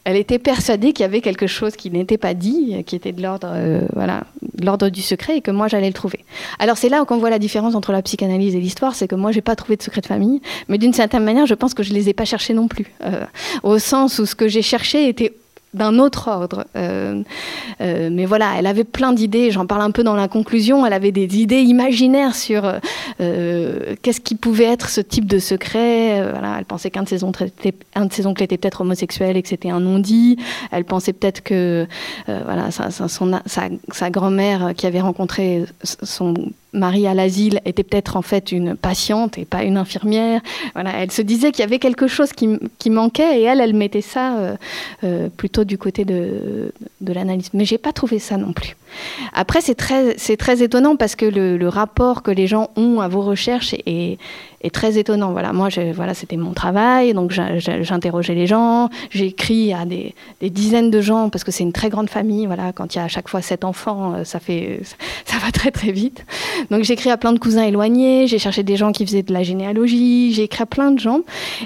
elle 0.04 0.16
était 0.16 0.38
persuadée 0.38 0.92
qu'il 0.92 1.02
y 1.02 1.06
avait 1.06 1.20
quelque 1.20 1.46
chose 1.46 1.76
qui 1.76 1.90
n'était 1.90 2.18
pas 2.18 2.34
dit, 2.34 2.82
qui 2.84 2.94
était 2.94 3.12
de 3.12 3.22
l'ordre 3.22 3.48
euh, 3.50 3.80
voilà, 3.94 4.24
l'ordre 4.62 4.90
du 4.90 5.02
secret 5.02 5.38
et 5.38 5.40
que 5.40 5.50
moi 5.50 5.66
j'allais 5.68 5.88
le 5.88 5.94
trouver. 5.94 6.24
Alors 6.58 6.76
c'est 6.76 6.90
là 6.90 7.04
qu'on 7.04 7.18
voit 7.18 7.30
la 7.30 7.38
différence 7.38 7.74
entre 7.74 7.92
la 7.92 8.02
psychanalyse 8.02 8.54
et 8.54 8.60
l'histoire, 8.60 8.94
c'est 8.94 9.08
que 9.08 9.14
moi 9.14 9.32
j'ai 9.32 9.40
pas 9.40 9.56
trouvé 9.56 9.76
de 9.76 9.82
secret 9.82 10.02
de 10.02 10.06
famille, 10.06 10.42
mais 10.68 10.78
d'une 10.78 10.92
certaine 10.92 11.24
manière 11.24 11.46
je 11.46 11.54
pense 11.54 11.74
que 11.74 11.82
je 11.82 11.92
les 11.92 12.08
ai 12.08 12.12
pas 12.12 12.24
cherchés 12.24 12.54
non 12.54 12.68
plus, 12.68 12.92
euh, 13.02 13.24
au 13.62 13.78
sens 13.78 14.18
où 14.18 14.26
ce 14.26 14.34
que 14.34 14.46
j'ai 14.46 14.62
cherché 14.62 15.08
était 15.08 15.32
d'un 15.74 15.98
autre 15.98 16.28
ordre. 16.28 16.64
Euh, 16.76 17.22
euh, 17.80 18.08
mais 18.10 18.24
voilà, 18.24 18.52
elle 18.58 18.66
avait 18.66 18.84
plein 18.84 19.12
d'idées, 19.12 19.50
j'en 19.50 19.66
parle 19.66 19.82
un 19.82 19.90
peu 19.90 20.02
dans 20.02 20.14
la 20.14 20.28
conclusion, 20.28 20.86
elle 20.86 20.92
avait 20.92 21.12
des 21.12 21.38
idées 21.38 21.62
imaginaires 21.62 22.34
sur 22.34 22.62
euh, 23.20 23.94
qu'est-ce 24.02 24.20
qui 24.20 24.36
pouvait 24.36 24.64
être 24.64 24.88
ce 24.88 25.00
type 25.00 25.26
de 25.26 25.38
secret. 25.38 26.22
voilà, 26.30 26.56
elle 26.58 26.64
pensait 26.64 26.90
qu'un 26.90 27.02
de, 27.02 27.08
ses 27.08 27.24
oncles 27.24 27.44
était, 27.44 27.74
était 28.44 28.56
peut-être 28.58 28.80
homosexuel 28.80 29.36
et 29.36 29.42
que 29.42 29.48
c'était 29.48 29.70
un 29.70 29.80
non-dit. 29.80 30.38
Elle 30.70 30.84
pensait 30.84 31.12
peut-être 31.12 31.42
que 31.42 31.86
voilà, 32.26 32.70
sa, 32.70 32.88
sa 32.90 34.10
grand-mère 34.10 34.72
qui 34.76 34.86
avait 34.86 35.00
rencontré 35.00 35.64
son 35.82 36.34
Marie 36.74 37.06
à 37.06 37.14
l'asile 37.14 37.60
était 37.64 37.84
peut-être 37.84 38.16
en 38.16 38.22
fait 38.22 38.52
une 38.52 38.76
patiente 38.76 39.38
et 39.38 39.44
pas 39.44 39.62
une 39.62 39.76
infirmière. 39.76 40.40
Voilà, 40.74 40.90
elle 40.98 41.10
se 41.10 41.22
disait 41.22 41.52
qu'il 41.52 41.60
y 41.60 41.66
avait 41.66 41.78
quelque 41.78 42.06
chose 42.06 42.32
qui, 42.32 42.58
qui, 42.78 42.90
manquait 42.90 43.40
et 43.40 43.42
elle, 43.42 43.60
elle 43.60 43.74
mettait 43.74 44.00
ça 44.00 44.36
euh, 44.36 44.56
euh, 45.04 45.28
plutôt 45.34 45.64
du 45.64 45.78
côté 45.78 46.04
de, 46.04 46.72
de 47.00 47.12
l'analyse. 47.12 47.50
Mais 47.54 47.64
j'ai 47.64 47.78
pas 47.78 47.92
trouvé 47.92 48.18
ça 48.18 48.36
non 48.36 48.52
plus. 48.52 48.76
Après, 49.32 49.60
c'est 49.60 49.74
très, 49.74 50.14
très 50.14 50.62
étonnant 50.62 50.96
parce 50.96 51.16
que 51.16 51.26
le, 51.26 51.56
le, 51.56 51.68
rapport 51.68 52.22
que 52.22 52.30
les 52.30 52.46
gens 52.46 52.70
ont 52.76 53.00
à 53.00 53.08
vos 53.08 53.22
recherches 53.22 53.74
est, 53.86 54.18
est 54.64 54.74
très 54.74 54.98
étonnant. 54.98 55.32
Voilà, 55.32 55.52
moi, 55.52 55.68
voilà, 55.94 56.14
c'était 56.14 56.36
mon 56.36 56.52
travail, 56.52 57.12
donc 57.12 57.30
j'interrogeais 57.30 58.34
les 58.34 58.46
gens, 58.46 58.88
j'ai 59.10 59.26
écrit 59.26 59.72
à 59.72 59.84
des, 59.84 60.14
dizaines 60.42 60.90
de 60.90 61.00
gens 61.00 61.28
parce 61.28 61.44
que 61.44 61.52
c'est 61.52 61.62
une 61.62 61.72
très 61.72 61.90
grande 61.90 62.08
famille. 62.08 62.46
Voilà, 62.46 62.72
quand 62.72 62.94
il 62.94 62.98
y 62.98 63.00
a 63.00 63.04
à 63.04 63.08
chaque 63.08 63.28
fois 63.28 63.42
sept 63.42 63.64
enfants, 63.64 64.14
euh, 64.14 64.24
ça 64.24 64.40
fait, 64.40 64.80
ça 65.26 65.36
va 65.38 65.52
très 65.52 65.70
très 65.70 65.92
vite. 65.92 66.24
Donc 66.70 66.82
j'ai 66.82 66.94
à 67.10 67.16
plein 67.18 67.34
de 67.34 67.38
cousins 67.38 67.64
éloignés, 67.64 68.26
j'ai 68.26 68.38
cherché 68.38 68.62
des 68.62 68.76
gens 68.76 68.92
qui 68.92 69.04
faisaient 69.04 69.22
de 69.22 69.32
la 69.32 69.42
généalogie, 69.42 70.32
j'ai 70.32 70.44
écrit 70.44 70.62
à 70.62 70.66
plein 70.66 70.90
de 70.90 70.98
gens. 70.98 71.20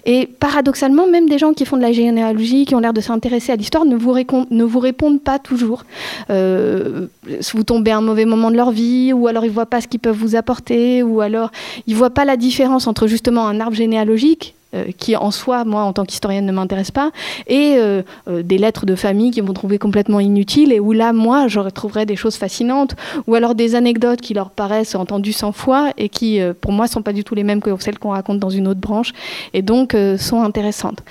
Et 0.04 0.26
paradoxalement, 0.26 1.06
même 1.06 1.28
des 1.28 1.38
gens 1.38 1.52
qui 1.52 1.64
font 1.64 1.76
de 1.76 1.82
la 1.82 1.92
généalogie, 1.92 2.64
qui 2.64 2.74
ont 2.74 2.80
l'air 2.80 2.92
de 2.92 3.00
s'intéresser 3.00 3.52
à 3.52 3.56
l'histoire, 3.56 3.84
ne 3.84 3.94
vous, 3.94 4.12
ne 4.50 4.64
vous 4.64 4.78
répondent 4.80 5.20
pas 5.20 5.38
toujours. 5.38 5.84
Euh, 6.30 7.06
vous 7.54 7.62
tombez 7.62 7.92
à 7.92 7.98
un 7.98 8.00
mauvais 8.00 8.24
moment 8.24 8.50
de 8.50 8.56
leur 8.56 8.72
vie, 8.72 9.12
ou 9.12 9.28
alors 9.28 9.44
ils 9.44 9.50
voient 9.50 9.66
pas 9.66 9.80
ce 9.80 9.86
qu'ils 9.86 10.00
peuvent 10.00 10.16
vous 10.16 10.34
apporter, 10.34 11.04
ou 11.04 11.20
alors 11.20 11.52
ils 11.86 11.94
voient 11.94 12.10
pas 12.10 12.24
la 12.24 12.36
différence 12.36 12.87
entre 12.88 13.06
justement 13.06 13.46
un 13.46 13.60
arbre 13.60 13.76
généalogique 13.76 14.54
euh, 14.74 14.92
qui 14.98 15.16
en 15.16 15.30
soi, 15.30 15.64
moi, 15.64 15.80
en 15.80 15.94
tant 15.94 16.04
qu'historienne, 16.04 16.44
ne 16.44 16.52
m'intéresse 16.52 16.90
pas, 16.90 17.10
et 17.46 17.76
euh, 17.78 18.02
euh, 18.28 18.42
des 18.42 18.58
lettres 18.58 18.84
de 18.84 18.94
famille 18.96 19.30
qui 19.30 19.40
vont 19.40 19.54
trouver 19.54 19.78
complètement 19.78 20.20
inutiles, 20.20 20.74
et 20.74 20.78
où 20.78 20.92
là, 20.92 21.14
moi, 21.14 21.48
je 21.48 21.58
retrouverais 21.58 22.04
des 22.04 22.16
choses 22.16 22.36
fascinantes, 22.36 22.94
ou 23.26 23.34
alors 23.34 23.54
des 23.54 23.74
anecdotes 23.74 24.20
qui 24.20 24.34
leur 24.34 24.50
paraissent 24.50 24.94
entendues 24.94 25.32
100 25.32 25.52
fois, 25.52 25.92
et 25.96 26.10
qui, 26.10 26.38
pour 26.60 26.72
moi, 26.72 26.86
sont 26.86 27.00
pas 27.00 27.14
du 27.14 27.24
tout 27.24 27.34
les 27.34 27.44
mêmes 27.44 27.62
que 27.62 27.70
celles 27.80 27.98
qu'on 27.98 28.10
raconte 28.10 28.40
dans 28.40 28.50
une 28.50 28.68
autre 28.68 28.80
branche, 28.80 29.14
et 29.54 29.62
donc 29.62 29.96
sont 30.18 30.42
intéressantes. 30.42 31.02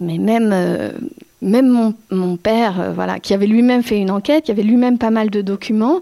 Mais 0.00 0.16
même 0.16 1.94
mon 2.10 2.36
père, 2.38 2.92
voilà, 2.94 3.18
qui 3.20 3.34
avait 3.34 3.46
lui-même 3.46 3.82
fait 3.82 3.98
une 3.98 4.10
enquête, 4.10 4.44
qui 4.44 4.50
avait 4.50 4.62
lui-même 4.62 4.96
pas 4.96 5.10
mal 5.10 5.28
de 5.28 5.42
documents, 5.42 6.00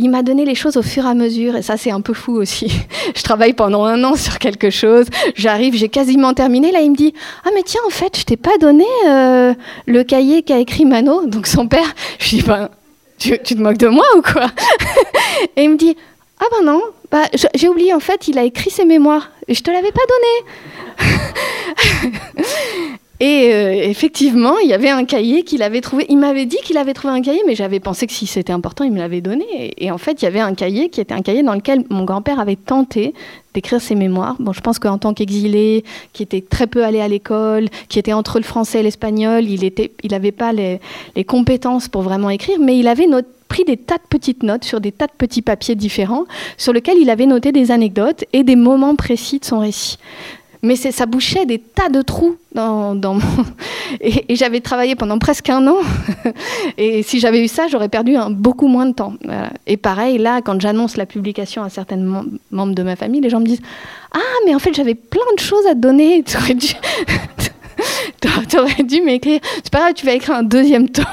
il 0.00 0.08
m'a 0.08 0.22
donné 0.22 0.46
les 0.46 0.54
choses 0.54 0.78
au 0.78 0.82
fur 0.82 1.04
et 1.04 1.08
à 1.08 1.14
mesure, 1.14 1.56
et 1.56 1.62
ça 1.62 1.76
c'est 1.76 1.90
un 1.90 2.00
peu 2.00 2.14
fou 2.14 2.32
aussi. 2.32 2.72
je 3.14 3.22
travaille 3.22 3.52
pendant 3.52 3.84
un 3.84 4.02
an 4.02 4.16
sur 4.16 4.38
quelque 4.38 4.70
chose, 4.70 5.06
j'arrive, 5.36 5.74
j'ai 5.76 5.90
quasiment 5.90 6.32
terminé, 6.32 6.72
là 6.72 6.80
il 6.80 6.90
me 6.90 6.96
dit 6.96 7.12
Ah 7.44 7.50
mais 7.54 7.62
tiens 7.62 7.82
en 7.86 7.90
fait 7.90 8.16
je 8.18 8.24
t'ai 8.24 8.38
pas 8.38 8.56
donné 8.58 8.86
euh, 9.08 9.52
le 9.86 10.02
cahier 10.02 10.42
qu'a 10.42 10.58
écrit 10.58 10.86
Mano, 10.86 11.26
donc 11.26 11.46
son 11.46 11.68
père. 11.68 11.94
Je 12.18 12.36
dis 12.36 12.42
Ben 12.42 12.70
tu, 13.18 13.38
te 13.38 13.54
moques 13.54 13.76
de 13.76 13.88
moi 13.88 14.06
ou 14.16 14.22
quoi 14.22 14.46
Et 15.56 15.64
il 15.64 15.70
me 15.70 15.76
dit 15.76 15.94
Ah 16.40 16.46
ben 16.50 16.64
non, 16.64 16.80
bah, 17.10 17.24
j'ai 17.54 17.68
oublié 17.68 17.92
en 17.92 18.00
fait 18.00 18.26
il 18.26 18.38
a 18.38 18.44
écrit 18.44 18.70
ses 18.70 18.86
mémoires, 18.86 19.30
et 19.48 19.54
je 19.54 19.62
te 19.62 19.70
l'avais 19.70 19.92
pas 19.92 20.00
donné. 20.08 21.18
Et 23.20 23.50
euh, 23.52 23.59
effectivement, 23.90 24.58
il 24.58 24.68
y 24.68 24.72
avait 24.72 24.88
un 24.88 25.04
cahier 25.04 25.42
qu'il 25.42 25.62
avait 25.62 25.80
trouvé. 25.80 26.06
Il 26.08 26.18
m'avait 26.18 26.46
dit 26.46 26.58
qu'il 26.64 26.78
avait 26.78 26.94
trouvé 26.94 27.14
un 27.14 27.20
cahier, 27.20 27.42
mais 27.46 27.54
j'avais 27.54 27.80
pensé 27.80 28.06
que 28.06 28.12
si 28.12 28.26
c'était 28.26 28.52
important, 28.52 28.84
il 28.84 28.92
me 28.92 28.98
l'avait 28.98 29.20
donné. 29.20 29.44
Et, 29.76 29.90
en 29.90 29.98
fait, 29.98 30.22
il 30.22 30.24
y 30.24 30.28
avait 30.28 30.40
un 30.40 30.54
cahier 30.54 30.88
qui 30.88 31.00
était 31.00 31.14
un 31.14 31.22
cahier 31.22 31.42
dans 31.42 31.54
lequel 31.54 31.84
mon 31.90 32.04
grand-père 32.04 32.40
avait 32.40 32.56
tenté 32.56 33.14
d'écrire 33.52 33.80
ses 33.80 33.94
mémoires. 33.94 34.36
Bon, 34.38 34.52
je 34.52 34.60
pense 34.60 34.78
qu'en 34.78 34.98
tant 34.98 35.12
qu'exilé, 35.12 35.84
qui 36.12 36.22
était 36.22 36.40
très 36.40 36.66
peu 36.66 36.84
allé 36.84 37.00
à 37.00 37.08
l'école, 37.08 37.68
qui 37.88 37.98
était 37.98 38.12
entre 38.12 38.38
le 38.38 38.44
français 38.44 38.80
et 38.80 38.82
l'espagnol, 38.82 39.44
il 39.44 39.60
n'avait 40.10 40.28
il 40.28 40.32
pas 40.32 40.52
les, 40.52 40.80
les, 41.16 41.24
compétences 41.24 41.88
pour 41.88 42.02
vraiment 42.02 42.30
écrire, 42.30 42.58
mais 42.60 42.78
il 42.78 42.86
avait 42.86 43.08
pris 43.48 43.64
des 43.64 43.76
tas 43.76 43.96
de 43.96 44.06
petites 44.08 44.44
notes 44.44 44.64
sur 44.64 44.80
des 44.80 44.92
tas 44.92 45.08
de 45.08 45.12
petits 45.18 45.42
papiers 45.42 45.74
différents 45.74 46.24
sur 46.56 46.72
lesquels 46.72 46.98
il 46.98 47.10
avait 47.10 47.26
noté 47.26 47.50
des 47.50 47.72
anecdotes 47.72 48.24
et 48.32 48.44
des 48.44 48.56
moments 48.56 48.94
précis 48.94 49.40
de 49.40 49.44
son 49.44 49.58
récit 49.58 49.98
mais 50.62 50.76
ça 50.76 51.06
bouchait 51.06 51.46
des 51.46 51.58
tas 51.58 51.88
de 51.88 52.02
trous 52.02 52.36
dans, 52.54 52.94
dans 52.94 53.14
mon... 53.14 53.44
et, 54.00 54.36
j'avais 54.36 54.60
travaillé 54.60 54.94
pendant 54.94 55.18
presque 55.18 55.48
un 55.48 55.66
an. 55.66 55.78
Et 56.78 57.02
si 57.02 57.20
j'avais 57.20 57.42
eu 57.42 57.48
ça 57.48 57.66
j'aurais 57.68 57.88
perdu 57.88 58.16
beaucoup 58.30 58.68
moins 58.68 58.86
de 58.86 58.92
temps. 58.92 59.14
Et 59.66 59.76
pareil 59.76 60.18
là 60.18 60.40
quand 60.42 60.60
j'annonce 60.60 60.96
la 60.96 61.06
publication 61.06 61.62
à 61.62 61.70
certains 61.70 61.96
membres 62.50 62.74
de 62.74 62.82
ma 62.82 62.96
famille 62.96 63.20
les 63.20 63.30
gens 63.30 63.40
me 63.40 63.46
disent 63.46 63.62
ah 64.12 64.18
mais 64.46 64.54
en 64.54 64.58
fait 64.58 64.74
j'avais 64.74 64.94
plein 64.94 65.22
de 65.36 65.40
choses 65.40 65.66
à 65.66 65.74
te 65.74 65.78
donner. 65.78 66.24
Tu 68.50 68.58
aurais 68.58 68.74
dû 68.74 68.84
dû 68.84 69.00
m'écrire. 69.00 69.40
C'est 69.56 69.70
pas 69.70 69.78
grave 69.78 69.94
tu 69.94 70.04
vas 70.04 70.12
écrire 70.12 70.34
un 70.34 70.42
deuxième 70.42 70.90
tome 70.90 71.06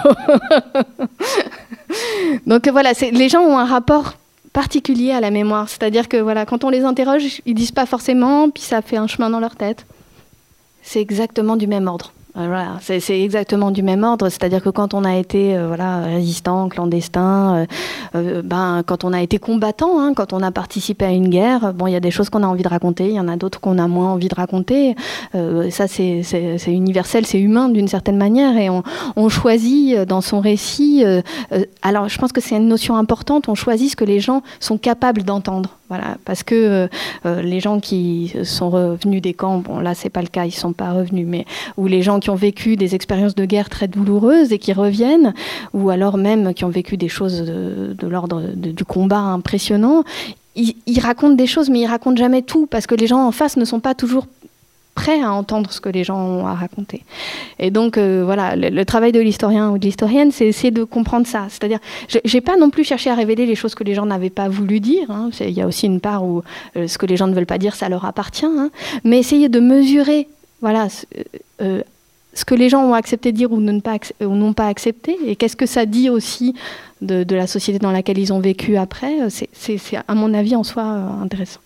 donc 2.46 2.68
voilà 2.68 2.92
les 3.14 3.30
gens 3.30 3.42
ont 3.42 3.58
un 3.58 3.66
rapport 3.66 4.16
particulier 4.58 5.12
à 5.12 5.22
la 5.22 5.30
mémoire. 5.30 5.70
C'est-à-dire 5.70 6.10
que 6.10 6.18
voilà, 6.18 6.48
quand 6.48 6.64
on 6.64 6.72
les 6.72 6.84
interroge, 6.84 7.44
ils 7.46 7.54
disent 7.54 7.72
pas 7.72 7.86
forcément, 7.86 8.50
puis 8.50 8.64
ça 8.64 8.82
fait 8.82 8.98
un 8.98 9.06
chemin 9.06 9.30
dans 9.30 9.40
leur 9.40 9.56
tête. 9.56 9.86
C'est 10.82 11.00
exactement 11.00 11.58
du 11.58 11.68
même 11.68 11.88
ordre. 11.88 12.12
Euh, 12.38 12.74
c'est 12.80 13.22
exactement 13.22 13.72
du 13.72 13.82
même 13.82 14.04
ordre, 14.04 14.30
c'est-à-dire 14.30 14.62
que 14.62 14.70
quand 14.70 14.94
on 14.94 15.04
a 15.04 15.16
été 15.16 15.56
euh, 15.56 15.76
résistant, 16.06 16.70
clandestin, 16.70 17.66
euh, 18.16 18.42
ben, 18.44 18.84
quand 18.86 19.04
on 19.04 19.14
a 19.14 19.22
été 19.22 19.40
combattant, 19.40 20.00
hein, 20.00 20.14
quand 20.14 20.34
on 20.34 20.42
a 20.42 20.52
participé 20.52 21.06
à 21.06 21.12
une 21.12 21.30
guerre, 21.30 21.74
bon, 21.74 21.88
il 21.88 21.94
y 21.94 21.96
a 21.96 22.00
des 22.00 22.12
choses 22.12 22.30
qu'on 22.30 22.44
a 22.44 22.48
envie 22.48 22.64
de 22.64 22.70
raconter, 22.70 23.08
il 23.08 23.16
y 23.16 23.20
en 23.20 23.28
a 23.28 23.38
d'autres 23.38 23.60
qu'on 23.60 23.80
a 23.80 23.88
moins 23.88 24.14
envie 24.14 24.28
de 24.28 24.36
raconter. 24.36 24.96
ça, 25.34 25.88
c'est 25.88 26.22
universel, 26.68 27.26
c'est 27.26 27.40
humain 27.40 27.70
d'une 27.70 27.88
certaine 27.88 28.18
manière, 28.18 28.58
et 28.58 28.70
on, 28.70 29.30
choisit 29.30 30.00
dans 30.00 30.22
son 30.22 30.40
récit. 30.40 31.04
alors, 31.82 32.08
je 32.08 32.18
pense 32.18 32.32
que 32.32 32.42
c'est 32.42 32.56
une 32.56 32.68
notion 32.68 32.96
importante. 32.96 33.50
On 33.50 33.56
choisit 33.56 33.92
ce 33.92 33.96
que 33.96 34.06
les 34.06 34.20
gens 34.20 34.42
sont 34.60 34.78
capables 34.78 35.24
d'entendre. 35.24 35.77
Voilà, 35.90 36.18
parce 36.26 36.44
que 36.44 36.56
euh, 36.56 36.88
euh, 37.26 37.42
les 37.42 37.62
gens 37.62 37.80
qui 37.80 38.34
sont 38.44 38.70
revenus 38.70 39.22
des 39.22 39.34
camps, 39.34 39.60
bon 39.60 39.80
là 39.80 39.96
c'est 39.96 40.10
pas 40.10 40.22
le 40.22 40.28
cas, 40.28 40.44
ils 40.44 40.52
sont 40.52 40.74
pas 40.74 40.92
revenus, 40.92 41.26
mais 41.26 41.46
ou 41.78 41.88
les 41.88 42.02
gens 42.02 42.20
qui 42.20 42.30
ont 42.30 42.36
vécu 42.36 42.76
des 42.76 42.94
expériences 42.94 43.36
de 43.36 43.46
guerre 43.46 43.70
très 43.70 43.88
douloureuses 43.88 44.52
et 44.52 44.58
qui 44.60 44.74
reviennent, 44.74 45.34
ou 45.74 45.90
alors 45.90 46.18
même 46.18 46.54
qui 46.54 46.66
ont 46.66 46.70
vécu 46.70 46.98
des 46.98 47.08
choses 47.08 47.42
de, 47.42 48.08
l'ordre 48.08 48.42
du 48.56 48.84
combat 48.84 49.20
impressionnant, 49.20 50.04
ils, 50.56 50.76
ils, 50.88 51.00
racontent 51.00 51.36
des 51.36 51.48
choses, 51.48 51.70
mais 51.70 51.80
ils 51.80 51.88
racontent 51.88 52.18
jamais 52.18 52.42
tout 52.42 52.66
parce 52.66 52.86
que 52.86 52.96
les 52.96 53.08
gens 53.08 53.26
en 53.26 53.32
face 53.32 53.56
ne 53.56 53.64
sont 53.64 53.80
pas 53.80 53.96
toujours 53.96 54.26
prêt 54.98 55.22
à 55.22 55.32
entendre 55.32 55.72
ce 55.72 55.80
que 55.80 55.90
les 55.90 56.04
gens 56.04 56.18
ont 56.18 56.48
à 56.48 56.56
raconter. 56.56 57.04
Et 57.60 57.70
donc, 57.70 58.00
euh, 58.00 58.24
voilà, 58.26 58.56
le, 58.56 58.84
travail 58.84 59.12
de 59.12 59.20
l'historien 59.20 59.70
ou 59.70 59.78
de 59.78 59.86
l'historienne, 59.86 60.32
c'est 60.32 60.48
essayer 60.48 60.72
de 60.72 60.84
comprendre 60.84 61.28
ça. 61.28 61.46
C'est-à-dire, 61.50 61.78
j'ai 62.26 62.42
pas 62.42 62.58
non 62.58 62.72
plus 62.72 62.84
cherché 62.84 63.12
à 63.12 63.16
révéler 63.16 63.46
les 63.46 63.54
choses 63.54 63.76
que 63.76 63.84
les 63.84 63.94
gens 63.94 64.08
n'avaient 64.08 64.32
pas 64.32 64.50
voulu 64.50 64.80
dire. 64.80 65.12
Hein. 65.12 65.30
Il 65.40 65.52
y 65.52 65.62
a 65.62 65.68
aussi 65.68 65.86
une 65.86 66.00
part 66.00 66.26
où 66.26 66.42
euh, 66.76 66.88
ce 66.88 66.98
que 66.98 67.06
les 67.06 67.16
gens 67.16 67.28
ne 67.28 67.36
veulent 67.36 67.46
pas 67.46 67.60
dire, 67.60 67.76
ça 67.76 67.90
leur 67.90 68.06
appartient. 68.06 68.48
Hein. 68.48 68.72
Mais 69.04 69.20
essayer 69.20 69.50
de 69.50 69.60
mesurer, 69.60 70.28
voilà. 70.62 70.88
Euh, 71.62 71.82
ce 72.34 72.44
que 72.44 72.56
les 72.56 72.70
gens 72.70 72.84
ont 72.84 72.96
accepté 72.96 73.32
de 73.32 73.38
dire 73.38 73.52
ou 73.52 73.60
n'ont 73.60 73.80
pas, 73.80 74.00
pas 74.56 74.68
accepté, 74.68 75.16
et 75.28 75.36
qu'est-ce 75.36 75.56
que 75.56 75.68
ça 75.68 75.86
dit 75.86 76.10
aussi 76.10 76.56
de, 77.02 77.24
de, 77.24 77.36
la 77.36 77.48
société 77.48 77.80
dans 77.80 77.92
laquelle 77.92 78.18
ils 78.18 78.32
ont 78.34 78.40
vécu 78.40 78.78
après, 78.78 79.14
c'est 79.30 79.98
à 80.08 80.14
mon 80.14 80.34
avis 80.34 80.56
en 80.56 80.64
soi 80.64 80.84
intéressant. 80.84 81.62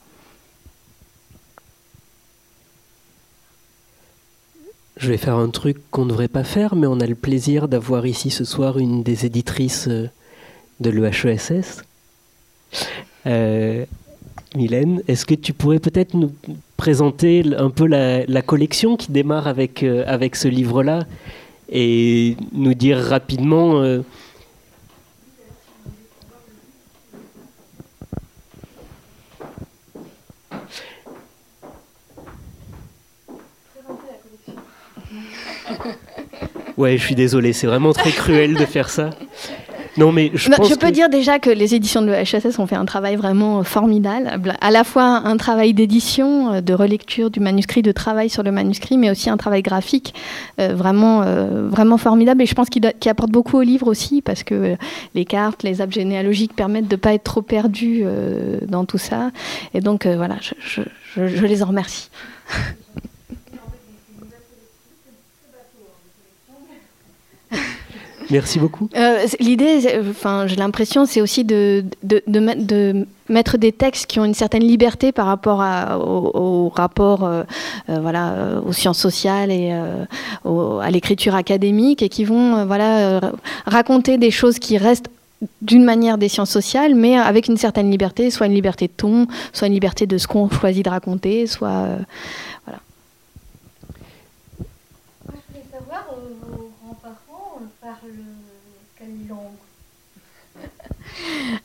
Je 5.01 5.07
vais 5.07 5.17
faire 5.17 5.37
un 5.37 5.49
truc 5.49 5.77
qu'on 5.89 6.05
ne 6.05 6.09
devrait 6.11 6.27
pas 6.27 6.43
faire, 6.43 6.75
mais 6.75 6.85
on 6.85 6.99
a 6.99 7.07
le 7.07 7.15
plaisir 7.15 7.67
d'avoir 7.67 8.05
ici 8.05 8.29
ce 8.29 8.43
soir 8.43 8.77
une 8.77 9.01
des 9.01 9.25
éditrices 9.25 9.87
euh, 9.87 10.07
de 10.79 10.91
l'EHESS. 10.91 11.81
Euh, 13.25 13.85
Mylène, 14.55 15.01
est-ce 15.07 15.25
que 15.25 15.33
tu 15.33 15.53
pourrais 15.53 15.79
peut-être 15.79 16.13
nous 16.13 16.31
présenter 16.77 17.43
un 17.57 17.71
peu 17.71 17.87
la, 17.87 18.41
collection 18.43 18.95
qui 18.95 19.11
démarre 19.11 19.47
avec, 19.47 19.81
euh, 19.81 20.03
avec 20.05 20.35
ce 20.35 20.47
livre-là 20.47 21.07
et 21.71 22.37
nous 22.51 22.75
dire 22.75 22.99
rapidement 22.99 23.81
Ouais, 36.81 36.97
je 36.97 37.05
suis 37.05 37.13
désolé, 37.13 37.53
c'est 37.53 37.67
vraiment 37.67 37.93
très 37.93 38.09
cruel 38.09 38.55
de 38.55 38.65
faire 38.65 38.89
ça. 38.89 39.11
Non, 39.97 40.11
mais 40.11 40.31
je, 40.33 40.49
je 40.49 40.75
peux 40.75 40.89
dire 40.89 41.09
déjà 41.09 41.37
que 41.37 41.51
les 41.51 41.75
éditions 41.75 42.01
de 42.01 42.07
l'EHSS 42.07 42.57
ont 42.57 42.65
fait 42.65 42.75
un 42.75 42.85
travail 42.85 43.17
vraiment 43.17 43.63
formidable, 43.63 44.55
à 44.59 44.71
la 44.71 44.83
fois 44.83 45.03
un 45.03 45.37
travail 45.37 45.75
d'édition, 45.75 46.53
euh, 46.53 46.61
de 46.61 46.73
relecture 46.73 47.29
du 47.29 47.39
manuscrit, 47.39 47.83
de 47.83 47.91
travail 47.91 48.31
sur 48.31 48.41
le 48.41 48.51
manuscrit, 48.51 48.97
mais 48.97 49.11
aussi 49.11 49.29
un 49.29 49.37
travail 49.37 49.61
graphique 49.61 50.15
euh, 50.59 50.73
vraiment, 50.73 51.21
euh, 51.21 51.69
vraiment 51.69 51.99
formidable. 51.99 52.41
Et 52.41 52.47
je 52.47 52.55
pense 52.55 52.69
qu'il 52.69 52.83
apporte 53.05 53.29
beaucoup 53.29 53.57
au 53.57 53.61
livre 53.61 53.85
aussi, 53.85 54.23
parce 54.23 54.41
que 54.41 54.75
les 55.13 55.25
cartes, 55.25 55.61
les 55.61 55.81
arbres 55.81 55.93
généalogiques 55.93 56.55
permettent 56.55 56.87
de 56.87 56.95
ne 56.95 56.99
pas 56.99 57.13
être 57.13 57.25
trop 57.25 57.43
perdu 57.43 58.03
dans 58.67 58.85
tout 58.85 58.97
ça. 58.97 59.29
Et 59.75 59.81
donc 59.81 60.07
voilà, 60.07 60.37
je, 60.41 60.81
je 61.15 61.45
les 61.45 61.61
en 61.61 61.67
remercie. 61.67 62.09
Merci 68.31 68.59
beaucoup. 68.59 68.89
Euh, 68.95 69.25
L'idée, 69.39 69.79
enfin, 70.09 70.47
j'ai 70.47 70.55
l'impression, 70.55 71.05
c'est 71.05 71.21
aussi 71.21 71.43
de, 71.43 71.83
mettre 73.29 73.57
des 73.57 73.71
textes 73.71 74.05
qui 74.07 74.19
ont 74.19 74.25
une 74.25 74.33
certaine 74.33 74.63
liberté 74.63 75.11
par 75.11 75.25
rapport 75.25 75.59
au, 76.01 76.69
rapport 76.69 77.23
euh, 77.23 77.43
euh, 77.89 77.99
voilà, 78.01 78.61
aux 78.65 78.73
sciences 78.73 78.99
sociales 78.99 79.51
et 79.51 79.71
à 79.71 80.91
l'écriture 80.91 81.35
académique 81.35 82.01
et 82.01 82.09
qui 82.09 82.23
vont 82.23 82.65
voilà, 82.65 83.19
raconter 83.65 84.17
des 84.17 84.31
choses 84.31 84.59
qui 84.59 84.77
restent 84.77 85.09
d'une 85.61 85.83
manière 85.83 86.19
des 86.19 86.29
sciences 86.29 86.51
sociales, 86.51 86.93
mais 86.93 87.17
avec 87.17 87.47
une 87.47 87.57
certaine 87.57 87.89
liberté, 87.89 88.29
soit 88.29 88.45
une 88.45 88.53
liberté 88.53 88.85
de 88.85 88.93
ton, 88.95 89.27
soit 89.53 89.67
une 89.67 89.73
liberté 89.73 90.05
de 90.05 90.19
ce 90.19 90.27
qu'on 90.27 90.49
choisit 90.49 90.85
de 90.85 90.89
raconter, 90.89 91.47
soit 91.47 91.87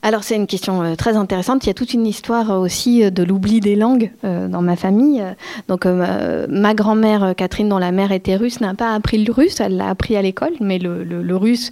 Alors 0.01 0.23
c'est 0.23 0.35
une 0.35 0.47
question 0.47 0.81
euh, 0.81 0.95
très 0.95 1.15
intéressante. 1.15 1.63
Il 1.65 1.67
y 1.67 1.69
a 1.69 1.73
toute 1.73 1.93
une 1.93 2.05
histoire 2.05 2.51
euh, 2.51 2.59
aussi 2.59 3.03
euh, 3.03 3.09
de 3.09 3.23
l'oubli 3.23 3.59
des 3.59 3.75
langues 3.75 4.11
dans 4.23 4.61
ma 4.61 4.75
famille. 4.75 5.23
Donc 5.67 5.85
ma 5.85 6.73
grand-mère 6.73 7.33
Catherine, 7.35 7.69
dont 7.69 7.77
la 7.77 7.91
mère 7.91 8.11
était 8.11 8.35
russe, 8.35 8.61
n'a 8.61 8.73
pas 8.73 8.93
appris 8.93 9.23
le 9.23 9.31
russe. 9.31 9.59
Elle 9.59 9.77
l'a 9.77 9.89
appris 9.89 10.15
à 10.15 10.21
l'école, 10.21 10.53
mais 10.59 10.79
le 10.79 11.35
russe 11.35 11.71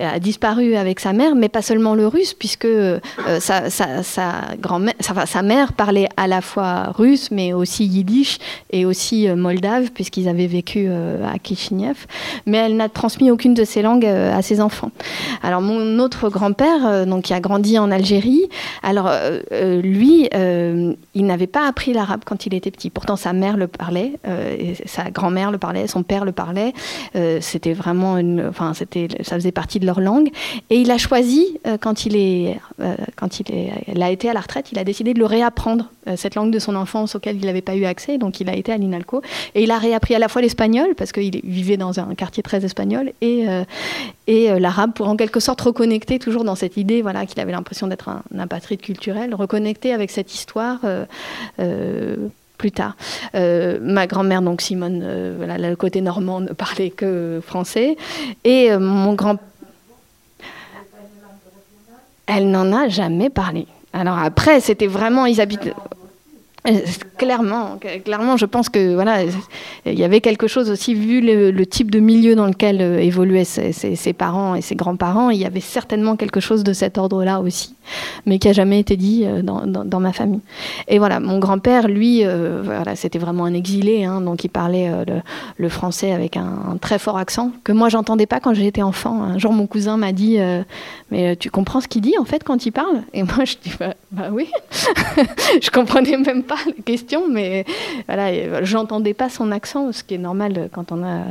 a 0.00 0.18
disparu 0.18 0.74
avec 0.76 1.00
sa 1.00 1.12
mère, 1.12 1.34
mais 1.34 1.48
pas 1.48 1.62
seulement 1.62 1.94
le 1.94 2.06
russe, 2.06 2.34
puisque 2.34 2.64
euh, 2.64 2.98
sa, 3.38 4.42
grand-mère, 4.58 4.94
sa, 5.00 5.42
mère 5.42 5.72
parlait 5.72 6.08
à 6.16 6.26
la 6.26 6.40
fois 6.40 6.92
russe, 6.92 7.30
mais 7.30 7.52
aussi 7.52 7.86
yiddish 7.86 8.38
et 8.70 8.84
aussi 8.84 9.28
euh, 9.28 9.36
moldave, 9.36 9.90
puisqu'ils 9.92 10.28
avaient 10.28 10.46
vécu 10.46 10.86
euh, 10.88 11.26
à 11.26 11.38
Kishinev. 11.38 12.06
Mais 12.46 12.58
elle 12.58 12.76
n'a 12.76 12.88
transmis 12.88 13.30
aucune 13.30 13.54
de 13.54 13.64
ces 13.64 13.82
langues 13.82 14.06
à 14.06 14.42
ses 14.42 14.60
enfants. 14.60 14.90
Alors 15.42 15.60
mon 15.60 15.98
autre 15.98 16.28
grand-père, 16.28 17.06
donc 17.06 17.24
qui 17.24 17.34
a 17.34 17.40
grandi 17.40 17.78
en 17.78 17.90
Algérie, 17.90 18.48
alors 18.82 19.10
lui, 19.50 20.28
il 20.32 21.26
n'avait 21.26 21.46
pas 21.46 21.66
appris 21.68 21.92
l'arabe 21.92 22.22
quand 22.24 22.46
il 22.46 22.54
était 22.54 22.70
petit. 22.70 22.90
Pourtant 22.90 23.16
sa 23.16 23.32
mère 23.32 23.56
le 23.56 23.66
parlait, 23.66 24.12
sa 24.86 25.10
grand-mère 25.10 25.50
le 25.50 25.58
parlait, 25.58 25.86
son 25.86 26.02
père 26.02 26.24
le 26.24 26.32
parlait. 26.32 26.72
c'était 27.40 27.72
vraiment 27.72 28.18
une, 28.18 28.46
enfin 28.48 28.72
ça 28.74 29.34
faisait 29.34 29.52
partie 29.52 29.80
de 29.80 29.86
leur 29.90 30.00
langue. 30.00 30.30
Et 30.70 30.76
il 30.76 30.90
a 30.90 30.98
choisi, 30.98 31.58
euh, 31.66 31.76
quand, 31.78 32.06
il 32.06 32.14
est, 32.16 32.58
euh, 32.80 32.94
quand 33.16 33.40
il, 33.40 33.46
est, 33.52 33.72
il 33.88 34.02
a 34.02 34.10
été 34.10 34.30
à 34.30 34.32
la 34.32 34.40
retraite, 34.40 34.70
il 34.72 34.78
a 34.78 34.84
décidé 34.84 35.14
de 35.14 35.18
le 35.18 35.26
réapprendre, 35.26 35.86
euh, 36.06 36.14
cette 36.16 36.36
langue 36.36 36.52
de 36.52 36.58
son 36.58 36.76
enfance 36.76 37.16
auquel 37.16 37.36
il 37.36 37.46
n'avait 37.46 37.60
pas 37.70 37.74
eu 37.74 37.84
accès. 37.84 38.18
Donc 38.18 38.40
il 38.40 38.48
a 38.48 38.54
été 38.54 38.72
à 38.72 38.76
l'INALCO. 38.76 39.22
Et 39.54 39.64
il 39.64 39.70
a 39.70 39.78
réappris 39.78 40.14
à 40.14 40.20
la 40.20 40.28
fois 40.28 40.42
l'espagnol, 40.42 40.94
parce 40.96 41.10
qu'il 41.12 41.40
vivait 41.42 41.76
dans 41.76 41.98
un 41.98 42.14
quartier 42.14 42.42
très 42.42 42.64
espagnol, 42.64 43.12
et, 43.20 43.46
et 44.26 44.58
l'arabe 44.58 44.92
pour 44.92 45.08
en 45.08 45.16
quelque 45.16 45.40
sorte 45.40 45.60
reconnecter, 45.60 46.18
toujours 46.18 46.44
dans 46.44 46.54
cette 46.54 46.76
idée 46.76 47.02
voilà, 47.02 47.26
qu'il 47.26 47.40
avait 47.40 47.52
l'impression 47.52 47.86
d'être 47.86 48.08
un, 48.08 48.22
un 48.34 48.38
apatride 48.38 48.80
culturel, 48.80 49.34
reconnecter 49.34 49.92
avec 49.92 50.10
cette 50.10 50.32
histoire 50.34 50.78
plus 52.58 52.72
tard. 52.72 52.94
ma 53.34 54.06
grand-mère, 54.06 54.42
donc 54.42 54.60
Simone, 54.60 55.34
voilà, 55.36 55.58
le 55.58 55.76
côté 55.76 56.00
normand, 56.00 56.40
ne 56.40 56.52
parlait 56.52 56.90
que 56.90 57.40
français. 57.44 57.96
Et 58.44 58.76
mon 58.76 59.14
grand 59.14 59.38
elle 62.30 62.50
n'en 62.50 62.72
a 62.72 62.88
jamais 62.88 63.28
parlé. 63.28 63.66
Alors 63.92 64.18
après, 64.18 64.60
c'était 64.60 64.86
vraiment, 64.86 65.26
ils 65.26 65.40
habitent, 65.40 65.74
clairement, 67.16 67.78
clairement, 68.04 68.36
je 68.36 68.44
pense 68.44 68.68
que 68.68 68.94
voilà, 68.94 69.22
il 69.86 69.98
y 69.98 70.04
avait 70.04 70.20
quelque 70.20 70.46
chose 70.46 70.70
aussi 70.70 70.94
vu 70.94 71.20
le, 71.20 71.66
type 71.66 71.90
de 71.90 72.00
milieu 72.00 72.34
dans 72.34 72.46
lequel 72.46 72.80
euh, 72.80 72.98
évoluaient 72.98 73.44
ses, 73.44 74.12
parents 74.12 74.54
et 74.54 74.60
ses 74.60 74.74
grands-parents. 74.74 75.30
Il 75.30 75.38
y 75.38 75.44
avait 75.44 75.60
certainement 75.60 76.16
quelque 76.16 76.40
chose 76.40 76.64
de 76.64 76.72
cet 76.72 76.98
ordre-là 76.98 77.40
aussi, 77.40 77.74
mais 78.26 78.38
qui 78.38 78.48
a 78.48 78.52
jamais 78.52 78.80
été 78.80 78.96
dit 78.96 79.24
euh, 79.24 79.42
dans, 79.42 80.00
ma 80.00 80.12
famille. 80.12 80.40
Et 80.88 80.98
voilà, 80.98 81.20
mon 81.20 81.38
grand-père, 81.38 81.88
lui, 81.88 82.24
voilà, 82.24 82.96
c'était 82.96 83.18
vraiment 83.18 83.44
un 83.44 83.54
exilé, 83.54 84.04
hein, 84.04 84.20
donc 84.20 84.44
il 84.44 84.48
parlait 84.48 84.90
le, 85.58 85.68
français 85.68 86.12
avec 86.12 86.36
un, 86.36 86.76
très 86.80 86.98
fort 86.98 87.16
accent 87.16 87.52
que 87.62 87.72
moi 87.72 87.88
j'entendais 87.88 88.26
pas 88.26 88.40
quand 88.40 88.54
j'étais 88.54 88.82
enfant. 88.82 89.22
Un 89.22 89.38
jour, 89.38 89.52
mon 89.52 89.66
cousin 89.66 89.96
m'a 89.96 90.12
dit, 90.12 90.38
mais 91.10 91.36
tu 91.36 91.50
comprends 91.50 91.80
ce 91.80 91.88
qu'il 91.88 92.02
dit 92.02 92.14
en 92.18 92.24
fait 92.24 92.42
quand 92.44 92.66
il 92.66 92.72
parle? 92.72 93.02
Et 93.12 93.22
moi, 93.22 93.44
je 93.44 93.56
dis, 93.62 93.72
bah, 93.78 93.94
bah 94.10 94.28
oui, 94.32 94.48
je 95.62 95.70
comprenais 95.70 96.16
même 96.16 96.42
pas 96.42 96.49
pas 96.50 96.58
la 96.66 96.82
question, 96.84 97.28
mais 97.28 97.64
voilà, 98.06 98.64
j'entendais 98.64 99.14
pas 99.14 99.28
son 99.28 99.52
accent, 99.52 99.92
ce 99.92 100.02
qui 100.02 100.14
est 100.14 100.18
normal 100.18 100.68
quand 100.72 100.92
on 100.92 101.04
a. 101.04 101.22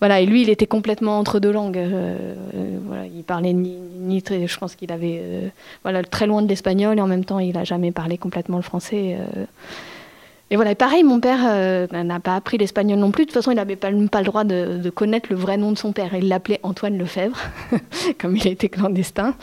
Voilà, 0.00 0.20
et 0.20 0.26
lui, 0.26 0.42
il 0.42 0.50
était 0.50 0.66
complètement 0.66 1.18
entre 1.18 1.40
deux 1.40 1.50
langues. 1.50 1.78
Euh, 1.78 2.34
euh, 2.54 2.78
voilà, 2.86 3.06
il 3.06 3.24
parlait 3.24 3.54
ni, 3.54 3.76
ni 3.98 4.22
très, 4.22 4.46
je 4.46 4.58
pense 4.58 4.74
qu'il 4.74 4.92
avait, 4.92 5.20
euh, 5.22 5.48
voilà, 5.82 6.04
très 6.04 6.26
loin 6.26 6.42
de 6.42 6.48
l'espagnol 6.48 6.98
et 6.98 7.00
en 7.00 7.06
même 7.06 7.24
temps, 7.24 7.38
il 7.38 7.56
a 7.56 7.64
jamais 7.64 7.92
parlé 7.92 8.18
complètement 8.18 8.58
le 8.58 8.62
français. 8.62 9.16
Et 10.48 10.54
voilà, 10.54 10.76
pareil, 10.76 11.02
mon 11.02 11.18
père 11.18 11.40
euh, 11.44 11.88
n'a 11.88 12.20
pas 12.20 12.36
appris 12.36 12.56
l'espagnol 12.56 13.00
non 13.00 13.10
plus. 13.10 13.24
De 13.24 13.30
toute 13.30 13.34
façon, 13.34 13.50
il 13.50 13.56
n'avait 13.56 13.74
pas, 13.74 13.90
le 13.90 14.06
droit 14.24 14.44
de, 14.44 14.90
connaître 14.90 15.26
le 15.30 15.36
vrai 15.36 15.56
nom 15.56 15.72
de 15.72 15.78
son 15.78 15.90
père. 15.90 16.14
Il 16.14 16.28
l'appelait 16.28 16.60
Antoine 16.62 16.96
Lefebvre, 16.96 17.36
comme 18.20 18.36
il 18.36 18.46
était 18.46 18.68
clandestin. 18.68 19.34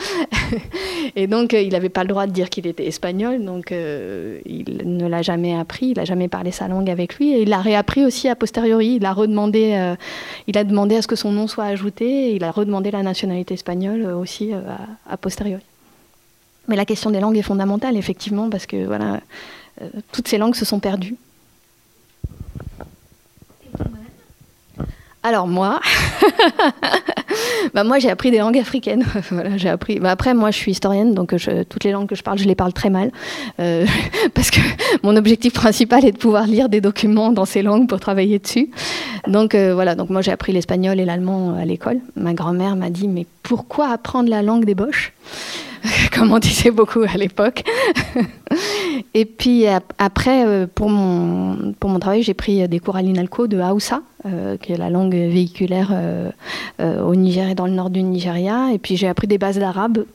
et 1.18 1.28
donc, 1.28 1.54
euh, 1.54 1.62
il 1.62 1.74
n'avait 1.74 1.89
pas 1.89 2.04
le 2.04 2.08
droit 2.08 2.26
de 2.26 2.32
dire 2.32 2.49
qu'il 2.49 2.68
était 2.68 2.88
espagnol. 2.88 3.43
Donc, 3.43 3.74
euh, 3.74 4.39
il 4.45 4.84
ne 4.86 5.06
l'a 5.06 5.22
jamais 5.22 5.54
appris. 5.54 5.88
Il 5.88 5.97
n'a 5.97 6.06
jamais 6.06 6.30
parlé 6.30 6.51
sa 6.51 6.70
langue 6.70 6.89
avec 6.89 7.16
lui. 7.16 7.34
Et 7.34 7.41
il 7.41 7.49
l'a 7.49 7.60
réappris 7.60 8.06
aussi 8.06 8.30
a 8.30 8.36
posteriori. 8.38 8.97
Il 9.01 9.06
a 9.06 9.14
demandé 10.64 10.95
à 10.95 11.01
ce 11.01 11.08
que 11.08 11.18
son 11.18 11.34
nom 11.34 11.47
soit 11.47 11.66
ajouté. 11.66 12.30
Et 12.30 12.36
il 12.36 12.45
a 12.45 12.51
redemandé 12.51 12.91
la 12.91 13.04
nationalité 13.04 13.56
espagnole 13.56 14.06
aussi 14.06 14.51
a 14.54 15.18
posteriori. 15.18 15.64
Mais 16.70 16.78
la 16.78 16.86
question 16.86 17.12
des 17.12 17.20
langues 17.20 17.36
est 17.36 17.41
fondamentale, 17.41 17.97
effectivement, 17.97 18.49
parce 18.49 18.66
que 18.66 18.86
voilà 18.86 19.20
toutes 20.11 20.28
ces 20.28 20.38
langues 20.38 20.55
se 20.55 20.65
sont 20.65 20.80
perdues. 20.80 21.17
Alors 25.26 25.47
moi, 25.47 25.80
bah 27.74 27.86
moi 27.86 27.97
j'ai 27.97 28.09
appris 28.09 28.30
des 28.30 28.39
langues 28.39 28.57
africaines. 28.57 29.05
voilà, 29.32 29.55
j'ai 29.55 29.69
appris. 29.69 29.97
Bah 29.97 30.11
après 30.11 30.34
moi 30.34 30.51
je 30.51 30.57
suis 30.57 30.71
historienne 30.71 31.13
donc 31.13 31.34
toutes 31.69 31.84
les 31.86 31.91
langues 31.91 32.09
que 32.09 32.15
je 32.15 32.24
parle 32.24 32.38
je 32.38 32.43
les 32.43 32.55
parle 32.55 32.74
très 32.74 32.89
mal 32.89 33.09
euh, 33.61 33.86
parce 34.34 34.51
que 34.51 34.59
mon 35.01 35.15
objectif 35.15 35.53
principal 35.53 36.03
est 36.03 36.11
de 36.11 36.17
pouvoir 36.17 36.45
lire 36.45 36.67
des 36.67 36.82
documents 36.82 37.32
dans 37.32 37.45
ces 37.45 37.61
langues 37.61 37.88
pour 37.88 38.01
travailler 38.01 38.38
dessus. 38.38 38.69
Donc 39.30 39.55
euh, 39.55 39.74
voilà 39.74 39.95
donc 39.95 40.09
moi 40.09 40.21
j'ai 40.21 40.32
appris 40.32 40.51
l'espagnol 40.51 40.99
et 40.99 41.05
l'allemand 41.05 41.55
à 41.55 41.63
l'école. 41.63 42.01
Ma 42.17 42.34
grand-mère 42.34 42.76
m'a 42.76 42.89
dit 42.89 43.07
mais 43.07 43.26
pourquoi 43.43 43.91
apprendre 43.91 44.30
la 44.30 44.41
langue 44.41 44.65
des 44.65 44.76
boches? 44.76 45.13
comme 46.14 46.32
on 46.32 46.40
disait 46.40 46.72
beaucoup 46.72 47.02
à 47.02 47.18
l'époque. 47.18 47.64
et 49.14 49.26
puis 49.26 49.66
après, 49.98 50.46
euh, 50.46 50.68
pour 50.74 50.90
mon, 50.90 51.74
pour 51.80 51.90
mon 51.90 52.00
travail, 52.00 52.24
j'ai 52.24 52.34
pris 52.34 52.68
des 52.68 52.80
cours 52.80 52.96
à 52.96 53.02
l'INALCO 53.02 53.48
de 53.48 53.60
Hausa, 53.60 54.02
euh, 54.26 54.58
qui 54.58 54.74
est 54.74 54.78
la 54.78 54.90
langue 54.90 55.14
véhiculaire 55.14 55.90
euh, 55.92 56.32
au 56.80 57.16
Niger 57.16 57.56
dans 57.56 57.68
le 57.68 57.74
nord 57.74 57.90
du 57.90 58.02
Nigeria. 58.02 58.70
Et 58.74 58.78
puis 58.78 58.96
j'ai 58.96 59.08
appris 59.08 59.28
des 59.28 59.38
bases 59.38 59.60
d'arabe, 59.60 60.06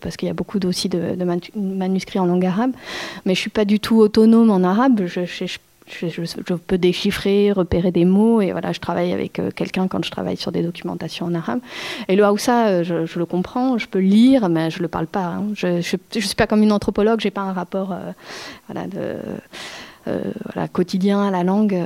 parce 0.00 0.16
qu'il 0.16 0.28
y 0.28 0.30
a 0.30 0.34
beaucoup 0.34 0.58
aussi 0.64 0.88
de, 0.88 1.16
manuscrits 1.56 2.18
en 2.18 2.26
langue 2.26 2.46
arabe. 2.46 2.72
Mais 3.24 3.34
je 3.34 3.40
suis 3.40 3.50
pas 3.50 3.64
du 3.64 3.80
tout 3.80 3.96
autonome 3.96 4.50
en 4.50 4.62
arabe. 4.62 5.02
Je, 5.06 5.24
je, 5.24 5.46
je, 5.46 5.58
peux 6.66 6.78
déchiffrer, 6.78 7.52
repérer 7.52 7.90
des 7.90 8.04
mots, 8.04 8.40
et 8.40 8.52
voilà, 8.52 8.72
je 8.72 8.80
travaille 8.80 9.12
avec 9.12 9.38
euh, 9.38 9.50
quelqu'un 9.50 9.88
quand 9.88 10.04
je 10.04 10.10
travaille 10.10 10.36
sur 10.36 10.52
des 10.52 10.62
documentations 10.62 11.26
en 11.26 11.34
arabe. 11.34 11.60
Et 12.08 12.16
le 12.16 12.24
Haoussa, 12.24 12.68
euh, 12.68 12.84
je, 12.84 13.18
le 13.18 13.26
comprends, 13.26 13.78
je 13.78 13.86
peux 13.86 13.98
lire, 13.98 14.48
mais 14.48 14.70
je 14.70 14.80
le 14.80 14.88
parle 14.88 15.06
pas. 15.06 15.24
Hein. 15.24 15.44
Je, 15.54 15.66
ne 15.66 15.80
suis 15.80 16.34
pas 16.36 16.46
comme 16.46 16.62
une 16.62 16.72
anthropologue, 16.72 17.20
j'ai 17.20 17.30
pas 17.30 17.42
un 17.42 17.52
rapport 17.52 17.96
euh, 18.74 18.92
quotidien 20.72 21.22
à 21.22 21.30
la 21.30 21.44
langue. 21.44 21.76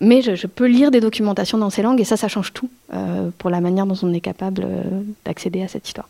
Mais 0.00 0.22
je, 0.22 0.46
peux 0.46 0.66
lire 0.66 0.90
des 0.90 1.00
documentations 1.00 1.58
dans 1.58 1.70
ces 1.70 1.82
langues, 1.82 2.00
et 2.00 2.04
ça, 2.04 2.16
ça 2.16 2.28
change 2.28 2.52
tout 2.52 2.70
pour 3.38 3.50
la 3.50 3.60
manière 3.60 3.86
dont 3.86 3.96
on 4.02 4.12
est 4.12 4.20
capable 4.20 4.66
d'accéder 5.24 5.62
à 5.62 5.68
cette 5.68 5.86
histoire. 5.86 6.08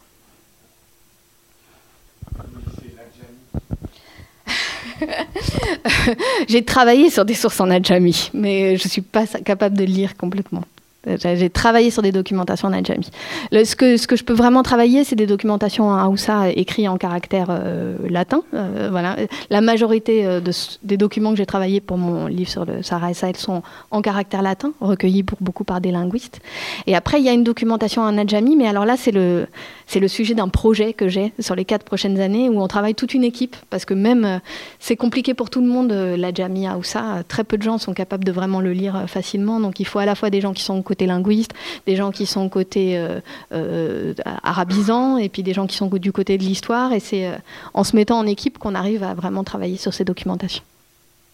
J'ai 6.48 6.64
travaillé 6.64 7.10
sur 7.10 7.24
des 7.24 7.34
sources 7.34 7.60
en 7.60 7.70
adjami, 7.70 8.30
mais 8.34 8.76
je 8.76 8.84
ne 8.84 8.90
suis 8.90 9.02
pas 9.02 9.26
capable 9.26 9.76
de 9.76 9.84
lire 9.84 10.16
complètement. 10.16 10.62
J'ai 11.04 11.50
travaillé 11.50 11.90
sur 11.90 12.02
des 12.02 12.12
documentations 12.12 12.68
en 12.68 12.72
adjami. 12.72 13.08
ce, 13.50 13.74
que, 13.74 13.96
je 13.96 14.22
peux 14.22 14.34
vraiment 14.34 14.62
travailler, 14.62 15.02
c'est 15.02 15.16
des 15.16 15.26
documentations 15.26 15.88
en 15.88 15.98
Haoussa 15.98 16.50
écrites 16.50 16.88
en 16.88 16.96
caractère 16.96 17.48
euh, 17.50 17.96
latin. 18.08 18.42
Euh, 18.54 18.88
voilà. 18.90 19.16
La 19.50 19.60
majorité 19.60 20.24
euh, 20.24 20.40
des 20.84 20.96
documents 20.96 21.30
que 21.30 21.36
j'ai 21.36 21.46
travaillés 21.46 21.80
pour 21.80 21.98
mon 21.98 22.26
livre 22.28 22.48
sur 22.48 22.64
le 22.64 22.84
Sahara 22.84 23.10
et 23.10 23.14
Sahel 23.14 23.36
sont 23.36 23.62
en 23.90 24.00
caractère 24.00 24.42
latin, 24.42 24.72
recueillis 24.80 25.24
pour, 25.24 25.38
beaucoup 25.40 25.64
par 25.64 25.80
des 25.80 25.90
linguistes. 25.90 26.40
Et 26.86 26.94
après, 26.94 27.18
il 27.18 27.24
y 27.24 27.28
a 27.28 27.32
une 27.32 27.44
documentation 27.44 28.02
en 28.02 28.16
adjami, 28.16 28.54
mais 28.54 28.68
alors 28.68 28.84
là, 28.84 28.96
c'est 28.96 29.12
le, 29.12 29.48
c'est 29.92 30.00
le 30.00 30.08
sujet 30.08 30.32
d'un 30.32 30.48
projet 30.48 30.94
que 30.94 31.08
j'ai 31.08 31.34
sur 31.38 31.54
les 31.54 31.66
quatre 31.66 31.84
prochaines 31.84 32.18
années 32.18 32.48
où 32.48 32.62
on 32.62 32.66
travaille 32.66 32.94
toute 32.94 33.12
une 33.12 33.24
équipe, 33.24 33.56
parce 33.68 33.84
que 33.84 33.92
même 33.92 34.40
c'est 34.80 34.96
compliqué 34.96 35.34
pour 35.34 35.50
tout 35.50 35.60
le 35.60 35.66
monde, 35.66 35.92
l'adjami 35.92 36.66
Haoussa. 36.66 37.24
Très 37.28 37.44
peu 37.44 37.58
de 37.58 37.62
gens 37.62 37.76
sont 37.76 37.92
capables 37.92 38.24
de 38.24 38.32
vraiment 38.32 38.60
le 38.62 38.72
lire 38.72 39.04
facilement, 39.06 39.60
donc 39.60 39.80
il 39.80 39.86
faut 39.86 39.98
à 39.98 40.06
la 40.06 40.14
fois 40.14 40.30
des 40.30 40.40
gens 40.40 40.54
qui 40.54 40.62
sont 40.62 40.80
côté 40.80 41.04
linguiste, 41.04 41.52
des 41.86 41.94
gens 41.94 42.10
qui 42.10 42.24
sont 42.24 42.48
côté 42.48 42.96
euh, 42.96 43.20
euh, 43.52 44.14
arabisant, 44.42 45.18
et 45.18 45.28
puis 45.28 45.42
des 45.42 45.52
gens 45.52 45.66
qui 45.66 45.76
sont 45.76 45.88
du 45.88 46.10
côté 46.10 46.38
de 46.38 46.42
l'histoire. 46.42 46.94
Et 46.94 47.00
c'est 47.00 47.26
euh, 47.26 47.36
en 47.74 47.84
se 47.84 47.94
mettant 47.94 48.18
en 48.18 48.26
équipe 48.26 48.56
qu'on 48.56 48.74
arrive 48.74 49.02
à 49.02 49.12
vraiment 49.12 49.44
travailler 49.44 49.76
sur 49.76 49.92
ces 49.92 50.04
documentations. 50.04 50.64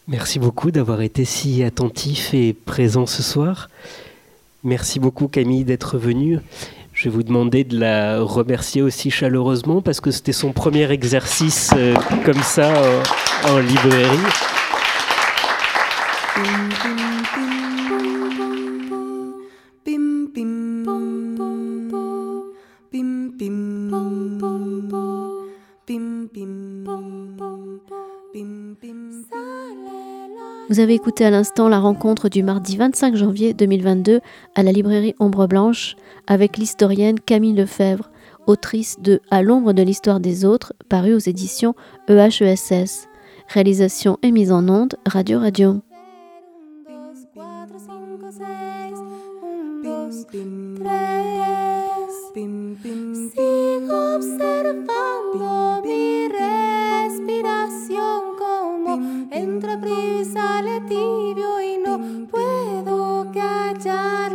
Merci 0.09 0.41
beaucoup 0.41 0.73
d'avoir 0.73 1.03
été 1.03 1.25
si 1.25 1.63
attentif 1.63 2.35
et 2.35 2.55
présent 2.55 3.07
ce 3.07 3.23
soir. 3.23 3.69
Merci 4.65 4.99
beaucoup 4.99 5.29
Camille 5.29 5.65
d'être 5.65 5.97
venue. 5.97 6.41
Je 6.99 7.05
vais 7.05 7.11
vous 7.11 7.23
demander 7.23 7.63
de 7.63 7.79
la 7.79 8.21
remercier 8.21 8.83
aussi 8.83 9.13
chaleureusement 9.13 9.83
parce 9.83 10.01
que 10.01 10.11
c'était 10.11 10.33
son 10.33 10.51
premier 10.51 10.91
exercice 10.91 11.71
comme 12.25 12.43
ça 12.43 12.73
en 13.49 13.59
librairie. 13.61 14.58
Vous 30.79 30.85
avez 30.85 30.95
écouté 30.95 31.25
à 31.25 31.31
l'instant 31.31 31.69
la 31.69 31.81
rencontre 31.81 32.29
du 32.29 32.45
mardi 32.45 32.77
25 32.77 33.17
janvier 33.17 33.53
2022 33.53 34.21
à 34.55 34.63
la 34.63 34.71
librairie 34.71 35.17
Ombre 35.19 35.49
Blanche 35.49 35.97
avec 36.29 36.57
l'historienne 36.57 37.19
Camille 37.19 37.53
Lefebvre, 37.53 38.13
autrice 38.47 39.01
de 39.01 39.21
À 39.29 39.43
l'ombre 39.43 39.73
de 39.73 39.83
l'histoire 39.83 40.21
des 40.21 40.45
autres, 40.45 40.75
paru 40.89 41.15
aux 41.15 41.19
éditions 41.19 41.75
EHESS. 42.07 43.09
Réalisation 43.49 44.19
et 44.23 44.31
mise 44.31 44.53
en 44.53 44.69
onde 44.69 44.95
Radio 45.05 45.41
Radio. 45.41 45.81
Entra 59.39 59.81
prisa 59.81 60.33
sale 60.33 60.81
tibio 60.89 61.63
y 61.63 61.79
no 61.79 62.27
puedo 62.29 63.31
callar 63.33 64.33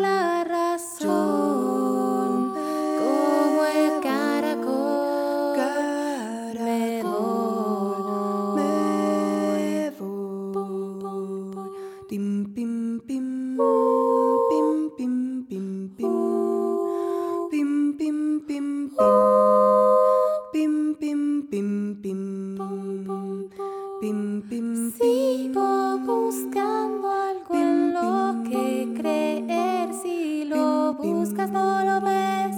Sigo 24.53 25.97
buscando 25.97 27.09
algo 27.09 27.55
en 27.55 27.91
lo 27.91 28.43
que 28.47 28.87
creer. 28.95 29.89
Si 30.03 30.45
lo 30.45 30.93
buscas, 30.93 31.49
no 31.49 31.83
lo 31.83 31.99
ves. 32.01 32.55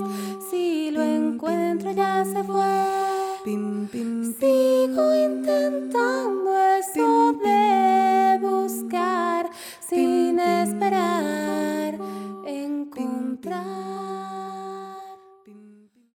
Si 0.50 0.92
lo 0.92 1.02
encuentro, 1.02 1.92
ya 1.94 2.26
se 2.26 2.44
fue. 2.44 3.46
Sigo 3.46 5.16
intentando 5.16 6.60
eso 6.80 7.32
de 7.42 8.40
buscar 8.42 9.50
sin 9.80 10.38
esperar 10.38 11.98
encontrar. 12.46 14.35